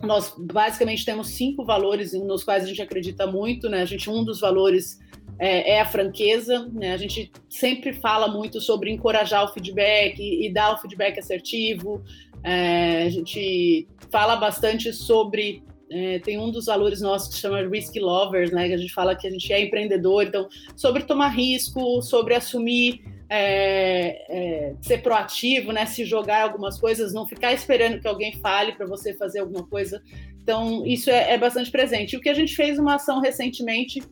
nós 0.04 0.34
basicamente 0.38 1.06
temos 1.06 1.30
cinco 1.30 1.64
valores 1.64 2.14
nos 2.14 2.44
quais 2.44 2.64
a 2.64 2.68
gente 2.68 2.82
acredita 2.82 3.26
muito, 3.26 3.70
né? 3.70 3.82
A 3.82 3.86
gente 3.86 4.10
um 4.10 4.24
dos 4.24 4.40
valores 4.40 5.00
é, 5.40 5.74
é, 5.74 5.82
a 5.82 5.86
franqueza, 5.86 6.70
né? 6.74 6.94
A 6.94 6.98
gente 6.98 7.32
sempre 7.50 7.94
fala 7.94 8.28
muito 8.28 8.60
sobre 8.60 8.92
encorajar 8.92 9.44
o 9.46 9.54
feedback 9.54 10.20
e, 10.20 10.46
e 10.46 10.54
dar 10.54 10.74
o 10.74 10.78
feedback 10.78 11.20
assertivo. 11.20 12.04
É, 12.44 13.04
a 13.04 13.10
gente 13.10 13.88
fala 14.12 14.36
bastante 14.36 14.92
sobre 14.92 15.64
é, 15.90 16.20
tem 16.20 16.40
um 16.40 16.50
dos 16.50 16.66
valores 16.66 17.02
nossos 17.02 17.34
que 17.34 17.40
chama 17.40 17.62
Risk 17.62 17.96
Lovers, 17.96 18.52
né? 18.52 18.68
Que 18.68 18.74
a 18.74 18.78
gente 18.78 18.94
fala 18.94 19.16
que 19.16 19.28
a 19.28 19.32
gente 19.32 19.52
é 19.54 19.62
empreendedor, 19.62 20.24
então, 20.24 20.48
sobre 20.76 21.04
tomar 21.04 21.30
risco, 21.30 22.02
sobre 22.02 22.36
assumir, 22.36 23.02
é, 23.36 24.26
é, 24.30 24.76
ser 24.80 25.00
proativo, 25.00 25.72
né? 25.72 25.88
Se 25.88 26.06
jogar 26.06 26.44
algumas 26.44 26.80
coisas, 26.80 27.14
não 27.14 27.26
ficar 27.26 27.52
esperando 27.52 28.00
que 28.00 28.08
alguém 28.08 28.34
fale 28.34 28.74
para 28.74 28.86
você 28.86 29.12
fazer 29.14 29.40
alguma 29.40 29.66
coisa. 29.66 30.04
Então, 30.40 30.86
isso 30.86 31.10
é, 31.10 31.34
é, 31.34 31.38
bastante 31.38 31.72
presente. 31.72 32.14
E 32.14 32.18
o 32.18 32.22
que 32.22 32.30
a 32.30 32.34
gente 32.36 32.56
fez 32.56 32.78
uma 32.78 32.96
ação 32.96 33.20
recentemente, 33.20 34.04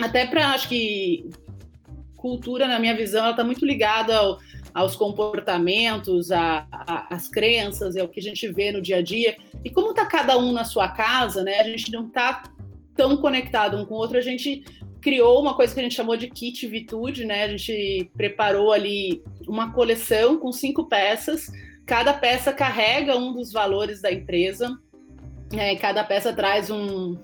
até 0.00 0.26
para, 0.26 0.48
acho 0.48 0.68
que 0.68 1.30
cultura, 2.16 2.66
na 2.66 2.80
minha 2.80 2.96
visão, 2.96 3.20
ela 3.20 3.30
está 3.30 3.44
muito 3.44 3.64
ligada 3.64 4.16
ao 4.16 4.38
aos 4.74 4.96
comportamentos, 4.96 6.30
às 7.10 7.28
crenças, 7.28 7.94
é 7.94 8.02
o 8.02 8.08
que 8.08 8.20
a 8.20 8.22
gente 8.22 8.48
vê 8.48 8.72
no 8.72 8.80
dia 8.80 8.96
a 8.96 9.02
dia. 9.02 9.36
E 9.62 9.68
como 9.68 9.90
está 9.90 10.06
cada 10.06 10.38
um 10.38 10.50
na 10.50 10.64
sua 10.64 10.88
casa, 10.88 11.42
né? 11.42 11.60
A 11.60 11.64
gente 11.64 11.92
não 11.92 12.06
está 12.06 12.44
tão 12.96 13.18
conectado 13.18 13.76
um 13.76 13.84
com 13.84 13.94
o 13.94 13.98
outro, 13.98 14.16
a 14.16 14.22
gente 14.22 14.64
criou 15.02 15.42
uma 15.42 15.54
coisa 15.54 15.74
que 15.74 15.80
a 15.80 15.82
gente 15.82 15.96
chamou 15.96 16.16
de 16.16 16.30
kit 16.30 16.66
Vitude, 16.66 17.24
né? 17.24 17.42
A 17.42 17.48
gente 17.48 18.10
preparou 18.16 18.72
ali 18.72 19.22
uma 19.46 19.72
coleção 19.72 20.38
com 20.38 20.52
cinco 20.52 20.88
peças. 20.88 21.50
Cada 21.84 22.14
peça 22.14 22.52
carrega 22.52 23.16
um 23.16 23.32
dos 23.32 23.52
valores 23.52 24.00
da 24.00 24.12
empresa. 24.12 24.78
É, 25.52 25.74
cada 25.76 26.04
peça 26.04 26.32
traz 26.32 26.70
um. 26.70 27.18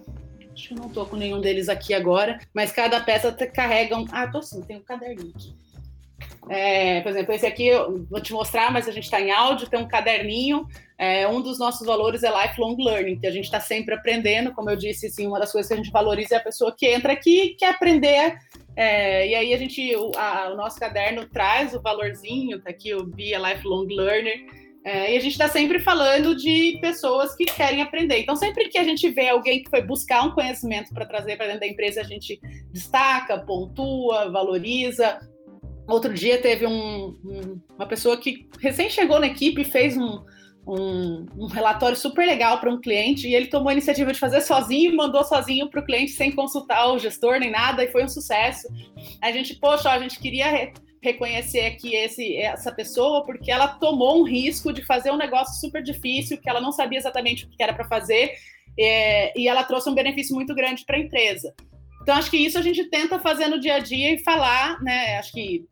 Acho 0.53 0.69
que 0.69 0.75
eu 0.75 0.79
não 0.79 0.89
estou 0.89 1.07
com 1.07 1.17
nenhum 1.17 1.41
deles 1.41 1.69
aqui 1.69 1.95
agora, 1.95 2.41
mas 2.53 2.73
cada 2.73 3.01
peça 3.01 3.33
carrega 3.33 3.97
um. 3.97 4.05
Ah, 4.11 4.27
tô 4.27 4.43
sim, 4.43 4.61
tem 4.63 4.77
um 4.77 4.83
caderninho 4.83 5.33
aqui. 5.35 5.55
É, 6.49 7.01
por 7.03 7.11
exemplo, 7.11 7.35
esse 7.35 7.47
aqui 7.47 7.67
eu 7.67 8.07
vou 8.11 8.21
te 8.21 8.33
mostrar, 8.33 8.73
mas 8.73 8.89
a 8.89 8.93
gente 8.93 9.05
está 9.05 9.21
em 9.21 9.31
áudio, 9.31 9.69
tem 9.69 9.79
um 9.79 9.89
caderninho. 9.89 10.67
É, 10.97 11.29
um 11.29 11.41
dos 11.41 11.59
nossos 11.59 11.87
valores 11.87 12.23
é 12.23 12.31
lifelong 12.31 12.77
learning, 12.77 13.19
que 13.19 13.27
a 13.27 13.31
gente 13.31 13.45
está 13.45 13.61
sempre 13.61 13.95
aprendendo. 13.95 14.53
Como 14.53 14.69
eu 14.71 14.77
disse, 14.77 15.07
assim, 15.07 15.27
uma 15.27 15.39
das 15.39 15.53
coisas 15.53 15.69
que 15.69 15.75
a 15.75 15.77
gente 15.77 15.93
valoriza 15.93 16.35
é 16.35 16.39
a 16.39 16.43
pessoa 16.43 16.75
que 16.77 16.87
entra 16.87 17.13
aqui 17.13 17.43
e 17.43 17.55
quer 17.55 17.71
aprender. 17.71 18.39
É, 18.75 19.29
e 19.29 19.35
aí 19.35 19.53
a 19.53 19.57
gente, 19.57 19.95
o, 19.97 20.13
a, 20.17 20.51
o, 20.53 20.57
nosso 20.57 20.79
caderno 20.79 21.27
traz 21.29 21.75
o 21.75 21.83
valorzinho, 21.83 22.61
tá 22.61 22.71
aqui 22.71 22.95
o 22.95 23.05
Be 23.05 23.35
a 23.35 23.39
Lifelong 23.39 23.87
Learner. 23.87 24.41
É, 24.85 25.13
e 25.13 25.17
a 25.19 25.21
gente 25.21 25.33
está 25.33 25.49
sempre 25.49 25.81
falando 25.81 26.35
de 26.35 26.79
pessoas 26.81 27.35
que 27.37 27.45
querem 27.45 27.83
aprender. 27.83 28.21
Então, 28.21 28.35
sempre 28.35 28.69
que 28.69 28.79
a 28.79 28.85
gente 28.85 29.11
vê 29.11 29.29
alguém 29.29 29.63
que 29.63 29.69
foi 29.69 29.83
buscar 29.83 30.25
um 30.25 30.31
conhecimento 30.31 30.95
para 30.95 31.05
trazer 31.05 31.37
para 31.37 31.47
dentro 31.47 31.61
da 31.61 31.67
empresa, 31.67 32.01
a 32.01 32.05
gente 32.05 32.41
destaca, 32.73 33.39
pontua, 33.39 34.31
valoriza. 34.31 35.19
Outro 35.89 36.13
dia 36.13 36.41
teve 36.41 36.67
um, 36.67 37.17
um, 37.25 37.61
uma 37.75 37.87
pessoa 37.87 38.19
que 38.19 38.47
recém 38.61 38.91
chegou 38.91 39.19
na 39.19 39.27
equipe 39.27 39.63
e 39.63 39.65
fez 39.65 39.97
um, 39.97 40.23
um, 40.67 41.25
um 41.35 41.47
relatório 41.47 41.97
super 41.97 42.27
legal 42.27 42.61
para 42.61 42.71
um 42.71 42.79
cliente 42.79 43.27
e 43.27 43.35
ele 43.35 43.47
tomou 43.47 43.71
a 43.71 43.73
iniciativa 43.73 44.13
de 44.13 44.19
fazer 44.19 44.43
sozinho 44.43 44.93
e 44.93 44.97
mandou 44.97 45.25
sozinho 45.25 45.71
para 45.71 45.81
o 45.81 45.85
cliente 45.85 46.13
sem 46.13 46.31
consultar 46.31 46.93
o 46.93 46.99
gestor 46.99 47.41
nem 47.41 47.51
nada 47.51 47.83
e 47.83 47.91
foi 47.91 48.05
um 48.05 48.09
sucesso. 48.09 48.69
A 49.23 49.33
gente, 49.33 49.55
poxa, 49.55 49.91
a 49.91 49.99
gente 49.99 50.21
queria 50.21 50.51
re 50.51 50.73
reconhecer 51.01 51.61
aqui 51.61 51.95
esse, 51.95 52.37
essa 52.37 52.73
pessoa 52.73 53.25
porque 53.25 53.53
ela 53.53 53.69
tomou 53.69 54.21
um 54.21 54.25
risco 54.25 54.73
de 54.73 54.85
fazer 54.85 55.13
um 55.13 55.17
negócio 55.17 55.55
super 55.61 55.81
difícil 55.81 56.37
que 56.39 56.51
ela 56.51 56.61
não 56.61 56.73
sabia 56.73 56.99
exatamente 56.99 57.45
o 57.45 57.49
que 57.49 57.63
era 57.63 57.73
para 57.73 57.87
fazer 57.87 58.33
é, 58.77 59.33
e 59.39 59.49
ela 59.49 59.63
trouxe 59.63 59.89
um 59.89 59.95
benefício 59.95 60.35
muito 60.35 60.55
grande 60.57 60.85
para 60.85 60.97
a 60.97 61.01
empresa. 61.01 61.55
Então, 62.03 62.17
acho 62.17 62.31
que 62.31 62.37
isso 62.37 62.59
a 62.59 62.63
gente 62.63 62.85
tenta 62.91 63.19
fazer 63.19 63.47
no 63.47 63.61
dia 63.61 63.75
a 63.75 63.79
dia 63.79 64.15
e 64.15 64.19
falar, 64.19 64.83
né? 64.83 65.19
Acho 65.19 65.33
que 65.33 65.65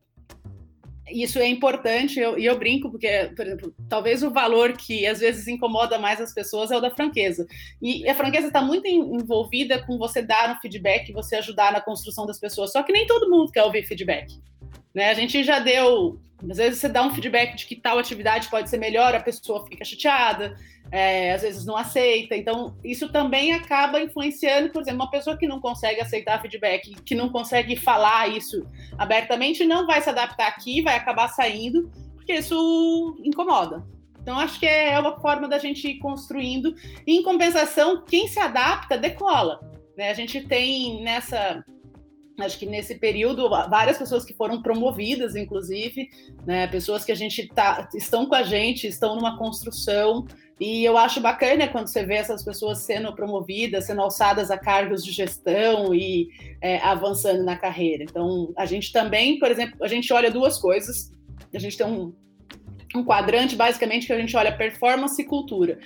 isso 1.10 1.38
é 1.38 1.46
importante, 1.46 2.18
e 2.18 2.44
eu 2.44 2.58
brinco, 2.58 2.90
porque, 2.90 3.30
por 3.36 3.46
exemplo, 3.46 3.74
talvez 3.88 4.22
o 4.22 4.30
valor 4.30 4.72
que 4.72 5.06
às 5.06 5.20
vezes 5.20 5.46
incomoda 5.46 5.98
mais 5.98 6.20
as 6.20 6.34
pessoas 6.34 6.70
é 6.70 6.76
o 6.76 6.80
da 6.80 6.90
franqueza. 6.90 7.46
E 7.80 8.08
a 8.08 8.14
franqueza 8.14 8.48
está 8.48 8.60
muito 8.60 8.86
envolvida 8.88 9.84
com 9.84 9.98
você 9.98 10.20
dar 10.20 10.50
um 10.50 10.60
feedback, 10.60 11.12
você 11.12 11.36
ajudar 11.36 11.72
na 11.72 11.80
construção 11.80 12.26
das 12.26 12.40
pessoas. 12.40 12.72
Só 12.72 12.82
que 12.82 12.92
nem 12.92 13.06
todo 13.06 13.30
mundo 13.30 13.52
quer 13.52 13.62
ouvir 13.62 13.84
feedback. 13.84 14.40
Né? 14.92 15.10
A 15.10 15.14
gente 15.14 15.44
já 15.44 15.58
deu. 15.58 16.18
Às 16.50 16.58
vezes 16.58 16.80
você 16.80 16.88
dá 16.88 17.02
um 17.02 17.14
feedback 17.14 17.56
de 17.56 17.66
que 17.66 17.76
tal 17.76 17.98
atividade 17.98 18.48
pode 18.48 18.68
ser 18.68 18.76
melhor, 18.76 19.14
a 19.14 19.20
pessoa 19.20 19.64
fica 19.64 19.84
chateada, 19.84 20.54
é, 20.90 21.32
às 21.32 21.42
vezes 21.42 21.64
não 21.64 21.76
aceita. 21.76 22.36
Então, 22.36 22.76
isso 22.84 23.08
também 23.10 23.52
acaba 23.52 24.00
influenciando, 24.00 24.70
por 24.70 24.82
exemplo, 24.82 25.02
uma 25.02 25.10
pessoa 25.10 25.36
que 25.36 25.46
não 25.46 25.60
consegue 25.60 26.00
aceitar 26.00 26.40
feedback, 26.40 26.94
que 27.04 27.14
não 27.14 27.28
consegue 27.28 27.76
falar 27.76 28.28
isso 28.28 28.66
abertamente, 28.96 29.64
não 29.64 29.86
vai 29.86 30.00
se 30.00 30.10
adaptar 30.10 30.48
aqui, 30.48 30.82
vai 30.82 30.96
acabar 30.96 31.28
saindo, 31.28 31.90
porque 32.14 32.34
isso 32.34 33.16
incomoda. 33.24 33.84
Então, 34.20 34.38
acho 34.38 34.58
que 34.58 34.66
é 34.66 34.98
uma 34.98 35.20
forma 35.20 35.48
da 35.48 35.58
gente 35.58 35.86
ir 35.86 35.98
construindo. 35.98 36.74
E, 37.06 37.16
em 37.16 37.22
compensação, 37.22 38.02
quem 38.04 38.26
se 38.26 38.40
adapta, 38.40 38.98
decola. 38.98 39.60
Né? 39.96 40.10
A 40.10 40.14
gente 40.14 40.40
tem 40.40 41.02
nessa 41.02 41.64
acho 42.38 42.58
que 42.58 42.66
nesse 42.66 42.96
período 42.96 43.48
várias 43.48 43.98
pessoas 43.98 44.24
que 44.24 44.34
foram 44.34 44.62
promovidas, 44.62 45.34
inclusive, 45.34 46.10
né, 46.46 46.66
pessoas 46.66 47.04
que 47.04 47.12
a 47.12 47.16
gente 47.16 47.48
tá, 47.48 47.88
estão 47.94 48.26
com 48.26 48.34
a 48.34 48.42
gente, 48.42 48.86
estão 48.86 49.16
numa 49.16 49.38
construção 49.38 50.26
e 50.58 50.84
eu 50.84 50.96
acho 50.96 51.20
bacana 51.20 51.68
quando 51.68 51.88
você 51.88 52.04
vê 52.04 52.14
essas 52.14 52.42
pessoas 52.42 52.78
sendo 52.78 53.14
promovidas, 53.14 53.84
sendo 53.84 54.00
alçadas 54.00 54.50
a 54.50 54.56
cargos 54.56 55.04
de 55.04 55.12
gestão 55.12 55.94
e 55.94 56.28
é, 56.62 56.78
avançando 56.78 57.42
na 57.44 57.56
carreira. 57.56 58.02
Então, 58.02 58.52
a 58.56 58.64
gente 58.64 58.90
também, 58.90 59.38
por 59.38 59.50
exemplo, 59.50 59.76
a 59.82 59.88
gente 59.88 60.10
olha 60.14 60.30
duas 60.30 60.58
coisas. 60.58 61.12
A 61.52 61.58
gente 61.58 61.76
tem 61.76 61.86
um, 61.86 62.14
um 62.94 63.04
quadrante, 63.04 63.54
basicamente, 63.54 64.06
que 64.06 64.12
a 64.14 64.18
gente 64.18 64.34
olha 64.34 64.56
performance 64.56 65.20
e 65.20 65.26
cultura. 65.26 65.78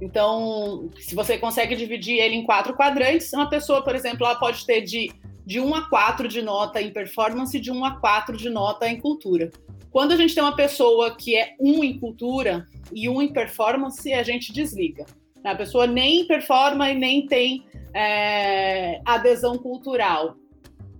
Então, 0.00 0.88
se 0.98 1.14
você 1.14 1.36
consegue 1.36 1.76
dividir 1.76 2.18
ele 2.18 2.34
em 2.34 2.44
quatro 2.44 2.74
quadrantes, 2.74 3.30
uma 3.34 3.50
pessoa, 3.50 3.84
por 3.84 3.94
exemplo, 3.94 4.24
ela 4.24 4.36
pode 4.36 4.64
ter 4.64 4.80
de 4.80 5.12
de 5.44 5.60
1 5.60 5.74
a 5.74 5.88
4 5.88 6.28
de 6.28 6.42
nota 6.42 6.80
em 6.80 6.92
performance 6.92 7.58
de 7.58 7.70
1 7.70 7.84
a 7.84 8.00
4 8.00 8.36
de 8.36 8.48
nota 8.48 8.88
em 8.88 8.98
cultura. 8.98 9.50
Quando 9.90 10.12
a 10.12 10.16
gente 10.16 10.34
tem 10.34 10.42
uma 10.42 10.56
pessoa 10.56 11.16
que 11.16 11.36
é 11.36 11.54
1 11.60 11.84
em 11.84 11.98
cultura 11.98 12.66
e 12.92 13.08
1 13.08 13.22
em 13.22 13.32
performance, 13.32 14.12
a 14.12 14.22
gente 14.22 14.52
desliga. 14.52 15.04
A 15.44 15.54
pessoa 15.54 15.86
nem 15.86 16.26
performa 16.26 16.90
e 16.90 16.94
nem 16.94 17.26
tem 17.26 17.64
é, 17.94 19.00
adesão 19.04 19.58
cultural. 19.58 20.36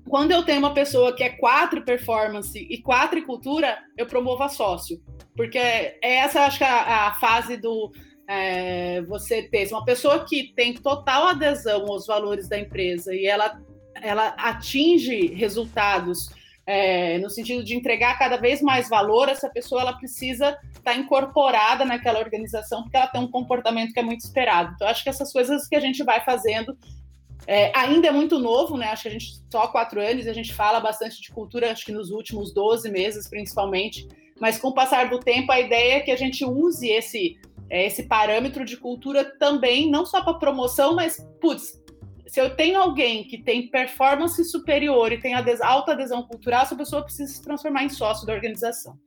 Quando 0.09 0.33
eu 0.33 0.43
tenho 0.43 0.59
uma 0.59 0.75
pessoa 0.75 1.15
que 1.15 1.25
é 1.25 1.31
4 1.31 1.83
performance 1.83 2.59
e 2.59 2.79
4 2.83 3.19
em 3.19 3.25
cultura, 3.25 3.79
eu 3.97 4.07
promovo 4.07 4.43
a 4.43 4.49
sócio. 4.49 5.03
Porque 5.35 5.59
é 5.59 5.97
essa, 6.03 6.43
acho 6.43 6.59
que, 6.59 6.65
a, 6.65 7.09
a 7.09 7.15
fase 7.15 7.57
do, 7.57 7.91
é, 8.29 9.03
você 9.03 9.43
ter 9.43 9.67
uma 9.73 9.85
pessoa 9.85 10.25
que 10.25 10.53
tem 10.55 10.75
total 10.75 11.29
adesão 11.29 11.87
aos 11.87 12.07
valores 12.07 12.49
da 12.49 12.59
empresa 12.59 13.15
e 13.15 13.27
ela 13.27 13.61
ela 14.03 14.29
atinge 14.39 15.35
resultados 15.35 16.31
é, 16.67 17.19
no 17.19 17.29
sentido 17.29 17.63
de 17.63 17.75
entregar 17.75 18.19
cada 18.19 18.37
vez 18.37 18.63
mais 18.63 18.89
valor, 18.89 19.29
essa 19.29 19.51
pessoa 19.51 19.83
ela 19.83 19.93
precisa 19.93 20.59
estar 20.73 20.93
tá 20.93 20.95
incorporada 20.95 21.85
naquela 21.85 22.19
organização, 22.19 22.83
porque 22.83 22.97
ela 22.97 23.07
tem 23.07 23.21
um 23.21 23.31
comportamento 23.31 23.93
que 23.93 24.01
é 24.01 24.03
muito 24.03 24.21
esperado. 24.21 24.73
Então, 24.75 24.89
acho 24.89 25.03
que 25.03 25.11
essas 25.11 25.33
coisas 25.33 25.69
que 25.69 25.77
a 25.77 25.81
gente 25.81 26.03
vai 26.03 26.25
fazendo 26.25 26.77
é, 27.47 27.71
ainda 27.77 28.09
é 28.09 28.11
muito 28.11 28.39
novo, 28.39 28.77
né? 28.79 28.89
Acho 28.89 29.03
que 29.03 29.09
a 29.09 29.13
gente 29.13 29.43
só 29.51 29.65
há 29.65 29.69
quatro 29.69 30.01
anos, 30.01 30.27
a 30.27 30.33
gente 30.33 30.55
fala 30.55 30.81
bastante 30.81 31.21
de 31.21 31.31
cultura, 31.31 31.71
acho 31.71 31.85
que 31.85 31.93
nos 31.93 32.11
últimos 32.11 32.53
12 32.55 32.91
meses, 32.91 33.29
principalmente. 33.29 34.09
Mas 34.41 34.59
com 34.59 34.69
o 34.69 34.75
passar 34.75 35.11
do 35.11 35.21
tempo, 35.21 35.53
a 35.53 35.61
ideia 35.61 35.97
é 35.97 36.01
que 36.01 36.11
a 36.11 36.17
gente 36.17 36.45
use 36.45 36.89
esse, 36.89 37.39
é, 37.69 37.87
esse 37.87 38.05
parâmetro 38.05 38.65
de 38.65 38.79
cultura 38.79 39.25
também, 39.39 39.91
não 39.91 40.07
só 40.07 40.23
para 40.23 40.35
promoção, 40.35 40.95
mas, 40.95 41.19
putz, 41.41 41.84
se 42.27 42.41
eu 42.41 42.55
tenho 42.57 42.81
alguém 42.81 43.25
que 43.25 43.39
tem 43.39 43.69
performance 43.69 44.43
superior 44.45 45.13
e 45.13 45.21
tem 45.21 45.35
alta 45.35 45.93
adesão 45.93 46.23
cultural, 46.23 46.63
essa 46.63 46.77
pessoa 46.77 47.03
precisa 47.03 47.33
se 47.33 47.43
transformar 47.43 47.85
em 47.85 47.89
sócio 47.89 48.27
da 48.27 48.33
organização. 48.33 48.99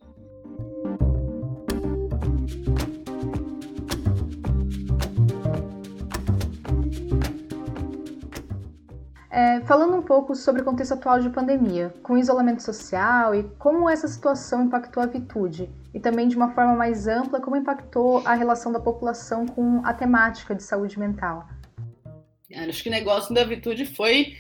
É, 9.30 9.62
falando 9.62 9.96
um 9.96 10.02
pouco 10.02 10.36
sobre 10.36 10.64
o 10.64 10.66
contexto 10.66 10.94
atual 10.94 11.20
de 11.20 11.30
pandemia, 11.30 11.94
com 12.02 12.18
isolamento 12.18 12.64
social 12.64 13.36
e 13.36 13.44
como 13.60 13.88
essa 13.88 14.08
situação 14.08 14.64
impactou 14.64 15.04
a 15.04 15.06
Vitude, 15.06 15.70
e 15.94 16.00
também 16.00 16.28
de 16.28 16.36
uma 16.36 16.50
forma 16.52 16.74
mais 16.76 17.08
ampla, 17.08 17.40
como 17.40 17.56
impactou 17.56 18.24
a 18.26 18.34
relação 18.34 18.72
da 18.72 18.80
população 18.80 19.46
com 19.46 19.82
a 19.86 19.94
temática 19.94 20.56
de 20.56 20.64
saúde 20.64 20.98
mental. 20.98 21.48
Acho 22.54 22.84
que 22.84 22.90
o 22.90 22.92
negócio 22.92 23.34
da 23.34 23.44
Vitude 23.44 23.86
foi 23.86 24.36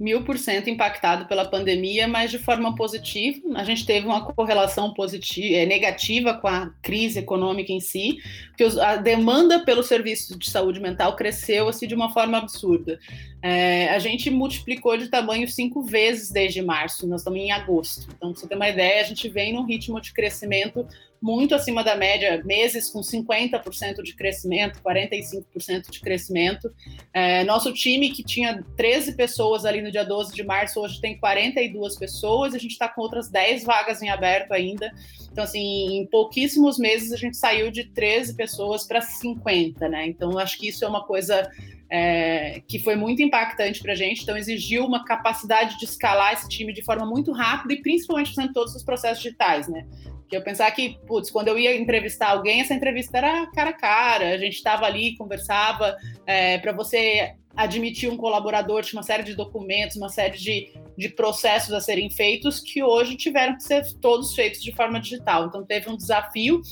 mil 0.00 0.24
por 0.24 0.38
cento 0.38 0.70
impactado 0.70 1.26
pela 1.26 1.44
pandemia, 1.44 2.08
mas 2.08 2.30
de 2.30 2.38
forma 2.38 2.74
positiva. 2.74 3.38
A 3.54 3.64
gente 3.64 3.84
teve 3.84 4.06
uma 4.06 4.24
correlação 4.24 4.94
positiva, 4.94 5.56
é, 5.56 5.66
negativa 5.66 6.32
com 6.32 6.48
a 6.48 6.72
crise 6.80 7.18
econômica 7.18 7.70
em 7.70 7.80
si, 7.80 8.16
porque 8.48 8.64
a 8.80 8.96
demanda 8.96 9.60
pelo 9.60 9.82
serviço 9.82 10.38
de 10.38 10.48
saúde 10.48 10.80
mental 10.80 11.14
cresceu 11.16 11.68
assim 11.68 11.86
de 11.86 11.94
uma 11.94 12.10
forma 12.14 12.38
absurda. 12.38 12.98
É, 13.42 13.90
a 13.90 13.98
gente 13.98 14.30
multiplicou 14.30 14.96
de 14.96 15.08
tamanho 15.08 15.46
cinco 15.46 15.82
vezes 15.82 16.30
desde 16.30 16.62
março, 16.62 17.06
nós 17.06 17.20
estamos 17.20 17.38
em 17.38 17.52
agosto. 17.52 18.08
Então, 18.16 18.32
para 18.32 18.40
você 18.40 18.48
ter 18.48 18.56
uma 18.56 18.70
ideia, 18.70 19.02
a 19.02 19.04
gente 19.04 19.28
vem 19.28 19.52
num 19.52 19.66
ritmo 19.66 20.00
de 20.00 20.14
crescimento 20.14 20.86
muito 21.20 21.54
acima 21.54 21.84
da 21.84 21.94
média, 21.94 22.42
meses 22.44 22.90
com 22.90 23.00
50% 23.00 24.02
de 24.02 24.14
crescimento, 24.14 24.80
45% 24.82 25.90
de 25.90 26.00
crescimento. 26.00 26.72
É, 27.12 27.44
nosso 27.44 27.72
time, 27.74 28.10
que 28.10 28.22
tinha 28.22 28.64
13 28.76 29.16
pessoas 29.16 29.64
ali 29.64 29.82
no 29.82 29.90
dia 29.90 30.04
12 30.04 30.34
de 30.34 30.42
março, 30.42 30.80
hoje 30.80 31.00
tem 31.00 31.18
42 31.18 31.96
pessoas, 31.96 32.54
a 32.54 32.58
gente 32.58 32.72
está 32.72 32.88
com 32.88 33.02
outras 33.02 33.28
10 33.28 33.64
vagas 33.64 34.00
em 34.02 34.08
aberto 34.08 34.52
ainda. 34.52 34.90
Então, 35.30 35.44
assim, 35.44 35.98
em 35.98 36.06
pouquíssimos 36.06 36.78
meses 36.78 37.12
a 37.12 37.16
gente 37.16 37.36
saiu 37.36 37.70
de 37.70 37.84
13 37.84 38.34
pessoas 38.34 38.86
para 38.86 39.02
50, 39.02 39.88
né? 39.88 40.06
Então, 40.06 40.38
acho 40.38 40.58
que 40.58 40.68
isso 40.68 40.84
é 40.84 40.88
uma 40.88 41.04
coisa 41.04 41.48
é, 41.90 42.62
que 42.66 42.78
foi 42.78 42.94
muito 42.94 43.20
impactante 43.20 43.82
para 43.82 43.92
a 43.92 43.96
gente, 43.96 44.22
então 44.22 44.36
exigiu 44.36 44.86
uma 44.86 45.04
capacidade 45.04 45.78
de 45.78 45.84
escalar 45.84 46.32
esse 46.32 46.48
time 46.48 46.72
de 46.72 46.82
forma 46.82 47.04
muito 47.04 47.32
rápida 47.32 47.74
e 47.74 47.82
principalmente 47.82 48.32
fazendo 48.32 48.52
todos 48.52 48.74
os 48.74 48.84
processos 48.84 49.22
digitais, 49.22 49.68
né? 49.68 49.84
Que 50.30 50.36
eu 50.36 50.42
pensar 50.42 50.70
que, 50.70 50.96
putz, 51.06 51.28
quando 51.30 51.48
eu 51.48 51.58
ia 51.58 51.76
entrevistar 51.76 52.30
alguém, 52.30 52.60
essa 52.60 52.72
entrevista 52.72 53.18
era 53.18 53.46
cara 53.48 53.70
a 53.70 53.72
cara, 53.72 54.28
a 54.32 54.38
gente 54.38 54.54
estava 54.54 54.86
ali, 54.86 55.16
conversava, 55.16 55.96
é, 56.24 56.56
para 56.58 56.72
você 56.72 57.34
admitir 57.56 58.08
um 58.08 58.16
colaborador, 58.16 58.82
tinha 58.82 58.98
uma 58.98 59.04
série 59.04 59.24
de 59.24 59.34
documentos, 59.34 59.96
uma 59.96 60.08
série 60.08 60.38
de, 60.38 60.72
de 60.96 61.08
processos 61.08 61.72
a 61.72 61.80
serem 61.80 62.08
feitos 62.08 62.60
que 62.60 62.82
hoje 62.82 63.16
tiveram 63.16 63.56
que 63.56 63.64
ser 63.64 63.84
todos 64.00 64.34
feitos 64.34 64.62
de 64.62 64.72
forma 64.72 65.00
digital. 65.00 65.46
Então 65.46 65.64
teve 65.64 65.90
um 65.90 65.96
desafio. 65.96 66.62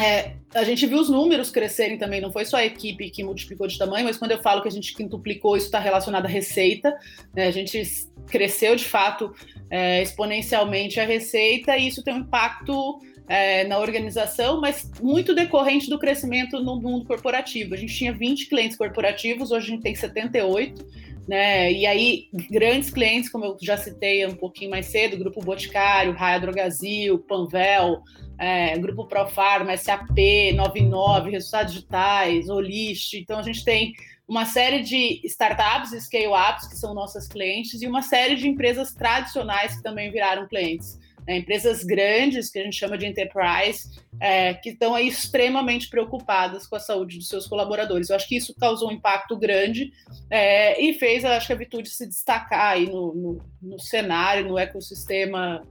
É, 0.00 0.36
a 0.54 0.64
gente 0.64 0.86
viu 0.86 0.98
os 0.98 1.10
números 1.10 1.50
crescerem 1.50 1.98
também, 1.98 2.20
não 2.20 2.32
foi 2.32 2.46
só 2.46 2.56
a 2.56 2.64
equipe 2.64 3.10
que 3.10 3.22
multiplicou 3.22 3.66
de 3.66 3.76
tamanho, 3.76 4.06
mas 4.06 4.16
quando 4.16 4.30
eu 4.30 4.40
falo 4.40 4.62
que 4.62 4.68
a 4.68 4.70
gente 4.70 4.94
quintuplicou, 4.94 5.56
isso 5.56 5.66
está 5.66 5.78
relacionado 5.78 6.24
à 6.24 6.28
receita. 6.28 6.96
Né? 7.34 7.46
A 7.46 7.50
gente 7.50 7.82
cresceu 8.26 8.74
de 8.74 8.84
fato 8.84 9.34
é, 9.70 10.02
exponencialmente 10.02 10.98
a 10.98 11.04
receita 11.04 11.76
e 11.76 11.88
isso 11.88 12.02
tem 12.02 12.14
um 12.14 12.18
impacto 12.18 13.00
é, 13.28 13.64
na 13.64 13.78
organização, 13.78 14.60
mas 14.60 14.90
muito 15.00 15.34
decorrente 15.34 15.88
do 15.88 15.98
crescimento 15.98 16.58
no 16.62 16.80
mundo 16.80 17.04
corporativo. 17.04 17.74
A 17.74 17.76
gente 17.76 17.94
tinha 17.94 18.12
20 18.12 18.48
clientes 18.48 18.76
corporativos, 18.76 19.50
hoje 19.50 19.66
a 19.66 19.70
gente 19.70 19.82
tem 19.82 19.94
78, 19.94 20.86
né? 21.28 21.72
E 21.72 21.86
aí, 21.86 22.28
grandes 22.50 22.90
clientes, 22.90 23.30
como 23.30 23.44
eu 23.44 23.56
já 23.60 23.76
citei 23.76 24.26
um 24.26 24.34
pouquinho 24.34 24.70
mais 24.70 24.86
cedo, 24.86 25.16
Grupo 25.16 25.40
Boticário, 25.40 26.12
Raia 26.12 26.40
Drogazil, 26.40 27.18
Panvel, 27.20 28.02
é, 28.42 28.76
Grupo 28.76 29.06
Profarma, 29.06 29.76
SAP, 29.76 30.52
99, 30.56 31.30
Resultados 31.30 31.74
Digitais, 31.74 32.48
Olist. 32.48 33.14
Então, 33.14 33.38
a 33.38 33.42
gente 33.42 33.64
tem 33.64 33.92
uma 34.26 34.44
série 34.44 34.82
de 34.82 35.20
startups 35.24 35.92
e 35.92 36.00
scale-ups 36.00 36.66
que 36.66 36.76
são 36.76 36.92
nossas 36.92 37.28
clientes 37.28 37.80
e 37.80 37.86
uma 37.86 38.02
série 38.02 38.34
de 38.34 38.48
empresas 38.48 38.92
tradicionais 38.92 39.76
que 39.76 39.82
também 39.84 40.10
viraram 40.10 40.48
clientes. 40.48 40.98
Né? 41.24 41.36
Empresas 41.36 41.84
grandes, 41.84 42.50
que 42.50 42.58
a 42.58 42.64
gente 42.64 42.76
chama 42.76 42.98
de 42.98 43.06
enterprise, 43.06 43.88
é, 44.18 44.54
que 44.54 44.70
estão 44.70 44.92
aí 44.92 45.06
extremamente 45.06 45.88
preocupadas 45.88 46.66
com 46.66 46.74
a 46.74 46.80
saúde 46.80 47.18
dos 47.18 47.28
seus 47.28 47.46
colaboradores. 47.46 48.10
Eu 48.10 48.16
acho 48.16 48.26
que 48.26 48.36
isso 48.36 48.56
causou 48.58 48.88
um 48.88 48.92
impacto 48.92 49.36
grande 49.36 49.92
é, 50.28 50.82
e 50.82 50.94
fez, 50.94 51.24
acho 51.24 51.46
que 51.46 51.52
a 51.52 51.56
Vitude 51.56 51.88
se 51.88 52.08
destacar 52.08 52.72
aí 52.72 52.86
no, 52.86 53.14
no, 53.14 53.44
no 53.62 53.78
cenário, 53.78 54.48
no 54.48 54.58
ecossistema 54.58 55.64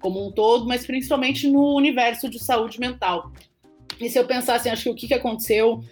como 0.00 0.26
um 0.26 0.30
todo, 0.30 0.66
mas 0.66 0.86
principalmente 0.86 1.48
no 1.48 1.74
universo 1.74 2.28
de 2.28 2.38
saúde 2.38 2.78
mental. 2.78 3.32
E 4.00 4.08
se 4.08 4.18
eu 4.18 4.26
pensar 4.26 4.56
assim, 4.56 4.68
acho 4.68 4.84
que 4.84 4.90
o 4.90 4.94
que, 4.94 5.08
que 5.08 5.14
aconteceu 5.14 5.82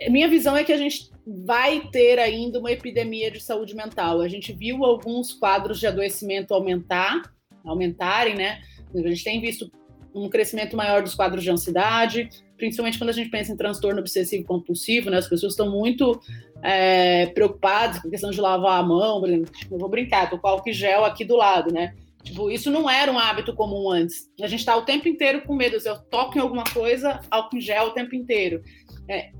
é, 0.00 0.08
minha 0.08 0.28
visão 0.28 0.56
é 0.56 0.64
que 0.64 0.72
a 0.72 0.76
gente 0.76 1.10
vai 1.26 1.80
ter 1.92 2.18
ainda 2.18 2.58
uma 2.58 2.72
epidemia 2.72 3.30
de 3.30 3.40
saúde 3.40 3.74
mental. 3.74 4.20
A 4.20 4.28
gente 4.28 4.52
viu 4.52 4.84
alguns 4.84 5.32
quadros 5.32 5.78
de 5.78 5.86
adoecimento 5.86 6.54
aumentar, 6.54 7.22
aumentarem, 7.64 8.34
né? 8.34 8.60
A 8.94 9.08
gente 9.08 9.24
tem 9.24 9.40
visto 9.40 9.70
um 10.14 10.28
crescimento 10.28 10.76
maior 10.76 11.02
dos 11.02 11.14
quadros 11.14 11.42
de 11.42 11.50
ansiedade, 11.50 12.28
principalmente 12.56 12.98
quando 12.98 13.10
a 13.10 13.14
gente 13.14 13.30
pensa 13.30 13.52
em 13.52 13.56
transtorno 13.56 14.00
obsessivo 14.00 14.44
compulsivo, 14.44 15.10
né? 15.10 15.18
As 15.18 15.28
pessoas 15.28 15.52
estão 15.52 15.70
muito 15.70 16.20
é, 16.62 17.26
preocupadas 17.26 18.00
com 18.00 18.08
a 18.08 18.10
questão 18.10 18.30
de 18.30 18.40
lavar 18.40 18.80
a 18.80 18.82
mão, 18.82 19.20
por 19.20 19.28
exemplo, 19.28 19.52
tipo, 19.52 19.74
eu 19.74 19.78
vou 19.78 19.88
brincar, 19.88 20.28
tô 20.28 20.38
com 20.38 20.48
álcool 20.48 20.72
gel 20.72 21.04
aqui 21.04 21.24
do 21.24 21.36
lado, 21.36 21.72
né? 21.72 21.94
Tipo, 22.22 22.50
isso 22.50 22.70
não 22.70 22.88
era 22.88 23.10
um 23.10 23.18
hábito 23.18 23.54
comum 23.54 23.90
antes. 23.90 24.30
A 24.40 24.46
gente 24.46 24.60
está 24.60 24.76
o 24.76 24.84
tempo 24.84 25.08
inteiro 25.08 25.42
com 25.42 25.54
medo. 25.54 25.78
Se 25.80 25.88
eu 25.88 25.98
toco 25.98 26.38
em 26.38 26.40
alguma 26.40 26.64
coisa, 26.64 27.20
álcool 27.30 27.60
gel 27.60 27.86
o 27.86 27.90
tempo 27.90 28.14
inteiro. 28.14 28.62
É, 29.08 29.32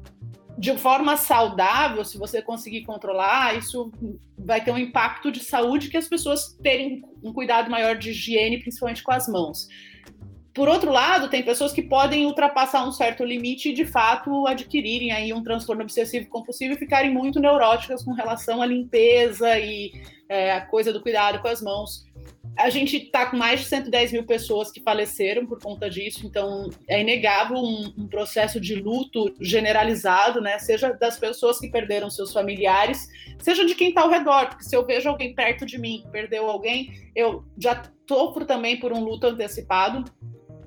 de 0.59 0.77
forma 0.77 1.17
saudável, 1.17 2.05
se 2.05 2.19
você 2.19 2.43
conseguir 2.43 2.85
controlar, 2.85 3.57
isso 3.57 3.91
vai 4.39 4.63
ter 4.63 4.71
um 4.71 4.79
impacto 4.79 5.31
de 5.31 5.41
saúde 5.41 5.89
que 5.89 5.97
as 5.97 6.09
pessoas 6.09 6.57
terem 6.63 7.03
um 7.23 7.33
cuidado 7.33 7.71
maior 7.71 7.97
de 7.97 8.11
higiene, 8.11 8.59
principalmente 8.59 9.03
com 9.03 9.13
as 9.13 9.29
mãos. 9.29 9.69
Por 10.55 10.69
outro 10.69 10.93
lado, 10.93 11.31
tem 11.31 11.43
pessoas 11.43 11.73
que 11.73 11.81
podem 11.81 12.27
ultrapassar 12.27 12.87
um 12.87 12.93
certo 12.93 13.25
limite 13.25 13.71
e, 13.71 13.73
de 13.73 13.87
fato, 13.87 14.47
adquirirem 14.47 15.11
aí 15.11 15.33
um 15.33 15.43
transtorno 15.43 15.83
obsessivo 15.83 16.29
compulsivo 16.29 16.75
e 16.75 16.79
ficarem 16.79 17.11
muito 17.11 17.41
neuróticas 17.41 18.05
com 18.05 18.13
relação 18.13 18.61
à 18.61 18.67
limpeza 18.67 19.59
e 19.59 19.91
é, 20.29 20.53
a 20.53 20.61
coisa 20.61 20.93
do 20.93 21.01
cuidado 21.01 21.41
com 21.41 21.49
as 21.49 21.63
mãos. 21.63 22.05
A 22.63 22.71
gente 22.71 22.97
está 22.97 23.27
com 23.27 23.37
mais 23.37 23.59
de 23.59 23.67
110 23.67 24.13
mil 24.13 24.25
pessoas 24.25 24.71
que 24.71 24.81
faleceram 24.81 25.45
por 25.45 25.61
conta 25.61 25.91
disso, 25.91 26.25
então 26.25 26.71
é 26.89 27.01
inegável 27.01 27.57
um, 27.57 27.93
um, 27.99 28.07
processo 28.07 28.61
de 28.61 28.77
luto 28.77 29.35
generalizado, 29.41 30.41
né? 30.41 30.61
Seja 30.61 30.93
das 30.93 31.19
pessoas 31.19 31.59
que 31.59 31.69
perderam 31.69 32.09
seus 32.09 32.33
familiares, 32.33 33.09
seja 33.41 33.67
de 33.67 33.75
quem 33.75 33.89
está 33.89 34.03
ao 34.03 34.11
redor, 34.11 34.51
porque 34.51 34.63
se 34.63 34.77
eu 34.77 34.87
vejo 34.87 35.09
alguém 35.09 35.35
perto 35.35 35.67
de 35.67 35.77
mim 35.77 36.03
que 36.05 36.11
perdeu 36.13 36.49
alguém, 36.49 37.11
eu 37.17 37.45
já 37.59 37.83
sofro 38.09 38.45
também 38.45 38.79
por 38.79 38.93
um 38.93 39.03
luto 39.03 39.27
antecipado. 39.27 40.05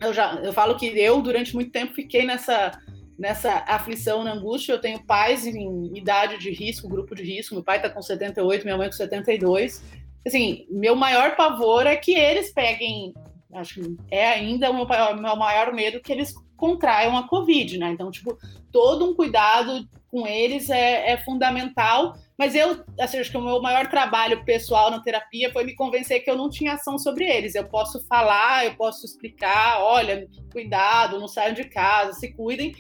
Eu 0.02 0.14
já 0.14 0.36
eu 0.44 0.52
falo 0.52 0.76
que 0.76 0.88
eu, 0.88 1.22
durante 1.22 1.56
muito 1.56 1.72
tempo, 1.72 1.94
fiquei 1.94 2.26
nessa 2.26 2.78
nessa 3.18 3.64
aflição, 3.66 4.26
na 4.26 4.34
angústia. 4.34 4.74
Eu 4.74 4.82
tenho 4.82 5.02
pais 5.06 5.48
em 5.48 5.98
idade 5.98 6.38
de 6.40 6.52
risco, 6.52 6.90
grupo 6.90 7.16
de 7.16 7.24
risco. 7.24 7.56
Meu 7.56 7.64
pai 7.64 7.78
está 7.78 7.90
com 7.90 8.02
78, 8.02 8.66
minha 8.66 8.76
mãe 8.76 8.90
com 8.90 8.94
72 8.94 9.82
assim, 10.26 10.66
meu 10.70 10.96
maior 10.96 11.36
pavor 11.36 11.86
é 11.86 11.96
que 11.96 12.14
eles 12.14 12.52
peguem, 12.54 13.14
acho 13.54 13.76
que 13.76 13.98
é 14.10 14.28
ainda 14.28 14.72
o 14.72 14.74
meu, 14.74 14.88
meu 14.88 15.36
maior 15.36 15.74
medo 15.74 16.02
que 16.02 16.12
eles 16.12 16.34
contraiam 16.56 17.18
a 17.18 17.28
Covid, 17.28 17.78
né? 17.78 17.92
Então, 17.92 18.10
tipo, 18.10 18.38
todo 18.72 19.06
um 19.06 19.16
cuidado 19.16 19.88
com 20.08 20.26
eles 20.26 20.70
é, 20.70 21.12
é 21.12 21.18
fundamental. 21.18 22.16
Mas 22.38 22.56
eu, 22.56 22.84
assim, 23.00 23.20
acho 23.20 23.32
que 23.32 23.38
o 23.38 23.42
meu 23.42 23.62
maior 23.62 23.88
trabalho 23.88 24.44
pessoal 24.46 24.90
na 24.90 25.02
terapia 25.02 25.52
foi 25.52 25.64
me 25.64 25.76
convencer 25.76 26.24
que 26.24 26.30
eu 26.30 26.38
não 26.38 26.50
tinha 26.50 26.74
ação 26.74 26.98
sobre 26.98 27.26
eles. 27.26 27.56
Eu 27.56 27.66
posso 27.66 28.06
falar, 28.08 28.66
eu 28.66 28.76
posso 28.76 29.06
explicar, 29.06 29.82
olha, 29.82 30.28
cuidado, 30.52 31.20
não 31.20 31.28
saiam 31.28 31.54
de 31.54 31.66
casa, 31.66 32.14
se 32.14 32.34
cuidem. 32.34 32.74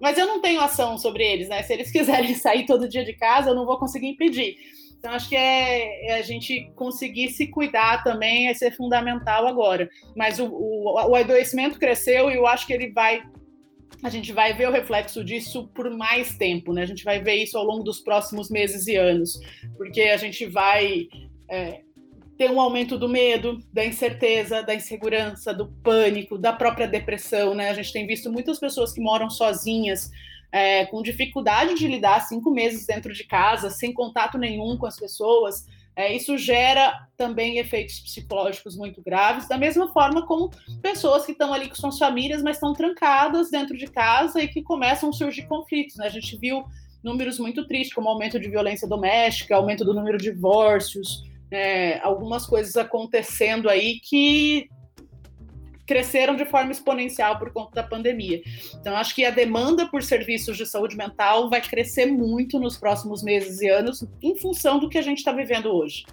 Mas 0.00 0.16
eu 0.18 0.26
não 0.26 0.40
tenho 0.40 0.60
ação 0.60 0.96
sobre 0.98 1.24
eles, 1.24 1.48
né? 1.48 1.62
Se 1.62 1.72
eles 1.72 1.90
quiserem 1.92 2.34
sair 2.34 2.66
todo 2.66 2.88
dia 2.88 3.04
de 3.04 3.12
casa, 3.12 3.50
eu 3.50 3.54
não 3.54 3.66
vou 3.66 3.78
conseguir 3.78 4.08
impedir. 4.08 4.56
Então, 5.00 5.12
acho 5.12 5.30
que 5.30 5.36
é, 5.36 6.08
é, 6.08 6.18
a 6.18 6.22
gente 6.22 6.70
conseguir 6.76 7.30
se 7.30 7.46
cuidar 7.46 8.04
também, 8.04 8.48
é 8.48 8.54
ser 8.54 8.70
fundamental 8.76 9.46
agora. 9.46 9.88
Mas 10.14 10.38
o, 10.38 10.44
o, 10.44 10.92
o 10.92 11.14
adoecimento 11.16 11.78
cresceu 11.78 12.30
e 12.30 12.34
eu 12.34 12.46
acho 12.46 12.66
que 12.66 12.72
ele 12.74 12.92
vai. 12.92 13.22
A 14.02 14.10
gente 14.10 14.30
vai 14.30 14.52
ver 14.52 14.68
o 14.68 14.72
reflexo 14.72 15.24
disso 15.24 15.68
por 15.74 15.90
mais 15.90 16.36
tempo, 16.36 16.74
né? 16.74 16.82
A 16.82 16.86
gente 16.86 17.02
vai 17.02 17.18
ver 17.18 17.36
isso 17.36 17.56
ao 17.56 17.64
longo 17.64 17.82
dos 17.82 18.00
próximos 18.00 18.50
meses 18.50 18.86
e 18.86 18.96
anos, 18.96 19.40
porque 19.78 20.02
a 20.02 20.18
gente 20.18 20.44
vai 20.46 21.08
é, 21.50 21.80
ter 22.36 22.50
um 22.50 22.60
aumento 22.60 22.98
do 22.98 23.08
medo, 23.08 23.58
da 23.72 23.84
incerteza, 23.84 24.62
da 24.62 24.74
insegurança, 24.74 25.54
do 25.54 25.72
pânico, 25.82 26.36
da 26.36 26.52
própria 26.52 26.86
depressão, 26.86 27.54
né? 27.54 27.70
A 27.70 27.74
gente 27.74 27.92
tem 27.92 28.06
visto 28.06 28.30
muitas 28.30 28.58
pessoas 28.58 28.92
que 28.92 29.00
moram 29.00 29.30
sozinhas, 29.30 30.10
é, 30.52 30.86
com 30.86 31.02
dificuldade 31.02 31.74
de 31.74 31.86
lidar 31.86 32.20
cinco 32.20 32.50
meses 32.50 32.86
dentro 32.86 33.12
de 33.12 33.24
casa, 33.24 33.70
sem 33.70 33.92
contato 33.92 34.36
nenhum 34.36 34.76
com 34.76 34.86
as 34.86 34.98
pessoas, 34.98 35.66
é, 35.94 36.14
isso 36.14 36.38
gera 36.38 37.06
também 37.16 37.58
efeitos 37.58 38.00
psicológicos 38.00 38.76
muito 38.76 39.02
graves, 39.02 39.48
da 39.48 39.58
mesma 39.58 39.92
forma 39.92 40.26
como 40.26 40.50
pessoas 40.80 41.26
que 41.26 41.32
estão 41.32 41.52
ali 41.52 41.68
com 41.68 41.74
suas 41.74 41.98
famílias, 41.98 42.42
mas 42.42 42.56
estão 42.56 42.72
trancadas 42.72 43.50
dentro 43.50 43.76
de 43.76 43.86
casa 43.86 44.40
e 44.40 44.48
que 44.48 44.62
começam 44.62 45.10
a 45.10 45.12
surgir 45.12 45.46
conflitos. 45.46 45.96
Né? 45.96 46.06
A 46.06 46.10
gente 46.10 46.38
viu 46.38 46.64
números 47.02 47.38
muito 47.38 47.66
tristes, 47.66 47.94
como 47.94 48.08
aumento 48.08 48.38
de 48.38 48.48
violência 48.48 48.88
doméstica, 48.88 49.56
aumento 49.56 49.84
do 49.84 49.92
número 49.92 50.16
de 50.16 50.32
divórcios, 50.32 51.24
é, 51.50 51.98
algumas 52.00 52.46
coisas 52.46 52.76
acontecendo 52.76 53.68
aí 53.68 54.00
que 54.00 54.68
cresceram 55.90 56.36
de 56.36 56.44
forma 56.44 56.70
exponencial 56.70 57.36
por 57.36 57.52
conta 57.52 57.74
da 57.74 57.82
pandemia. 57.82 58.40
Então, 58.76 58.96
acho 58.96 59.12
que 59.12 59.24
a 59.24 59.30
demanda 59.30 59.90
por 59.90 60.04
serviços 60.04 60.56
de 60.56 60.64
saúde 60.64 60.96
mental 60.96 61.50
vai 61.50 61.60
crescer 61.60 62.06
muito 62.06 62.60
nos 62.60 62.76
próximos 62.76 63.24
meses 63.24 63.60
e 63.60 63.68
anos, 63.68 64.06
em 64.22 64.36
função 64.36 64.78
do 64.78 64.88
que 64.88 64.96
a 64.96 65.02
gente 65.02 65.18
está 65.18 65.32
vivendo 65.32 65.66
hoje. 65.66 66.06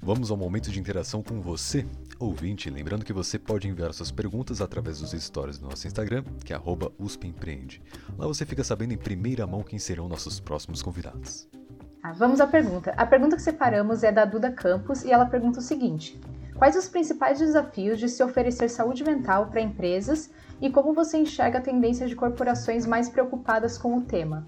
Vamos 0.00 0.32
ao 0.32 0.36
momento 0.36 0.72
de 0.72 0.80
interação 0.80 1.22
com 1.22 1.40
você, 1.40 1.86
ouvinte. 2.18 2.68
Lembrando 2.68 3.04
que 3.04 3.12
você 3.12 3.38
pode 3.38 3.68
enviar 3.68 3.94
suas 3.94 4.10
perguntas 4.10 4.60
através 4.60 4.98
dos 4.98 5.12
stories 5.12 5.56
do 5.56 5.68
nosso 5.68 5.86
Instagram, 5.86 6.24
que 6.44 6.52
é. 6.52 6.60
Lá 8.18 8.26
você 8.26 8.44
fica 8.44 8.64
sabendo 8.64 8.92
em 8.92 8.98
primeira 8.98 9.46
mão 9.46 9.62
quem 9.62 9.78
serão 9.78 10.08
nossos 10.08 10.40
próximos 10.40 10.82
convidados. 10.82 11.48
Ah, 12.02 12.12
vamos 12.12 12.40
à 12.40 12.46
pergunta. 12.46 12.92
A 12.96 13.06
pergunta 13.06 13.36
que 13.36 13.42
separamos 13.42 14.02
é 14.02 14.10
da 14.10 14.24
Duda 14.24 14.50
Campos 14.50 15.04
e 15.04 15.12
ela 15.12 15.24
pergunta 15.24 15.60
o 15.60 15.62
seguinte: 15.62 16.20
Quais 16.56 16.76
os 16.76 16.88
principais 16.88 17.38
desafios 17.38 17.98
de 17.98 18.08
se 18.08 18.22
oferecer 18.22 18.68
saúde 18.68 19.04
mental 19.04 19.46
para 19.46 19.60
empresas 19.60 20.30
e 20.60 20.68
como 20.68 20.92
você 20.92 21.18
enxerga 21.18 21.58
a 21.58 21.62
tendência 21.62 22.06
de 22.06 22.16
corporações 22.16 22.86
mais 22.86 23.08
preocupadas 23.08 23.78
com 23.78 23.96
o 23.96 24.02
tema? 24.02 24.46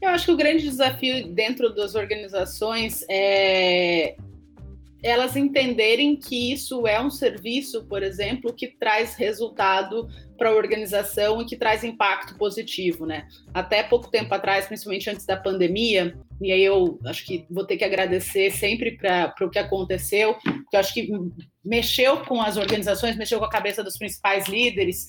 Eu 0.00 0.08
acho 0.10 0.26
que 0.26 0.32
o 0.32 0.36
grande 0.36 0.62
desafio 0.62 1.32
dentro 1.34 1.74
das 1.74 1.94
organizações 1.94 3.04
é 3.08 4.16
elas 5.02 5.36
entenderem 5.36 6.16
que 6.16 6.52
isso 6.52 6.86
é 6.86 7.00
um 7.00 7.10
serviço, 7.10 7.84
por 7.84 8.02
exemplo, 8.02 8.52
que 8.52 8.66
traz 8.66 9.14
resultado 9.14 10.08
para 10.36 10.50
a 10.50 10.54
organização 10.54 11.40
e 11.40 11.44
que 11.44 11.56
traz 11.56 11.84
impacto 11.84 12.34
positivo, 12.36 13.04
né? 13.04 13.28
Até 13.52 13.82
pouco 13.82 14.10
tempo 14.10 14.34
atrás, 14.34 14.66
principalmente 14.66 15.10
antes 15.10 15.26
da 15.26 15.36
pandemia, 15.36 16.16
e 16.40 16.50
aí 16.50 16.62
eu 16.62 16.98
acho 17.04 17.26
que 17.26 17.44
vou 17.50 17.66
ter 17.66 17.76
que 17.76 17.84
agradecer 17.84 18.50
sempre 18.50 18.96
para 18.96 19.34
o 19.42 19.50
que 19.50 19.58
aconteceu, 19.58 20.34
porque 20.34 20.76
eu 20.76 20.80
acho 20.80 20.94
que 20.94 21.10
mexeu 21.62 22.24
com 22.24 22.40
as 22.40 22.56
organizações, 22.56 23.16
mexeu 23.16 23.38
com 23.38 23.44
a 23.44 23.50
cabeça 23.50 23.84
dos 23.84 23.98
principais 23.98 24.48
líderes, 24.48 25.06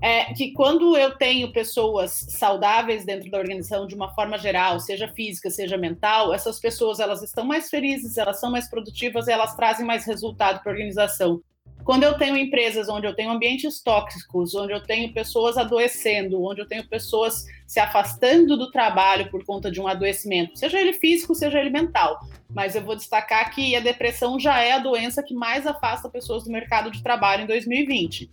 é 0.00 0.32
que 0.32 0.52
quando 0.52 0.96
eu 0.96 1.16
tenho 1.16 1.52
pessoas 1.52 2.12
saudáveis 2.28 3.04
dentro 3.04 3.30
da 3.30 3.38
organização 3.38 3.86
de 3.86 3.94
uma 3.94 4.14
forma 4.14 4.38
geral, 4.38 4.78
seja 4.78 5.08
física, 5.08 5.50
seja 5.50 5.76
mental, 5.76 6.32
essas 6.32 6.60
pessoas 6.60 7.00
elas 7.00 7.22
estão 7.22 7.44
mais 7.44 7.68
felizes, 7.68 8.16
elas 8.16 8.38
são 8.38 8.50
mais 8.50 8.68
produtivas, 8.70 9.26
elas 9.26 9.56
trazem 9.56 9.84
mais 9.84 10.06
resultado 10.06 10.62
para 10.62 10.70
a 10.70 10.74
organização. 10.74 11.42
Quando 11.84 12.02
eu 12.02 12.18
tenho 12.18 12.36
empresas 12.36 12.88
onde 12.88 13.06
eu 13.06 13.14
tenho 13.14 13.30
ambientes 13.30 13.82
tóxicos, 13.82 14.54
onde 14.54 14.72
eu 14.72 14.82
tenho 14.82 15.12
pessoas 15.12 15.56
adoecendo, 15.56 16.42
onde 16.44 16.60
eu 16.60 16.68
tenho 16.68 16.86
pessoas 16.86 17.46
se 17.66 17.80
afastando 17.80 18.56
do 18.56 18.70
trabalho 18.70 19.30
por 19.30 19.44
conta 19.44 19.70
de 19.70 19.80
um 19.80 19.88
adoecimento, 19.88 20.58
seja 20.58 20.78
ele 20.78 20.92
físico, 20.92 21.34
seja 21.34 21.58
ele 21.58 21.70
mental, 21.70 22.20
mas 22.50 22.74
eu 22.74 22.82
vou 22.82 22.94
destacar 22.94 23.54
que 23.54 23.74
a 23.74 23.80
depressão 23.80 24.38
já 24.38 24.60
é 24.60 24.72
a 24.72 24.78
doença 24.78 25.22
que 25.22 25.34
mais 25.34 25.66
afasta 25.66 26.10
pessoas 26.10 26.44
do 26.44 26.50
mercado 26.50 26.90
de 26.90 27.02
trabalho 27.02 27.44
em 27.44 27.46
2020. 27.46 28.30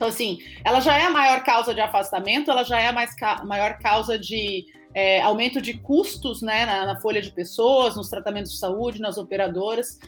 Então, 0.00 0.08
assim, 0.08 0.38
ela 0.64 0.80
já 0.80 0.96
é 0.96 1.04
a 1.04 1.10
maior 1.10 1.44
causa 1.44 1.74
de 1.74 1.80
afastamento, 1.82 2.50
ela 2.50 2.64
já 2.64 2.80
é 2.80 2.86
a 2.88 2.92
mais 2.92 3.14
ca 3.14 3.44
maior 3.44 3.76
causa 3.76 4.18
de 4.18 4.64
é, 4.94 5.20
aumento 5.20 5.60
de 5.60 5.74
custos 5.74 6.40
né, 6.40 6.64
na, 6.64 6.86
na, 6.86 7.00
folha 7.02 7.20
de 7.20 7.30
pessoas, 7.30 7.96
nos 7.96 8.08
tratamentos 8.08 8.50
de 8.50 8.58
saúde, 8.58 8.98
nas 8.98 9.18
operadoras. 9.18 9.98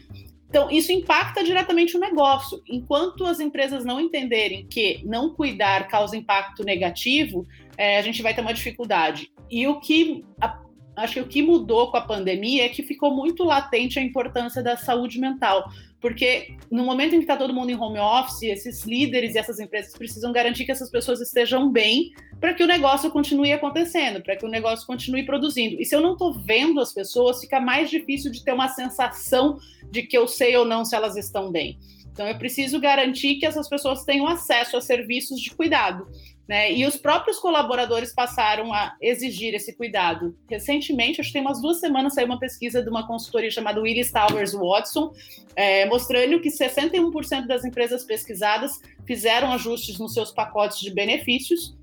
Então, 0.49 0.70
isso 0.70 0.90
impacta 0.93 1.45
diretamente 1.45 1.95
o 1.95 2.01
negócio. 2.01 2.62
Enquanto 2.66 3.26
as 3.26 3.38
empresas 3.38 3.84
não 3.84 4.01
entenderem 4.01 4.66
que 4.66 5.03
não 5.05 5.34
cuidar 5.34 5.86
causa 5.88 6.16
impacto 6.16 6.64
negativo, 6.64 7.47
é, 7.76 7.99
a 7.99 8.03
gente 8.03 8.22
vai 8.22 8.32
ter 8.32 8.40
uma 8.40 8.55
dificuldade. 8.55 9.30
E 9.51 9.66
o 9.66 9.78
que 9.78 10.24
a, 10.40 10.59
acho 10.97 11.14
que 11.14 11.20
o 11.20 11.28
que 11.28 11.43
mudou 11.43 11.90
com 11.90 11.99
a 11.99 12.07
pandemia 12.07 12.64
é 12.64 12.70
que 12.70 12.82
ficou 12.82 13.14
muito 13.14 13.45
latente 13.45 13.99
a 13.99 14.03
importância 14.03 14.62
da 14.62 14.74
saúde 14.74 15.20
mental 15.20 15.68
porque 16.03 16.57
no 16.69 16.85
momento 16.85 17.15
em 17.15 17.19
que 17.19 17.25
está 17.25 17.37
todo 17.37 17.55
mundo 17.55 17.71
em 17.71 17.77
home 17.77 18.01
office, 18.01 18.43
esses 18.43 18.83
líderes 18.83 19.37
e 19.37 19.39
essas 19.39 19.61
empresas 19.61 19.97
precisam 19.97 20.33
garantir 20.33 20.65
que 20.65 20.73
essas 20.73 20.91
pessoas 20.91 21.21
estejam 21.21 21.71
bem 21.71 22.13
para 22.41 22.53
que 22.53 22.63
o 22.65 22.67
negócio 22.67 23.09
continue 23.11 23.53
acontecendo, 23.53 24.21
para 24.21 24.37
que 24.37 24.45
o 24.45 24.49
negócio 24.49 24.85
continue 24.85 25.25
produzindo. 25.25 25.81
E 25.81 25.85
se 25.85 25.95
eu 25.95 26.01
não 26.01 26.15
estou 26.15 26.35
vendo 26.35 26.81
as 26.81 26.93
pessoas, 26.93 27.41
fica 27.41 27.61
mais 27.61 27.89
difícil 27.89 28.33
de 28.33 28.45
ter 28.45 28.53
uma 28.53 28.69
sensação 28.69 29.59
de 29.93 30.03
que 30.03 30.19
eu 30.19 30.27
sei 30.27 30.57
ou 30.57 30.65
não 30.65 30.85
se 30.85 30.97
elas 30.97 31.17
estão 31.17 31.53
bem. 31.53 31.79
Então, 32.13 32.29
eu 32.29 32.37
preciso 32.37 32.79
garantir 32.79 33.37
que 33.37 33.47
essas 33.47 33.69
pessoas 33.69 34.05
tenham 34.05 34.27
acesso 34.27 34.77
a 34.77 34.81
serviços 34.81 35.41
de 35.41 35.51
cuidado. 35.51 36.07
Né? 36.49 36.72
E 36.72 36.84
os 36.84 36.97
próprios 36.97 37.38
colaboradores 37.38 38.12
passaram 38.12 38.72
a 38.74 38.97
exigir 39.01 39.55
esse 39.55 39.76
cuidado. 39.76 40.36
Recentemente, 40.51 41.20
acho 41.20 41.28
que 41.28 41.34
tem 41.34 41.43
umas 41.43 41.62
duas 41.62 41.78
semanas, 41.78 42.14
saiu 42.14 42.26
uma 42.26 42.38
pesquisa 42.38 42.82
de 42.82 42.88
uma 42.88 43.07
consultoria 43.07 43.51
chamada 43.51 43.80
Willis 43.80 44.11
Towers 44.11 44.53
Watson, 44.53 45.12
é, 45.55 45.86
mostrando 45.86 46.40
que 46.40 46.49
61% 46.49 47.47
das 47.47 47.64
empresas 47.64 48.05
pesquisadas 48.05 48.80
fizeram 49.07 49.53
ajustes 49.53 49.99
nos 49.99 50.14
seus 50.14 50.32
pacotes 50.32 50.80
de 50.80 50.90
benefícios. 50.93 51.76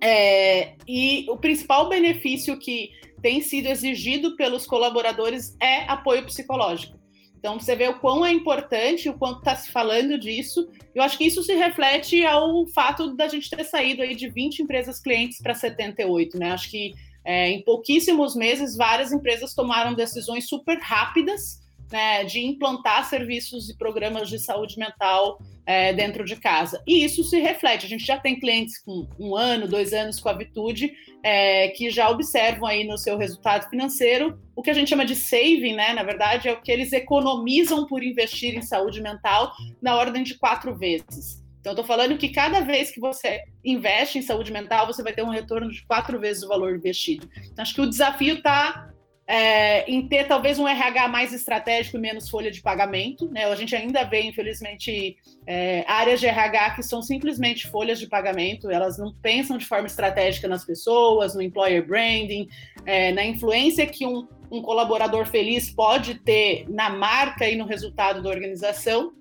É, 0.00 0.74
e 0.86 1.24
o 1.30 1.36
principal 1.36 1.88
benefício 1.88 2.58
que 2.58 2.90
tem 3.22 3.40
sido 3.40 3.68
exigido 3.68 4.36
pelos 4.36 4.66
colaboradores 4.66 5.56
é 5.60 5.84
apoio 5.88 6.26
psicológico. 6.26 6.98
Então, 7.44 7.60
você 7.60 7.76
vê 7.76 7.86
o 7.88 7.98
quão 7.98 8.24
é 8.24 8.32
importante, 8.32 9.06
o 9.06 9.18
quanto 9.18 9.40
está 9.40 9.54
se 9.54 9.70
falando 9.70 10.16
disso. 10.16 10.66
Eu 10.94 11.02
acho 11.02 11.18
que 11.18 11.24
isso 11.24 11.42
se 11.42 11.52
reflete 11.52 12.24
ao 12.24 12.66
fato 12.68 13.14
da 13.14 13.28
gente 13.28 13.50
ter 13.50 13.62
saído 13.64 14.00
aí 14.00 14.14
de 14.14 14.30
20 14.30 14.60
empresas 14.60 14.98
clientes 14.98 15.42
para 15.42 15.52
78, 15.52 16.38
né? 16.38 16.52
Acho 16.52 16.70
que 16.70 16.94
é, 17.22 17.50
em 17.50 17.62
pouquíssimos 17.62 18.34
meses, 18.34 18.74
várias 18.74 19.12
empresas 19.12 19.52
tomaram 19.52 19.92
decisões 19.92 20.48
super 20.48 20.78
rápidas 20.78 21.60
né, 21.92 22.24
de 22.24 22.40
implantar 22.40 23.04
serviços 23.10 23.68
e 23.68 23.76
programas 23.76 24.30
de 24.30 24.38
saúde 24.38 24.78
mental 24.78 25.38
é, 25.66 25.92
dentro 25.92 26.24
de 26.24 26.36
casa. 26.36 26.82
E 26.86 27.04
isso 27.04 27.24
se 27.24 27.40
reflete. 27.40 27.86
A 27.86 27.88
gente 27.88 28.04
já 28.04 28.18
tem 28.18 28.38
clientes 28.38 28.78
com 28.78 29.08
um 29.18 29.34
ano, 29.34 29.68
dois 29.68 29.92
anos 29.92 30.20
com 30.20 30.28
a 30.28 30.32
Vitude, 30.32 30.92
é, 31.22 31.68
que 31.68 31.90
já 31.90 32.10
observam 32.10 32.66
aí 32.66 32.84
no 32.84 32.98
seu 32.98 33.16
resultado 33.16 33.68
financeiro 33.68 34.38
o 34.54 34.62
que 34.62 34.70
a 34.70 34.74
gente 34.74 34.90
chama 34.90 35.04
de 35.04 35.16
saving, 35.16 35.74
né? 35.74 35.92
Na 35.94 36.02
verdade, 36.02 36.48
é 36.48 36.52
o 36.52 36.60
que 36.60 36.70
eles 36.70 36.92
economizam 36.92 37.86
por 37.86 38.02
investir 38.02 38.54
em 38.54 38.62
saúde 38.62 39.00
mental 39.02 39.52
na 39.80 39.96
ordem 39.96 40.22
de 40.22 40.34
quatro 40.38 40.76
vezes. 40.76 41.42
Então, 41.60 41.72
estou 41.72 41.84
falando 41.84 42.18
que 42.18 42.28
cada 42.28 42.60
vez 42.60 42.90
que 42.90 43.00
você 43.00 43.40
investe 43.64 44.18
em 44.18 44.22
saúde 44.22 44.52
mental, 44.52 44.86
você 44.86 45.02
vai 45.02 45.14
ter 45.14 45.22
um 45.22 45.30
retorno 45.30 45.70
de 45.70 45.82
quatro 45.86 46.20
vezes 46.20 46.42
o 46.42 46.48
valor 46.48 46.76
investido. 46.76 47.26
Então, 47.38 47.62
acho 47.62 47.74
que 47.74 47.80
o 47.80 47.88
desafio 47.88 48.34
está 48.34 48.90
é, 49.26 49.90
em 49.90 50.06
ter 50.06 50.26
talvez 50.26 50.58
um 50.58 50.68
RH 50.68 51.08
mais 51.08 51.32
estratégico 51.32 51.96
e 51.96 52.00
menos 52.00 52.28
folha 52.28 52.50
de 52.50 52.60
pagamento. 52.60 53.28
Né? 53.30 53.44
A 53.44 53.54
gente 53.54 53.74
ainda 53.74 54.04
vê, 54.04 54.22
infelizmente, 54.22 55.16
é, 55.46 55.84
áreas 55.86 56.20
de 56.20 56.26
RH 56.26 56.70
que 56.76 56.82
são 56.82 57.02
simplesmente 57.02 57.66
folhas 57.68 57.98
de 57.98 58.06
pagamento, 58.06 58.70
elas 58.70 58.98
não 58.98 59.14
pensam 59.14 59.56
de 59.56 59.66
forma 59.66 59.86
estratégica 59.86 60.46
nas 60.46 60.64
pessoas, 60.64 61.34
no 61.34 61.42
employer 61.42 61.86
branding, 61.86 62.48
é, 62.84 63.12
na 63.12 63.24
influência 63.24 63.86
que 63.86 64.06
um, 64.06 64.28
um 64.50 64.60
colaborador 64.60 65.26
feliz 65.26 65.70
pode 65.70 66.16
ter 66.16 66.66
na 66.68 66.90
marca 66.90 67.48
e 67.48 67.56
no 67.56 67.64
resultado 67.64 68.22
da 68.22 68.28
organização. 68.28 69.12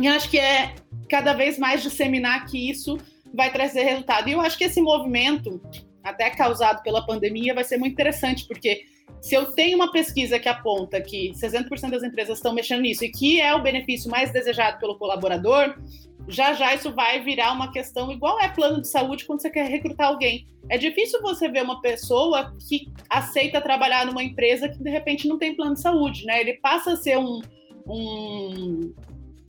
E 0.00 0.08
acho 0.08 0.28
que 0.28 0.38
é 0.38 0.74
cada 1.08 1.32
vez 1.32 1.56
mais 1.58 1.82
disseminar 1.82 2.46
que 2.46 2.68
isso 2.68 2.98
vai 3.32 3.52
trazer 3.52 3.84
resultado. 3.84 4.28
E 4.28 4.32
eu 4.32 4.40
acho 4.40 4.58
que 4.58 4.64
esse 4.64 4.80
movimento, 4.80 5.60
até 6.02 6.30
causado 6.30 6.82
pela 6.82 7.06
pandemia, 7.06 7.54
vai 7.54 7.64
ser 7.64 7.78
muito 7.78 7.92
interessante, 7.92 8.46
porque 8.46 8.84
se 9.26 9.34
eu 9.34 9.46
tenho 9.46 9.74
uma 9.76 9.90
pesquisa 9.90 10.38
que 10.38 10.48
aponta 10.48 11.00
que 11.00 11.32
60% 11.32 11.90
das 11.90 12.04
empresas 12.04 12.38
estão 12.38 12.54
mexendo 12.54 12.82
nisso 12.82 13.04
e 13.04 13.10
que 13.10 13.40
é 13.40 13.52
o 13.52 13.60
benefício 13.60 14.08
mais 14.08 14.30
desejado 14.30 14.78
pelo 14.78 14.96
colaborador, 14.96 15.76
já 16.28 16.52
já 16.52 16.72
isso 16.72 16.92
vai 16.92 17.20
virar 17.20 17.50
uma 17.50 17.72
questão 17.72 18.12
igual 18.12 18.40
é 18.40 18.48
plano 18.48 18.80
de 18.80 18.86
saúde 18.86 19.24
quando 19.24 19.42
você 19.42 19.50
quer 19.50 19.68
recrutar 19.68 20.06
alguém. 20.06 20.46
É 20.68 20.78
difícil 20.78 21.20
você 21.20 21.48
ver 21.48 21.64
uma 21.64 21.80
pessoa 21.80 22.54
que 22.68 22.86
aceita 23.10 23.60
trabalhar 23.60 24.06
numa 24.06 24.22
empresa 24.22 24.68
que 24.68 24.78
de 24.78 24.90
repente 24.90 25.26
não 25.26 25.38
tem 25.38 25.56
plano 25.56 25.74
de 25.74 25.80
saúde, 25.80 26.24
né? 26.24 26.40
Ele 26.40 26.54
passa 26.54 26.92
a 26.92 26.96
ser 26.96 27.18
um, 27.18 27.40
um 27.84 28.94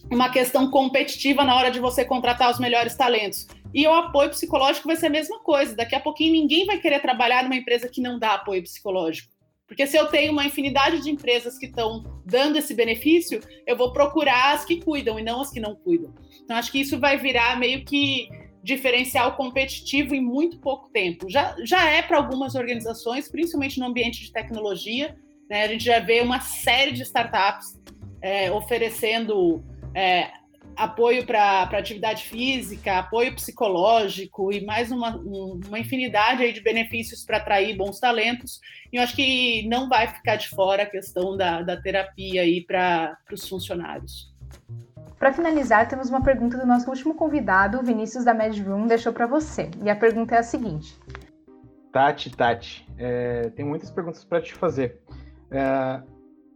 uma 0.10 0.32
questão 0.32 0.72
competitiva 0.72 1.44
na 1.44 1.56
hora 1.56 1.70
de 1.70 1.80
você 1.80 2.04
contratar 2.04 2.50
os 2.50 2.58
melhores 2.58 2.96
talentos. 2.96 3.46
E 3.72 3.86
o 3.86 3.94
apoio 3.94 4.32
psicológico 4.32 4.88
vai 4.88 4.96
ser 4.96 5.06
a 5.06 5.12
mesma 5.12 5.38
coisa. 5.42 5.76
Daqui 5.76 5.94
a 5.94 6.00
pouquinho 6.00 6.32
ninguém 6.32 6.66
vai 6.66 6.80
querer 6.80 7.00
trabalhar 7.00 7.44
numa 7.44 7.56
empresa 7.56 7.88
que 7.88 8.02
não 8.02 8.18
dá 8.18 8.34
apoio 8.34 8.64
psicológico. 8.64 9.37
Porque 9.68 9.86
se 9.86 9.98
eu 9.98 10.08
tenho 10.08 10.32
uma 10.32 10.46
infinidade 10.46 11.02
de 11.02 11.10
empresas 11.10 11.58
que 11.58 11.66
estão 11.66 12.22
dando 12.26 12.58
esse 12.58 12.74
benefício, 12.74 13.42
eu 13.66 13.76
vou 13.76 13.92
procurar 13.92 14.54
as 14.54 14.64
que 14.64 14.82
cuidam 14.82 15.20
e 15.20 15.24
não 15.24 15.42
as 15.42 15.52
que 15.52 15.60
não 15.60 15.76
cuidam. 15.76 16.16
Então, 16.44 16.56
acho 16.56 16.72
que 16.72 16.80
isso 16.80 16.98
vai 16.98 17.18
virar 17.18 17.60
meio 17.60 17.84
que 17.84 18.30
diferencial 18.64 19.36
competitivo 19.36 20.16
em 20.16 20.22
muito 20.22 20.60
pouco 20.60 20.90
tempo. 20.90 21.30
Já, 21.30 21.56
já 21.64 21.90
é 21.90 22.02
para 22.02 22.18
algumas 22.18 22.56
organizações, 22.56 23.30
principalmente 23.30 23.80
no 23.80 23.86
ambiente 23.86 24.22
de 24.22 24.32
tecnologia. 24.32 25.18
Né? 25.50 25.64
A 25.64 25.68
gente 25.68 25.84
já 25.84 26.00
vê 26.00 26.22
uma 26.22 26.40
série 26.40 26.92
de 26.92 27.02
startups 27.04 27.78
é, 28.22 28.52
oferecendo 28.52 29.64
é, 29.94 30.32
apoio 30.78 31.26
para 31.26 31.64
atividade 31.64 32.24
física, 32.24 33.00
apoio 33.00 33.34
psicológico 33.34 34.54
e 34.54 34.64
mais 34.64 34.92
uma, 34.92 35.18
uma 35.18 35.80
infinidade 35.80 36.44
aí 36.44 36.54
de 36.54 36.62
benefícios 36.62 37.26
para 37.26 37.38
atrair 37.38 37.76
bons 37.76 38.00
talentos. 38.00 38.62
E 38.94 38.98
eu 38.98 39.04
acho 39.04 39.16
que 39.16 39.68
não 39.68 39.90
vai 39.90 40.08
ficar 40.08 40.36
de 40.36 40.48
fora 40.50 40.84
a 40.84 40.86
questão 40.86 41.36
da, 41.36 41.64
da 41.64 41.76
terapia 41.82 42.44
aí 42.44 42.64
para 42.64 43.18
os 43.32 43.50
funcionários. 43.50 44.32
Para 45.18 45.34
finalizar, 45.34 45.88
temos 45.88 46.10
uma 46.10 46.22
pergunta 46.22 46.58
do 46.58 46.66
nosso 46.66 46.88
último 46.88 47.16
convidado, 47.16 47.82
Vinícius 47.82 48.24
da 48.24 48.36
Medroom, 48.36 48.86
deixou 48.86 49.12
para 49.12 49.26
você. 49.26 49.72
E 49.84 49.90
a 49.90 49.96
pergunta 49.96 50.36
é 50.36 50.38
a 50.38 50.44
seguinte: 50.44 50.96
Tati, 51.92 52.30
Tati, 52.30 52.88
é, 53.00 53.50
tem 53.56 53.66
muitas 53.66 53.90
perguntas 53.90 54.24
para 54.24 54.40
te 54.40 54.54
fazer. 54.54 55.02
É, 55.50 56.02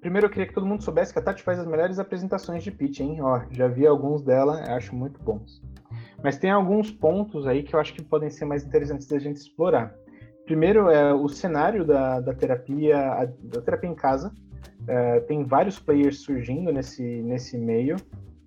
Primeiro, 0.02 0.26
eu 0.26 0.32
queria 0.32 0.48
que 0.48 0.54
todo 0.54 0.66
mundo 0.66 0.84
soubesse 0.84 1.14
que 1.14 1.20
a 1.20 1.22
Tati 1.22 1.44
faz 1.44 1.60
as 1.60 1.68
melhores 1.68 2.00
apresentações 2.00 2.64
de 2.64 2.72
pitch, 2.72 3.02
hein? 3.02 3.22
Ó, 3.22 3.42
já 3.52 3.68
vi 3.68 3.86
alguns 3.86 4.24
dela, 4.24 4.60
acho 4.76 4.96
muito 4.96 5.22
bons. 5.22 5.62
Mas 6.24 6.40
tem 6.40 6.50
alguns 6.50 6.90
pontos 6.90 7.46
aí 7.46 7.62
que 7.62 7.76
eu 7.76 7.80
acho 7.80 7.94
que 7.94 8.04
podem 8.04 8.32
ser 8.32 8.46
mais 8.46 8.66
interessantes 8.66 9.06
da 9.08 9.20
gente 9.20 9.38
explorar. 9.38 9.94
Primeiro 10.44 10.90
é 10.90 11.14
o 11.14 11.28
cenário 11.30 11.86
da, 11.86 12.20
da 12.20 12.34
terapia, 12.34 13.32
da 13.44 13.62
terapia 13.62 13.90
em 13.92 13.96
casa. 13.96 14.32
É, 14.88 15.20
tem 15.22 15.44
vários 15.44 15.80
players 15.80 16.22
surgindo 16.22 16.74
nesse, 16.74 17.04
nesse 17.04 17.56
meio. 17.56 17.96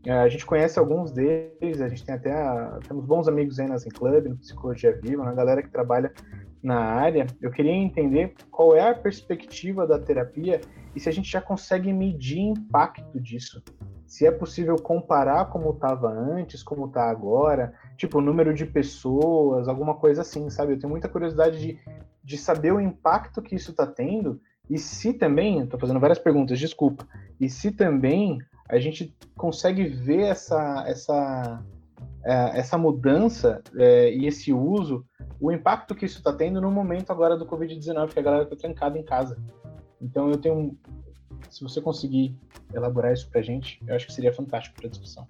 É, 0.05 0.12
a 0.12 0.28
gente 0.28 0.44
conhece 0.44 0.76
alguns 0.76 1.12
deles, 1.12 1.80
a 1.80 1.88
gente 1.88 2.05
tem 2.05 2.16
até 2.16 2.32
a, 2.32 2.80
temos 2.86 3.07
bons 3.07 3.28
amigos 3.28 3.61
aí 3.61 3.68
na 3.68 3.78
Zen 3.78 3.92
Club, 3.92 4.26
no 4.26 4.36
Psicologia 4.36 4.98
Viva, 5.00 5.22
uma 5.22 5.32
galera 5.32 5.62
que 5.62 5.70
trabalha 5.70 6.12
na 6.61 6.80
área. 6.80 7.26
Eu 7.40 7.52
queria 7.52 7.72
entender 7.72 8.34
qual 8.50 8.76
é 8.76 8.90
a 8.90 8.94
perspectiva 8.94 9.86
da 9.86 10.00
terapia 10.00 10.61
e 10.95 11.01
se 11.01 11.09
a 11.09 11.12
gente 11.12 11.30
já 11.30 11.40
consegue 11.40 11.92
medir 11.92 12.40
impacto 12.40 13.20
disso. 13.20 13.62
Se 14.07 14.26
é 14.26 14.30
possível 14.30 14.76
comparar 14.76 15.47
como 15.47 15.70
estava 15.70 16.09
antes, 16.09 16.62
como 16.62 16.86
está 16.86 17.11
agora, 17.11 17.74
tipo, 17.97 18.20
número 18.20 18.55
de 18.55 18.64
pessoas, 18.64 19.66
alguma 19.66 19.95
coisa 19.95 20.22
assim, 20.22 20.49
sabe? 20.51 20.74
Eu 20.74 20.78
tenho 20.78 20.90
muita 20.90 21.09
curiosidade 21.09 21.59
de, 21.59 21.78
de 22.22 22.38
saber 22.38 22.72
o 22.72 22.80
impacto 22.80 23.42
que 23.42 23.55
isso 23.55 23.70
está 23.72 23.86
tendo 23.86 24.40
e 24.68 24.78
se 24.78 25.12
também, 25.12 25.61
estou 25.61 25.78
fazendo 25.78 26.01
várias 26.01 26.18
perguntas, 26.18 26.59
desculpa, 26.59 27.07
e 27.40 27.49
se 27.49 27.70
também 27.70 28.38
a 28.68 28.78
gente 28.78 29.14
consegue 29.36 29.84
ver 29.84 30.22
essa, 30.22 30.84
essa, 30.86 31.62
é, 32.24 32.59
essa 32.59 32.78
mudança 32.78 33.62
é, 33.76 34.14
e 34.14 34.26
esse 34.26 34.53
uso, 34.53 35.05
o 35.38 35.53
impacto 35.53 35.95
que 35.95 36.07
isso 36.07 36.18
está 36.18 36.32
tendo 36.32 36.61
no 36.61 36.70
momento 36.70 37.11
agora 37.11 37.36
do 37.36 37.47
Covid-19, 37.47 38.12
que 38.12 38.18
a 38.18 38.22
galera 38.22 38.45
está 38.45 38.57
trancada 38.57 38.99
em 38.99 39.03
casa. 39.03 39.36
Então 40.05 40.28
eu 40.28 40.36
tenho, 40.36 40.78
se 41.48 41.62
você 41.62 41.80
conseguir 41.80 42.36
elaborar 42.74 43.14
isso 43.14 43.28
para 43.30 43.40
gente, 43.40 43.82
eu 43.86 43.96
acho 43.96 44.07
que 44.07 44.12
seria 44.12 44.32
fantástico 44.34 44.76
para 44.76 44.86
a 44.86 44.90
discussão. 44.90 45.26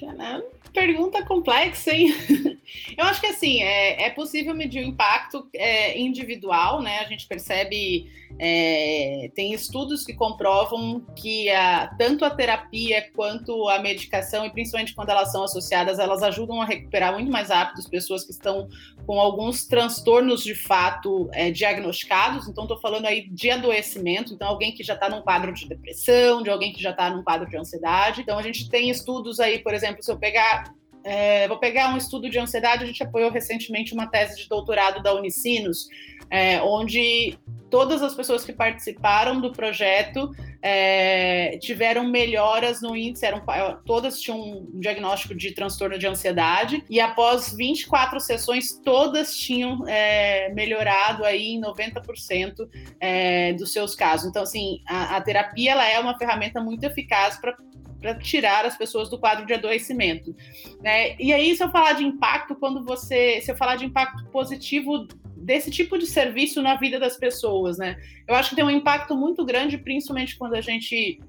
Caramba, 0.00 0.46
pergunta 0.72 1.22
complexa, 1.24 1.92
hein? 1.94 2.14
Eu 2.96 3.04
acho 3.04 3.20
que 3.20 3.26
assim, 3.26 3.62
é, 3.62 4.04
é 4.04 4.10
possível 4.10 4.54
medir 4.54 4.82
o 4.82 4.86
impacto 4.86 5.48
é, 5.54 5.98
individual, 5.98 6.80
né? 6.80 7.00
A 7.00 7.04
gente 7.04 7.26
percebe, 7.26 8.10
é, 8.38 9.30
tem 9.34 9.52
estudos 9.52 10.04
que 10.04 10.14
comprovam 10.14 11.04
que 11.16 11.50
a, 11.50 11.88
tanto 11.98 12.24
a 12.24 12.30
terapia 12.30 13.10
quanto 13.14 13.68
a 13.68 13.78
medicação, 13.80 14.46
e 14.46 14.50
principalmente 14.50 14.94
quando 14.94 15.10
elas 15.10 15.32
são 15.32 15.42
associadas, 15.42 15.98
elas 15.98 16.22
ajudam 16.22 16.62
a 16.62 16.64
recuperar 16.64 17.12
muito 17.12 17.30
mais 17.30 17.48
rápido 17.48 17.80
as 17.80 17.88
pessoas 17.88 18.24
que 18.24 18.30
estão 18.30 18.68
com 19.06 19.18
alguns 19.18 19.66
transtornos 19.66 20.42
de 20.42 20.54
fato 20.54 21.28
é, 21.32 21.50
diagnosticados. 21.50 22.48
Então, 22.48 22.64
estou 22.64 22.78
falando 22.78 23.06
aí 23.06 23.28
de 23.28 23.50
adoecimento, 23.50 24.32
então 24.32 24.46
alguém 24.46 24.72
que 24.72 24.84
já 24.84 24.94
está 24.94 25.08
num 25.08 25.22
quadro 25.22 25.52
de 25.52 25.68
depressão, 25.68 26.42
de 26.42 26.50
alguém 26.50 26.72
que 26.72 26.80
já 26.80 26.90
está 26.90 27.10
num 27.10 27.22
quadro 27.22 27.48
de 27.48 27.56
ansiedade. 27.56 28.20
Então, 28.20 28.38
a 28.38 28.42
gente 28.42 28.68
tem 28.68 28.88
estudos 28.88 29.40
aí, 29.40 29.58
por 29.58 29.74
exemplo, 29.74 29.89
se 29.98 30.10
eu 30.10 30.18
pegar 30.18 30.72
é, 31.02 31.48
vou 31.48 31.58
pegar 31.58 31.92
um 31.92 31.96
estudo 31.96 32.28
de 32.28 32.38
ansiedade. 32.38 32.84
A 32.84 32.86
gente 32.86 33.02
apoiou 33.02 33.30
recentemente 33.30 33.94
uma 33.94 34.06
tese 34.06 34.36
de 34.36 34.48
doutorado 34.48 35.02
da 35.02 35.14
Unicinos, 35.14 35.88
é, 36.28 36.60
onde 36.62 37.38
todas 37.70 38.02
as 38.02 38.14
pessoas 38.14 38.44
que 38.44 38.52
participaram 38.52 39.40
do 39.40 39.52
projeto 39.52 40.30
é, 40.60 41.56
tiveram 41.58 42.04
melhoras 42.04 42.82
no 42.82 42.96
índice, 42.96 43.24
eram, 43.24 43.42
todas 43.86 44.20
tinham 44.20 44.40
um 44.40 44.80
diagnóstico 44.80 45.34
de 45.36 45.52
transtorno 45.52 45.96
de 45.96 46.06
ansiedade, 46.06 46.84
e 46.90 47.00
após 47.00 47.54
24 47.54 48.18
sessões, 48.18 48.76
todas 48.84 49.36
tinham 49.36 49.86
é, 49.88 50.52
melhorado 50.52 51.24
aí 51.24 51.54
em 51.54 51.60
90% 51.60 52.68
é, 52.98 53.52
dos 53.52 53.72
seus 53.72 53.94
casos. 53.94 54.28
Então, 54.28 54.42
assim, 54.42 54.80
a, 54.86 55.16
a 55.16 55.20
terapia 55.20 55.72
ela 55.72 55.88
é 55.88 55.98
uma 56.00 56.18
ferramenta 56.18 56.60
muito 56.60 56.82
eficaz 56.82 57.38
para 57.38 57.56
para 58.00 58.14
tirar 58.18 58.64
as 58.64 58.76
pessoas 58.76 59.08
do 59.08 59.18
quadro 59.18 59.46
de 59.46 59.52
adoecimento. 59.52 60.34
Né? 60.80 61.16
E 61.18 61.32
aí, 61.32 61.54
se 61.54 61.62
eu 61.62 61.70
falar 61.70 61.92
de 61.92 62.04
impacto, 62.04 62.54
quando 62.54 62.84
você. 62.84 63.40
Se 63.40 63.50
eu 63.50 63.56
falar 63.56 63.76
de 63.76 63.84
impacto 63.84 64.24
positivo 64.26 65.06
desse 65.36 65.70
tipo 65.70 65.98
de 65.98 66.06
serviço 66.06 66.62
na 66.62 66.76
vida 66.76 66.98
das 66.98 67.16
pessoas, 67.16 67.78
né? 67.78 67.96
Eu 68.28 68.34
acho 68.34 68.50
que 68.50 68.56
tem 68.56 68.64
um 68.64 68.70
impacto 68.70 69.16
muito 69.16 69.44
grande, 69.44 69.78
principalmente 69.78 70.36
quando 70.36 70.54
a 70.54 70.60
gente 70.60 71.20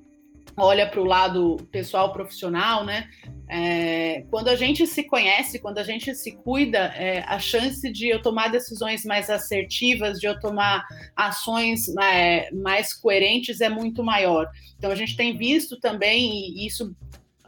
olha 0.57 0.87
para 0.87 0.99
o 0.99 1.05
lado 1.05 1.57
pessoal 1.71 2.11
profissional, 2.11 2.83
né? 2.83 3.09
É, 3.49 4.23
quando 4.29 4.47
a 4.47 4.55
gente 4.55 4.87
se 4.87 5.03
conhece, 5.03 5.59
quando 5.59 5.77
a 5.77 5.83
gente 5.83 6.15
se 6.15 6.31
cuida, 6.37 6.77
é, 6.95 7.23
a 7.27 7.37
chance 7.37 7.91
de 7.91 8.07
eu 8.07 8.21
tomar 8.21 8.49
decisões 8.49 9.03
mais 9.03 9.29
assertivas, 9.29 10.19
de 10.19 10.27
eu 10.27 10.39
tomar 10.39 10.85
ações 11.15 11.93
é, 11.97 12.49
mais 12.53 12.93
coerentes 12.93 13.59
é 13.59 13.67
muito 13.67 14.03
maior. 14.03 14.47
Então 14.77 14.89
a 14.89 14.95
gente 14.95 15.17
tem 15.17 15.35
visto 15.35 15.79
também, 15.79 16.53
e 16.55 16.65
isso 16.65 16.95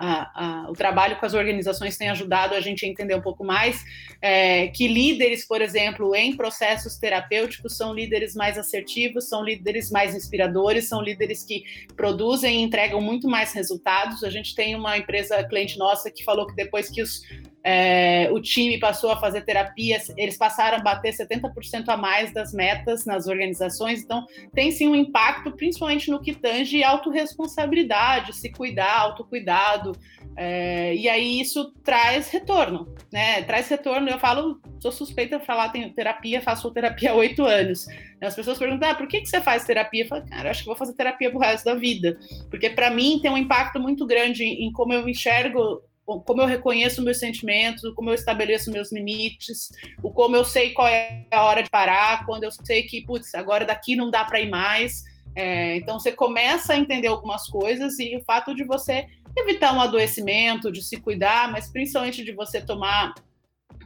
a, 0.03 0.65
a, 0.65 0.69
o 0.69 0.73
trabalho 0.73 1.17
com 1.17 1.25
as 1.25 1.33
organizações 1.33 1.95
tem 1.95 2.09
ajudado 2.09 2.53
a 2.55 2.59
gente 2.59 2.85
a 2.85 2.89
entender 2.89 3.15
um 3.15 3.21
pouco 3.21 3.43
mais 3.43 3.85
é, 4.21 4.67
que 4.67 4.85
líderes, 4.85 5.47
por 5.47 5.61
exemplo, 5.61 6.13
em 6.13 6.35
processos 6.35 6.97
terapêuticos 6.97 7.77
são 7.77 7.93
líderes 7.93 8.35
mais 8.35 8.57
assertivos, 8.57 9.29
são 9.29 9.43
líderes 9.43 9.89
mais 9.89 10.13
inspiradores, 10.13 10.89
são 10.89 11.01
líderes 11.01 11.45
que 11.45 11.63
produzem 11.95 12.59
e 12.59 12.63
entregam 12.63 12.99
muito 12.99 13.29
mais 13.29 13.53
resultados. 13.53 14.23
A 14.25 14.29
gente 14.29 14.53
tem 14.53 14.75
uma 14.75 14.97
empresa 14.97 15.41
cliente 15.45 15.79
nossa 15.79 16.11
que 16.11 16.23
falou 16.23 16.47
que 16.47 16.55
depois 16.55 16.89
que 16.89 17.01
os 17.01 17.21
é, 17.63 18.29
o 18.31 18.41
time 18.41 18.77
passou 18.77 19.11
a 19.11 19.17
fazer 19.17 19.41
terapia, 19.41 19.97
eles 20.17 20.37
passaram 20.37 20.77
a 20.79 20.81
bater 20.81 21.13
70% 21.13 21.87
a 21.87 21.95
mais 21.95 22.33
das 22.33 22.51
metas 22.51 23.05
nas 23.05 23.25
organizações, 23.27 24.03
então 24.03 24.25
tem 24.53 24.69
sim 24.71 24.87
um 24.87 24.95
impacto, 24.95 25.51
principalmente 25.51 26.11
no 26.11 26.21
que 26.21 26.33
tange 26.33 26.83
autorresponsabilidade, 26.83 28.35
se 28.35 28.51
cuidar, 28.51 28.99
autocuidado, 28.99 29.93
é, 30.35 30.95
e 30.95 31.07
aí 31.07 31.39
isso 31.39 31.71
traz 31.83 32.29
retorno, 32.29 32.93
né? 33.11 33.43
Traz 33.43 33.69
retorno, 33.69 34.09
eu 34.09 34.19
falo, 34.19 34.59
sou 34.79 34.91
suspeita 34.91 35.39
de 35.39 35.45
falar, 35.45 35.69
tenho 35.69 35.93
terapia, 35.93 36.41
faço 36.41 36.71
terapia 36.71 37.11
há 37.11 37.15
oito 37.15 37.45
anos. 37.45 37.85
As 38.19 38.35
pessoas 38.35 38.57
perguntam, 38.57 38.89
ah, 38.89 38.95
por 38.95 39.07
que, 39.07 39.21
que 39.21 39.27
você 39.27 39.39
faz 39.39 39.63
terapia? 39.63 40.03
Eu 40.03 40.07
falo, 40.07 40.25
cara, 40.27 40.47
eu 40.47 40.51
acho 40.51 40.61
que 40.61 40.67
vou 40.67 40.75
fazer 40.75 40.93
terapia 40.93 41.29
pro 41.29 41.39
resto 41.39 41.65
da 41.65 41.75
vida, 41.75 42.17
porque 42.49 42.69
para 42.69 42.89
mim 42.89 43.19
tem 43.21 43.29
um 43.29 43.37
impacto 43.37 43.79
muito 43.79 44.07
grande 44.07 44.43
em 44.43 44.71
como 44.71 44.93
eu 44.93 45.07
enxergo 45.07 45.81
como 46.05 46.41
eu 46.41 46.45
reconheço 46.45 47.01
meus 47.01 47.19
sentimentos, 47.19 47.93
como 47.95 48.09
eu 48.09 48.13
estabeleço 48.13 48.71
meus 48.71 48.91
limites, 48.91 49.69
o 50.01 50.11
como 50.11 50.35
eu 50.35 50.43
sei 50.43 50.71
qual 50.71 50.87
é 50.87 51.25
a 51.31 51.43
hora 51.43 51.63
de 51.63 51.69
parar, 51.69 52.25
quando 52.25 52.43
eu 52.43 52.51
sei 52.51 52.83
que, 52.83 53.05
putz, 53.05 53.33
agora 53.33 53.65
daqui 53.65 53.95
não 53.95 54.11
dá 54.11 54.25
para 54.25 54.41
ir 54.41 54.49
mais. 54.49 55.03
É, 55.35 55.77
então 55.77 55.99
você 55.99 56.11
começa 56.11 56.73
a 56.73 56.77
entender 56.77 57.07
algumas 57.07 57.47
coisas 57.47 57.97
e 57.99 58.15
o 58.15 58.23
fato 58.23 58.53
de 58.53 58.63
você 58.63 59.07
evitar 59.35 59.73
um 59.73 59.81
adoecimento, 59.81 60.71
de 60.71 60.83
se 60.83 60.97
cuidar, 60.97 61.51
mas 61.51 61.71
principalmente 61.71 62.23
de 62.23 62.33
você 62.33 62.61
tomar 62.61 63.13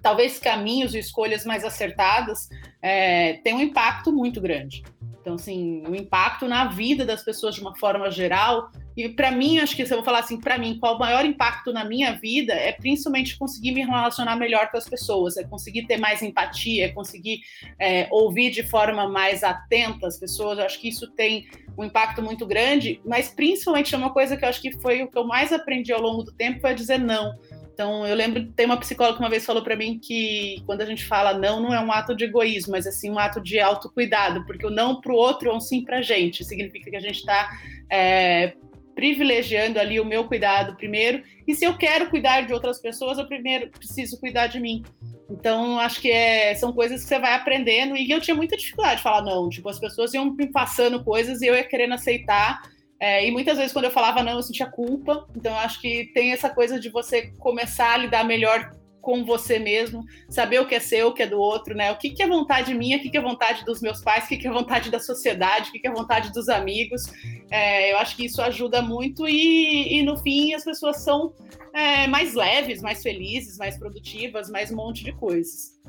talvez 0.02 0.40
caminhos 0.40 0.94
e 0.94 1.00
escolhas 1.00 1.46
mais 1.46 1.64
acertadas, 1.64 2.50
é, 2.82 3.34
tem 3.44 3.54
um 3.54 3.62
impacto 3.62 4.12
muito 4.12 4.42
grande. 4.42 4.84
Então, 5.22 5.36
assim, 5.36 5.84
o 5.88 5.96
impacto 5.96 6.48
na 6.48 6.66
vida 6.66 7.06
das 7.06 7.24
pessoas 7.24 7.56
de 7.56 7.62
uma 7.62 7.76
forma 7.76 8.10
geral 8.10 8.72
e 8.98 9.10
para 9.10 9.30
mim, 9.30 9.60
acho 9.60 9.76
que 9.76 9.86
se 9.86 9.94
eu 9.94 9.98
vou 9.98 10.04
falar 10.04 10.20
assim, 10.20 10.40
para 10.40 10.58
mim, 10.58 10.80
qual 10.80 10.96
o 10.96 11.00
maior 11.00 11.24
impacto 11.24 11.72
na 11.72 11.86
minha 11.86 12.14
vida 12.14 12.52
é 12.52 12.72
principalmente 12.72 13.38
conseguir 13.38 13.72
me 13.72 13.86
relacionar 13.86 14.36
melhor 14.36 14.72
com 14.72 14.78
as 14.78 14.90
pessoas, 14.90 15.38
é 15.38 15.44
conseguir 15.44 15.86
ter 15.86 15.98
mais 15.98 16.24
empatia, 16.24 16.86
é 16.86 16.90
conseguir 16.90 17.42
é, 17.80 18.08
ouvir 18.10 18.50
de 18.50 18.64
forma 18.64 19.08
mais 19.08 19.44
atenta 19.44 20.08
as 20.08 20.18
pessoas. 20.18 20.58
Eu 20.58 20.66
acho 20.66 20.82
que 20.82 20.90
isso 20.90 21.12
tem 21.12 21.48
um 21.78 21.84
impacto 21.84 22.24
muito 22.24 22.44
grande, 22.48 23.00
mas 23.06 23.30
principalmente 23.30 23.94
é 23.94 23.98
uma 24.00 24.12
coisa 24.12 24.36
que 24.36 24.44
eu 24.44 24.50
acho 24.50 24.60
que 24.60 24.72
foi 24.82 25.04
o 25.04 25.08
que 25.08 25.18
eu 25.18 25.28
mais 25.28 25.54
aprendi 25.54 25.94
ao 25.94 26.02
longo 26.02 26.24
do 26.24 26.32
tempo 26.32 26.60
foi 26.60 26.74
dizer 26.74 26.98
não. 26.98 27.38
Então, 27.72 28.08
eu 28.08 28.16
lembro, 28.16 28.44
tem 28.54 28.66
uma 28.66 28.80
psicóloga 28.80 29.18
que 29.18 29.24
uma 29.24 29.30
vez 29.30 29.46
falou 29.46 29.64
para 29.64 29.76
mim 29.76 30.00
que 30.00 30.64
quando 30.66 30.82
a 30.82 30.86
gente 30.86 31.06
fala 31.06 31.38
não, 31.38 31.62
não 31.62 31.72
é 31.72 31.80
um 31.80 31.92
ato 31.92 32.16
de 32.16 32.24
egoísmo, 32.24 32.72
mas 32.72 32.88
assim 32.88 33.12
um 33.12 33.20
ato 33.20 33.40
de 33.40 33.60
autocuidado, 33.60 34.44
porque 34.48 34.66
o 34.66 34.72
não 34.72 35.00
para 35.00 35.14
o 35.14 35.16
outro 35.16 35.52
é 35.52 35.54
um 35.54 35.60
sim 35.60 35.84
para 35.84 36.00
a 36.00 36.02
gente. 36.02 36.44
Significa 36.44 36.90
que 36.90 36.96
a 36.96 37.00
gente 37.00 37.18
está 37.18 37.48
é, 37.88 38.56
privilegiando 38.98 39.80
ali 39.80 40.00
o 40.00 40.06
meu 40.06 40.24
cuidado 40.24 40.76
primeiro. 40.76 41.22
E 41.48 41.54
se 41.54 41.64
eu 41.64 41.78
quero 41.78 42.10
cuidar 42.10 42.42
de 42.42 42.52
outras 42.52 42.82
pessoas, 42.82 43.20
eu 43.20 43.28
primeiro 43.28 43.70
preciso 43.70 44.20
cuidar 44.20 44.48
de 44.48 44.60
mim. 44.60 44.84
Então, 45.30 45.80
acho 45.80 46.02
que 46.02 46.10
é, 46.10 46.56
são 46.56 46.74
coisas 46.74 47.04
que 47.04 47.08
você 47.08 47.20
vai 47.20 47.36
aprendendo. 47.36 47.96
E 47.96 48.10
eu 48.10 48.20
tinha 48.20 48.34
muita 48.34 48.58
dificuldade 48.58 48.98
de 48.98 49.04
falar 49.04 49.22
não. 49.22 49.50
Tipo, 49.50 49.70
as 49.70 49.80
pessoas 49.80 50.16
iam 50.16 50.34
me 50.34 50.48
passando 50.48 51.04
coisas 51.04 51.44
e 51.44 51.46
eu 51.46 51.54
ia 51.54 51.64
querendo 51.64 51.94
aceitar. 51.94 52.60
É, 53.00 53.24
e 53.24 53.30
muitas 53.30 53.60
vezes, 53.60 53.72
quando 53.72 53.86
eu 53.86 53.92
falava 53.92 54.24
não, 54.24 54.32
eu 54.32 54.42
sentia 54.42 54.66
culpa. 54.66 55.28
Então, 55.36 55.56
acho 55.60 55.80
que 55.80 56.06
tem 56.16 56.32
essa 56.32 56.50
coisa 56.50 56.80
de 56.80 56.90
você 56.90 57.28
começar 57.38 57.94
a 57.94 57.98
lidar 57.98 58.24
melhor 58.24 58.72
com 59.08 59.24
você 59.24 59.58
mesmo, 59.58 60.04
saber 60.28 60.60
o 60.60 60.68
que 60.68 60.76
é 60.76 60.82
seu, 60.82 61.08
o 61.08 61.14
que 61.14 61.24
é 61.24 61.28
do 61.28 61.40
outro, 61.40 61.74
né? 61.74 61.90
O 61.94 61.98
que, 61.98 62.10
que 62.10 62.22
é 62.22 62.28
vontade 62.28 62.74
minha, 62.74 62.98
o 62.98 63.00
que, 63.00 63.10
que 63.10 63.18
é 63.18 63.22
vontade 63.22 63.64
dos 63.64 63.80
meus 63.80 64.02
pais, 64.02 64.26
o 64.26 64.28
que, 64.28 64.36
que 64.36 64.46
é 64.46 64.52
vontade 64.52 64.92
da 64.92 65.00
sociedade, 65.00 65.70
o 65.70 65.72
que, 65.72 65.80
que 65.80 65.88
é 65.88 65.92
vontade 65.92 66.30
dos 66.34 66.50
amigos. 66.50 67.04
É, 67.50 67.94
eu 67.94 68.00
acho 68.00 68.18
que 68.18 68.26
isso 68.26 68.42
ajuda 68.42 68.82
muito 68.82 69.26
e, 69.26 69.98
e 69.98 70.04
no 70.04 70.18
fim 70.18 70.54
as 70.54 70.66
pessoas 70.66 70.98
são 70.98 71.34
é, 71.74 72.06
mais 72.08 72.34
leves, 72.34 72.82
mais 72.82 73.02
felizes, 73.02 73.58
mais 73.58 73.80
produtivas, 73.80 74.50
mais 74.50 74.72
um 74.72 74.76
monte 74.76 75.06
de 75.06 75.14
coisas. 75.14 75.80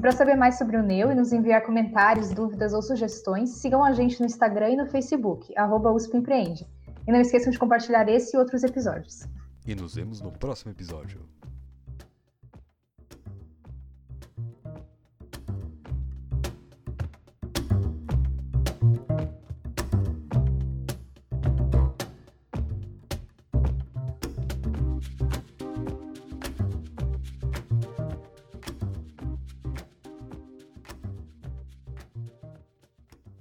Para 0.00 0.12
saber 0.12 0.36
mais 0.36 0.56
sobre 0.56 0.78
o 0.78 0.82
Neu 0.82 1.12
e 1.12 1.14
nos 1.14 1.34
enviar 1.34 1.60
comentários, 1.66 2.30
dúvidas 2.30 2.72
ou 2.72 2.80
sugestões, 2.80 3.50
sigam 3.50 3.84
a 3.84 3.92
gente 3.92 4.18
no 4.20 4.24
Instagram 4.24 4.70
e 4.70 4.76
no 4.76 4.86
Facebook, 4.86 5.52
arroba 5.54 5.92
USP 5.92 6.16
Empreende. 6.16 6.66
E 7.10 7.12
não 7.12 7.20
esqueçam 7.20 7.50
de 7.50 7.58
compartilhar 7.58 8.08
esse 8.08 8.36
e 8.36 8.38
outros 8.38 8.62
episódios. 8.62 9.26
E 9.66 9.74
nos 9.74 9.96
vemos 9.96 10.20
no 10.20 10.30
próximo 10.30 10.70
episódio. 10.70 11.28